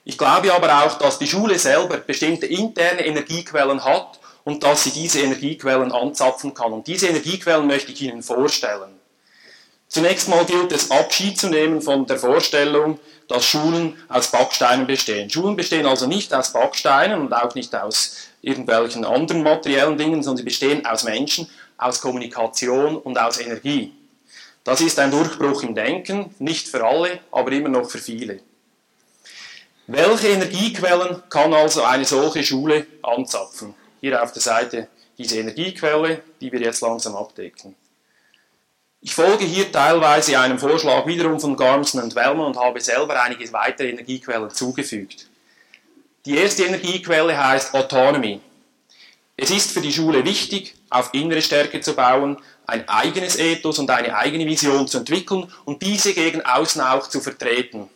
Ich 0.04 0.18
glaube 0.18 0.52
aber 0.52 0.84
auch, 0.84 0.98
dass 0.98 1.20
die 1.20 1.28
Schule 1.28 1.60
selber 1.60 1.98
bestimmte 1.98 2.48
interne 2.48 3.06
Energiequellen 3.06 3.84
hat 3.84 4.20
und 4.46 4.64
dass 4.64 4.84
sie 4.84 4.92
diese 4.92 5.20
Energiequellen 5.20 5.92
anzapfen 5.92 6.56
kann. 6.56 6.74
Und 6.74 6.88
diese 6.88 7.08
Energiequellen 7.08 7.68
möchte 7.68 7.92
ich 7.92 8.02
Ihnen 8.02 8.24
vorstellen. 8.24 8.98
Zunächst 9.88 10.28
mal 10.28 10.44
gilt 10.46 10.72
es 10.72 10.90
Abschied 10.90 11.38
zu 11.40 11.50
nehmen 11.50 11.84
von 11.84 12.08
der 12.08 12.18
Vorstellung, 12.18 13.00
dass 13.28 13.46
Schulen 13.46 13.98
aus 14.08 14.32
Backsteinen 14.32 14.88
bestehen. 14.88 15.30
Schulen 15.30 15.56
bestehen 15.56 15.86
also 15.86 16.08
nicht 16.08 16.34
aus 16.34 16.54
Backsteinen 16.54 17.20
und 17.22 17.34
auch 17.34 17.56
nicht 17.56 17.76
aus 17.76 18.30
irgendwelchen 18.42 19.06
anderen 19.06 19.44
materiellen 19.44 19.98
Dingen, 19.98 20.24
sondern 20.24 20.38
sie 20.38 20.44
bestehen 20.44 20.86
aus 20.86 21.04
Menschen, 21.04 21.50
aus 21.78 22.02
Kommunikation 22.02 22.98
und 22.98 23.20
aus 23.20 23.40
Energie. 23.40 23.94
Das 24.64 24.82
ist 24.82 25.00
ein 25.00 25.12
Durchbruch 25.12 25.64
im 25.64 25.76
Denken, 25.76 26.36
nicht 26.40 26.68
für 26.68 26.86
alle, 26.86 27.20
aber 27.32 27.52
immer 27.52 27.70
noch 27.70 27.90
für 27.90 28.00
viele. 28.00 28.42
Welche 29.88 30.28
Energiequellen 30.28 31.24
kann 31.30 31.54
also 31.54 31.84
eine 31.84 32.04
solche 32.04 32.44
Schule 32.44 32.86
anzapfen? 33.02 33.74
Hier 34.02 34.22
auf 34.22 34.34
der 34.34 34.42
Seite 34.42 34.90
diese 35.18 35.40
Energiequelle, 35.40 36.22
die 36.42 36.52
wir 36.52 36.60
jetzt 36.60 36.82
langsam 36.82 37.16
abdecken. 37.16 37.76
Ich 39.00 39.14
folge 39.14 39.46
hier 39.46 39.72
teilweise 39.72 40.40
einem 40.40 40.58
Vorschlag 40.58 41.06
wiederum 41.06 41.40
von 41.40 41.56
Garmson 41.56 42.02
und 42.02 42.16
Wellman 42.16 42.48
und 42.48 42.58
habe 42.58 42.82
selber 42.82 43.22
einige 43.22 43.52
weitere 43.54 43.90
Energiequellen 43.90 44.50
zugefügt. 44.50 45.28
Die 46.26 46.36
erste 46.36 46.64
Energiequelle 46.64 47.38
heißt 47.38 47.76
Autonomy. 47.76 48.42
Es 49.38 49.52
ist 49.52 49.72
für 49.72 49.82
die 49.82 49.94
Schule 49.94 50.26
wichtig, 50.26 50.74
auf 50.90 51.14
innere 51.14 51.44
Stärke 51.44 51.80
zu 51.80 51.94
bauen, 51.94 52.38
ein 52.66 52.90
eigenes 52.90 53.38
Ethos 53.38 53.78
und 53.78 53.90
eine 53.92 54.16
eigene 54.16 54.48
Vision 54.48 54.88
zu 54.88 54.98
entwickeln 54.98 55.54
und 55.64 55.84
diese 55.84 56.14
gegen 56.14 56.42
außen 56.42 56.82
auch 56.82 57.08
zu 57.08 57.22
vertreten. 57.22 57.88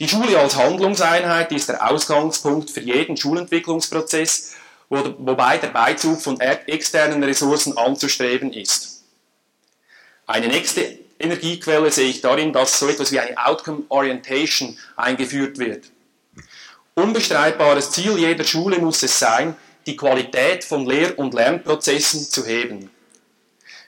Die 0.00 0.08
Schule 0.08 0.36
als 0.36 0.56
Handlungseinheit 0.56 1.52
ist 1.52 1.68
der 1.68 1.88
Ausgangspunkt 1.88 2.70
für 2.70 2.80
jeden 2.80 3.16
Schulentwicklungsprozess, 3.16 4.54
wobei 4.88 5.58
der 5.58 5.68
Beizug 5.68 6.20
von 6.20 6.40
externen 6.40 7.22
Ressourcen 7.22 7.78
anzustreben 7.78 8.52
ist. 8.52 8.91
Eine 10.26 10.48
nächste 10.48 10.98
Energiequelle 11.18 11.90
sehe 11.90 12.08
ich 12.08 12.20
darin, 12.20 12.52
dass 12.52 12.78
so 12.78 12.88
etwas 12.88 13.12
wie 13.12 13.20
eine 13.20 13.36
Outcome 13.44 13.84
Orientation 13.88 14.76
eingeführt 14.96 15.58
wird. 15.58 15.90
Unbestreitbares 16.94 17.90
Ziel 17.90 18.18
jeder 18.18 18.44
Schule 18.44 18.78
muss 18.78 19.02
es 19.02 19.18
sein, 19.18 19.56
die 19.86 19.96
Qualität 19.96 20.64
von 20.64 20.86
Lehr- 20.86 21.18
und 21.18 21.34
Lernprozessen 21.34 22.20
zu 22.20 22.44
heben. 22.44 22.90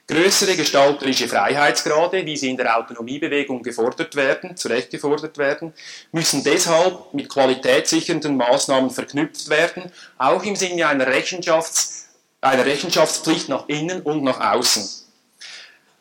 Größere 0.06 0.54
gestalterische 0.56 1.28
Freiheitsgrade, 1.28 2.26
wie 2.26 2.36
sie 2.36 2.50
in 2.50 2.58
der 2.58 2.78
Autonomiebewegung 2.78 3.62
gefordert 3.62 4.14
werden, 4.16 4.54
zu 4.56 4.68
Recht 4.68 4.90
gefordert 4.90 5.38
werden, 5.38 5.72
müssen 6.12 6.44
deshalb 6.44 7.14
mit 7.14 7.30
qualitätssichernden 7.30 8.36
Maßnahmen 8.36 8.90
verknüpft 8.90 9.48
werden, 9.48 9.90
auch 10.18 10.42
im 10.42 10.56
Sinne 10.56 10.88
einer, 10.88 11.06
Rechenschafts-, 11.06 12.04
einer 12.42 12.66
Rechenschaftspflicht 12.66 13.48
nach 13.48 13.66
innen 13.68 14.02
und 14.02 14.22
nach 14.22 14.40
außen. 14.40 15.03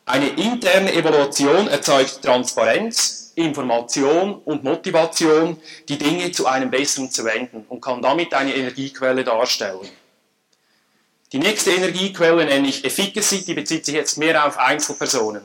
Eine 0.06 0.28
interne 0.28 0.92
Evaluation 0.92 1.66
erzeugt 1.66 2.20
Transparenz, 2.22 3.32
Information 3.36 4.34
und 4.44 4.62
Motivation, 4.62 5.56
die 5.88 5.96
Dinge 5.96 6.30
zu 6.30 6.46
einem 6.46 6.70
besseren 6.70 7.10
zu 7.10 7.24
wenden 7.24 7.64
und 7.68 7.80
kann 7.80 8.02
damit 8.02 8.34
eine 8.34 8.54
Energiequelle 8.54 9.24
darstellen. 9.24 9.88
Die 11.32 11.38
nächste 11.38 11.70
Energiequelle 11.72 12.44
nenne 12.44 12.68
ich 12.68 12.84
Efficacy, 12.84 13.44
die 13.46 13.54
bezieht 13.54 13.86
sich 13.86 13.94
jetzt 13.94 14.18
mehr 14.18 14.46
auf 14.46 14.58
Einzelpersonen. 14.58 15.42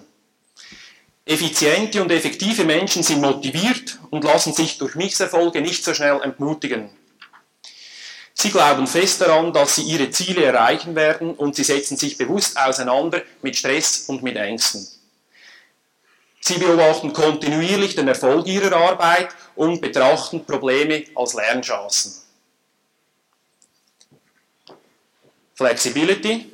Effiziente 1.26 2.02
und 2.02 2.12
effektive 2.12 2.66
Menschen 2.66 3.02
sind 3.02 3.22
motiviert 3.22 3.98
und 4.10 4.24
lassen 4.26 4.52
sich 4.54 4.78
durch 4.78 4.96
Misserfolge 4.96 5.62
nicht 5.62 5.86
so 5.86 5.94
schnell 5.94 6.20
entmutigen. 6.22 6.90
Sie 8.42 8.52
glauben 8.52 8.88
fest 8.88 9.20
daran, 9.20 9.52
dass 9.52 9.76
sie 9.76 9.82
ihre 9.82 10.12
Ziele 10.12 10.46
erreichen 10.46 10.96
werden 10.96 11.36
und 11.36 11.58
sie 11.58 11.66
setzen 11.66 11.98
sich 11.98 12.18
bewusst 12.18 12.58
auseinander 12.58 13.22
mit 13.42 13.58
Stress 13.58 14.06
und 14.08 14.24
mit 14.24 14.38
Ängsten. 14.38 14.88
Sie 16.40 16.58
beobachten 16.58 17.12
kontinuierlich 17.12 17.96
den 17.96 18.08
Erfolg 18.08 18.48
ihrer 18.48 18.74
Arbeit 18.74 19.28
und 19.58 19.82
betrachten 19.82 20.46
Probleme 20.46 21.04
als 21.16 21.34
Lernchancen. 21.34 22.14
Flexibility. 25.56 26.50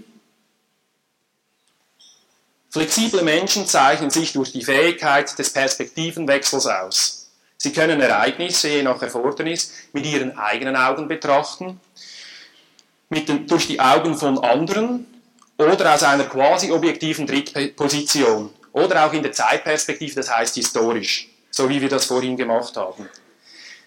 Flexible 2.72 3.22
Menschen 3.22 3.68
zeichnen 3.68 4.10
sich 4.10 4.34
durch 4.34 4.52
die 4.52 4.64
Fähigkeit 4.64 5.38
des 5.38 5.54
Perspektivenwechsels 5.54 6.66
aus. 6.66 7.25
Sie 7.66 7.74
können 7.74 8.00
Ereignisse 8.00 8.70
je 8.70 8.84
nach 8.84 9.02
Erfordernis 9.02 9.74
mit 9.92 10.06
ihren 10.06 10.38
eigenen 10.38 10.76
Augen 10.76 11.08
betrachten, 11.08 11.80
den, 13.10 13.48
durch 13.48 13.66
die 13.66 13.80
Augen 13.80 14.16
von 14.16 14.38
anderen 14.38 15.08
oder 15.58 15.96
aus 15.96 16.04
einer 16.04 16.26
quasi 16.26 16.72
objektiven 16.72 17.26
Drittposition 17.26 18.54
oder 18.72 19.04
auch 19.04 19.14
in 19.14 19.24
der 19.24 19.32
Zeitperspektive, 19.32 20.14
das 20.14 20.30
heißt 20.30 20.54
historisch, 20.54 21.28
so 21.50 21.68
wie 21.68 21.82
wir 21.82 21.90
das 21.90 22.06
vorhin 22.06 22.38
gemacht 22.38 22.78
haben. 22.78 23.10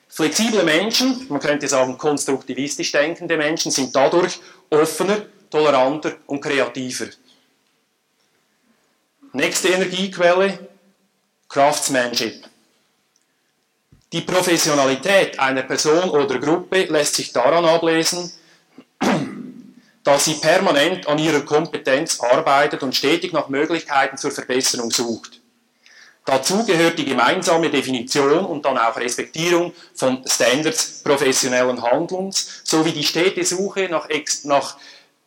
Flexible 0.09 0.65
Menschen, 0.65 1.27
man 1.29 1.39
könnte 1.39 1.69
sagen 1.69 1.97
konstruktivistisch 1.97 2.91
denkende 2.91 3.37
Menschen, 3.37 3.71
sind 3.71 3.95
dadurch 3.95 4.41
offener, 4.71 5.23
toleranter 5.51 6.17
und 6.27 6.41
kreativer. 6.41 7.07
Nächste 9.33 9.69
Energiequelle, 9.69 10.69
Craftsmanship. 11.49 12.48
Die 14.13 14.23
Professionalität 14.23 15.39
einer 15.39 15.63
Person 15.63 16.09
oder 16.11 16.39
Gruppe 16.39 16.85
lässt 16.85 17.15
sich 17.15 17.33
daran 17.33 17.65
ablesen, 17.67 18.33
dass 20.03 20.25
sie 20.25 20.35
permanent 20.35 21.07
an 21.07 21.19
ihrer 21.19 21.41
Kompetenz 21.41 22.19
arbeitet 22.21 22.83
und 22.83 22.97
stetig 22.97 23.35
nach 23.35 23.49
Möglichkeiten 23.49 24.17
zur 24.17 24.31
Verbesserung 24.31 24.91
sucht. 24.91 25.41
Dazu 26.25 26.65
gehört 26.65 26.99
die 26.99 27.05
gemeinsame 27.05 27.71
Definition 27.71 28.45
und 28.47 28.65
dann 28.65 28.79
auch 28.79 28.97
Respektierung 28.97 29.75
von 29.95 30.23
Standards 30.27 31.03
professionellen 31.03 31.83
Handelns 31.83 32.63
sowie 32.65 32.93
die 32.93 33.05
stete 33.05 33.45
Suche 33.45 33.89
nach, 33.91 34.09
nach 34.45 34.77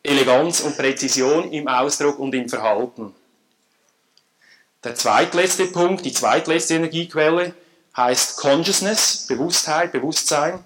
Eleganz 0.03 0.61
und 0.61 0.77
Präzision 0.77 1.51
im 1.51 1.67
Ausdruck 1.67 2.17
und 2.17 2.33
im 2.33 2.49
Verhalten. 2.49 3.13
Der 4.83 4.95
zweitletzte 4.95 5.65
Punkt, 5.67 6.05
die 6.05 6.13
zweitletzte 6.13 6.75
Energiequelle, 6.75 7.53
heißt 7.95 8.37
Consciousness, 8.37 9.25
Bewusstheit, 9.27 9.91
Bewusstsein. 9.91 10.63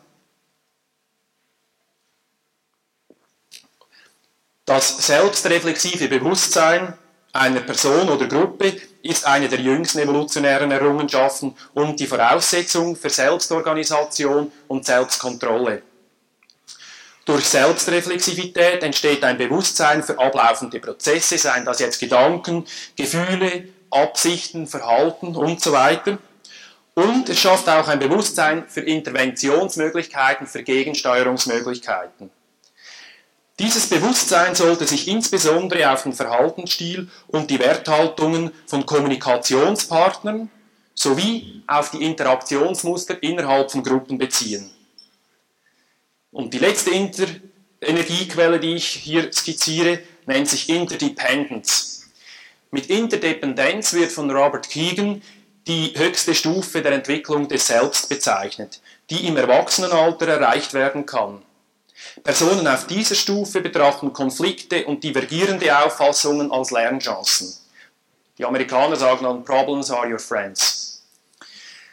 Das 4.65 5.05
selbstreflexive 5.05 6.07
Bewusstsein 6.07 6.97
einer 7.33 7.61
Person 7.61 8.09
oder 8.09 8.27
Gruppe 8.27 8.81
ist 9.03 9.27
eine 9.27 9.49
der 9.49 9.59
jüngsten 9.59 9.99
evolutionären 9.99 10.71
Errungenschaften 10.71 11.55
und 11.73 11.99
die 11.99 12.07
Voraussetzung 12.07 12.95
für 12.95 13.09
Selbstorganisation 13.09 14.51
und 14.67 14.85
Selbstkontrolle. 14.85 15.83
Durch 17.25 17.45
Selbstreflexivität 17.45 18.83
entsteht 18.83 19.23
ein 19.23 19.37
Bewusstsein 19.37 20.01
für 20.01 20.17
ablaufende 20.17 20.79
Prozesse, 20.79 21.37
seien 21.37 21.65
das 21.65 21.79
jetzt 21.79 21.99
Gedanken, 21.99 22.65
Gefühle, 22.95 23.67
Absichten, 23.89 24.67
Verhalten 24.67 25.35
und 25.35 25.61
so 25.61 25.71
weiter. 25.71 26.17
Und 26.95 27.27
es 27.27 27.39
schafft 27.39 27.67
auch 27.67 27.87
ein 27.89 27.99
Bewusstsein 27.99 28.67
für 28.67 28.79
Interventionsmöglichkeiten, 28.79 30.47
für 30.47 30.63
Gegensteuerungsmöglichkeiten. 30.63 32.31
Dieses 33.59 33.87
Bewusstsein 33.87 34.55
sollte 34.55 34.87
sich 34.87 35.07
insbesondere 35.07 35.91
auf 35.91 36.03
den 36.03 36.13
Verhaltensstil 36.13 37.09
und 37.27 37.51
die 37.51 37.59
Werthaltungen 37.59 38.51
von 38.65 38.85
Kommunikationspartnern 38.85 40.49
sowie 40.93 41.63
auf 41.67 41.91
die 41.91 42.03
Interaktionsmuster 42.03 43.21
innerhalb 43.21 43.71
von 43.71 43.83
Gruppen 43.83 44.17
beziehen. 44.17 44.71
Und 46.31 46.53
die 46.53 46.59
letzte 46.59 46.91
Inter 46.91 47.27
Energiequelle, 47.81 48.59
die 48.59 48.75
ich 48.75 48.87
hier 48.87 49.31
skizziere, 49.31 49.99
nennt 50.25 50.49
sich 50.49 50.69
Interdependence. 50.69 52.09
Mit 52.71 52.89
Interdependenz 52.89 53.93
wird 53.93 54.11
von 54.11 54.29
Robert 54.31 54.69
Keegan 54.69 55.21
die 55.67 55.93
höchste 55.97 56.35
Stufe 56.35 56.81
der 56.81 56.91
Entwicklung 56.91 57.47
des 57.47 57.67
Selbst 57.67 58.07
bezeichnet, 58.07 58.81
die 59.09 59.27
im 59.27 59.37
Erwachsenenalter 59.37 60.27
erreicht 60.27 60.73
werden 60.73 61.05
kann. 61.05 61.41
Personen 62.23 62.67
auf 62.67 62.87
dieser 62.87 63.15
Stufe 63.15 63.61
betrachten 63.61 64.13
Konflikte 64.13 64.85
und 64.85 65.03
divergierende 65.03 65.77
Auffassungen 65.77 66.51
als 66.51 66.71
Lernchancen. 66.71 67.55
Die 68.37 68.45
Amerikaner 68.45 68.95
sagen 68.95 69.23
dann, 69.23 69.43
Problems 69.43 69.89
are 69.89 70.07
your 70.07 70.19
friends. 70.19 71.03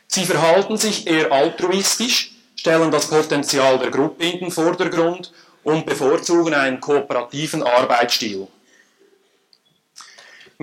Sie 0.06 0.26
verhalten 0.26 0.76
sich 0.76 1.06
eher 1.06 1.32
altruistisch, 1.32 2.32
stellen 2.56 2.90
das 2.90 3.08
Potenzial 3.08 3.78
der 3.78 3.90
Gruppe 3.90 4.24
in 4.24 4.40
den 4.40 4.50
Vordergrund 4.50 5.32
und 5.62 5.86
bevorzugen 5.86 6.52
einen 6.52 6.80
kooperativen 6.80 7.62
Arbeitsstil. 7.62 8.48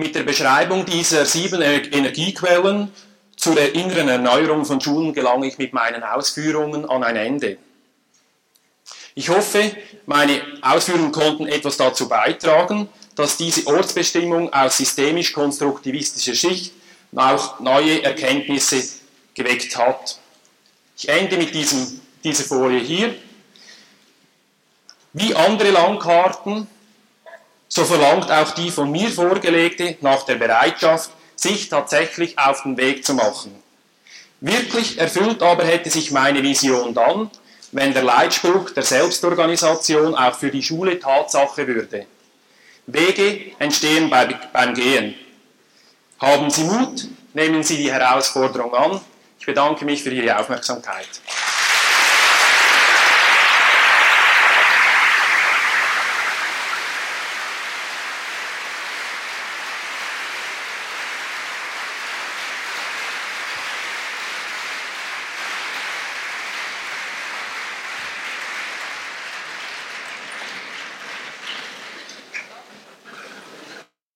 Mit 0.00 0.14
der 0.14 0.22
Beschreibung 0.22 0.86
dieser 0.86 1.26
sieben 1.26 1.60
Energiequellen 1.60 2.90
zur 3.36 3.58
inneren 3.74 4.08
Erneuerung 4.08 4.64
von 4.64 4.80
Schulen 4.80 5.12
gelange 5.12 5.46
ich 5.46 5.58
mit 5.58 5.74
meinen 5.74 6.02
Ausführungen 6.02 6.88
an 6.88 7.04
ein 7.04 7.16
Ende. 7.16 7.58
Ich 9.14 9.28
hoffe, 9.28 9.76
meine 10.06 10.40
Ausführungen 10.62 11.12
konnten 11.12 11.46
etwas 11.48 11.76
dazu 11.76 12.08
beitragen, 12.08 12.88
dass 13.14 13.36
diese 13.36 13.66
Ortsbestimmung 13.66 14.50
aus 14.54 14.78
systemisch-konstruktivistischer 14.78 16.34
Sicht 16.34 16.72
auch 17.14 17.60
neue 17.60 18.02
Erkenntnisse 18.02 18.82
geweckt 19.34 19.76
hat. 19.76 20.18
Ich 20.96 21.10
ende 21.10 21.36
mit 21.36 21.54
diesem, 21.54 22.00
dieser 22.24 22.44
Folie 22.44 22.80
hier. 22.80 23.14
Wie 25.12 25.34
andere 25.34 25.72
Landkarten 25.72 26.68
so 27.70 27.84
verlangt 27.84 28.30
auch 28.30 28.50
die 28.50 28.70
von 28.70 28.90
mir 28.90 29.08
vorgelegte 29.10 29.96
nach 30.00 30.24
der 30.24 30.34
Bereitschaft, 30.34 31.10
sich 31.36 31.68
tatsächlich 31.68 32.38
auf 32.38 32.64
den 32.64 32.76
Weg 32.76 33.06
zu 33.06 33.14
machen. 33.14 33.54
Wirklich 34.40 34.98
erfüllt 34.98 35.42
aber 35.42 35.64
hätte 35.64 35.88
sich 35.88 36.10
meine 36.10 36.42
Vision 36.42 36.92
dann, 36.92 37.30
wenn 37.72 37.94
der 37.94 38.02
Leitspruch 38.02 38.70
der 38.70 38.82
Selbstorganisation 38.82 40.14
auch 40.14 40.34
für 40.34 40.50
die 40.50 40.62
Schule 40.62 40.98
Tatsache 40.98 41.66
würde. 41.66 42.06
Wege 42.86 43.52
entstehen 43.58 44.10
beim 44.10 44.74
Gehen. 44.74 45.14
Haben 46.18 46.50
Sie 46.50 46.64
Mut, 46.64 47.06
nehmen 47.34 47.62
Sie 47.62 47.76
die 47.76 47.92
Herausforderung 47.92 48.74
an. 48.74 49.00
Ich 49.38 49.46
bedanke 49.46 49.84
mich 49.84 50.02
für 50.02 50.10
Ihre 50.10 50.38
Aufmerksamkeit. 50.38 51.08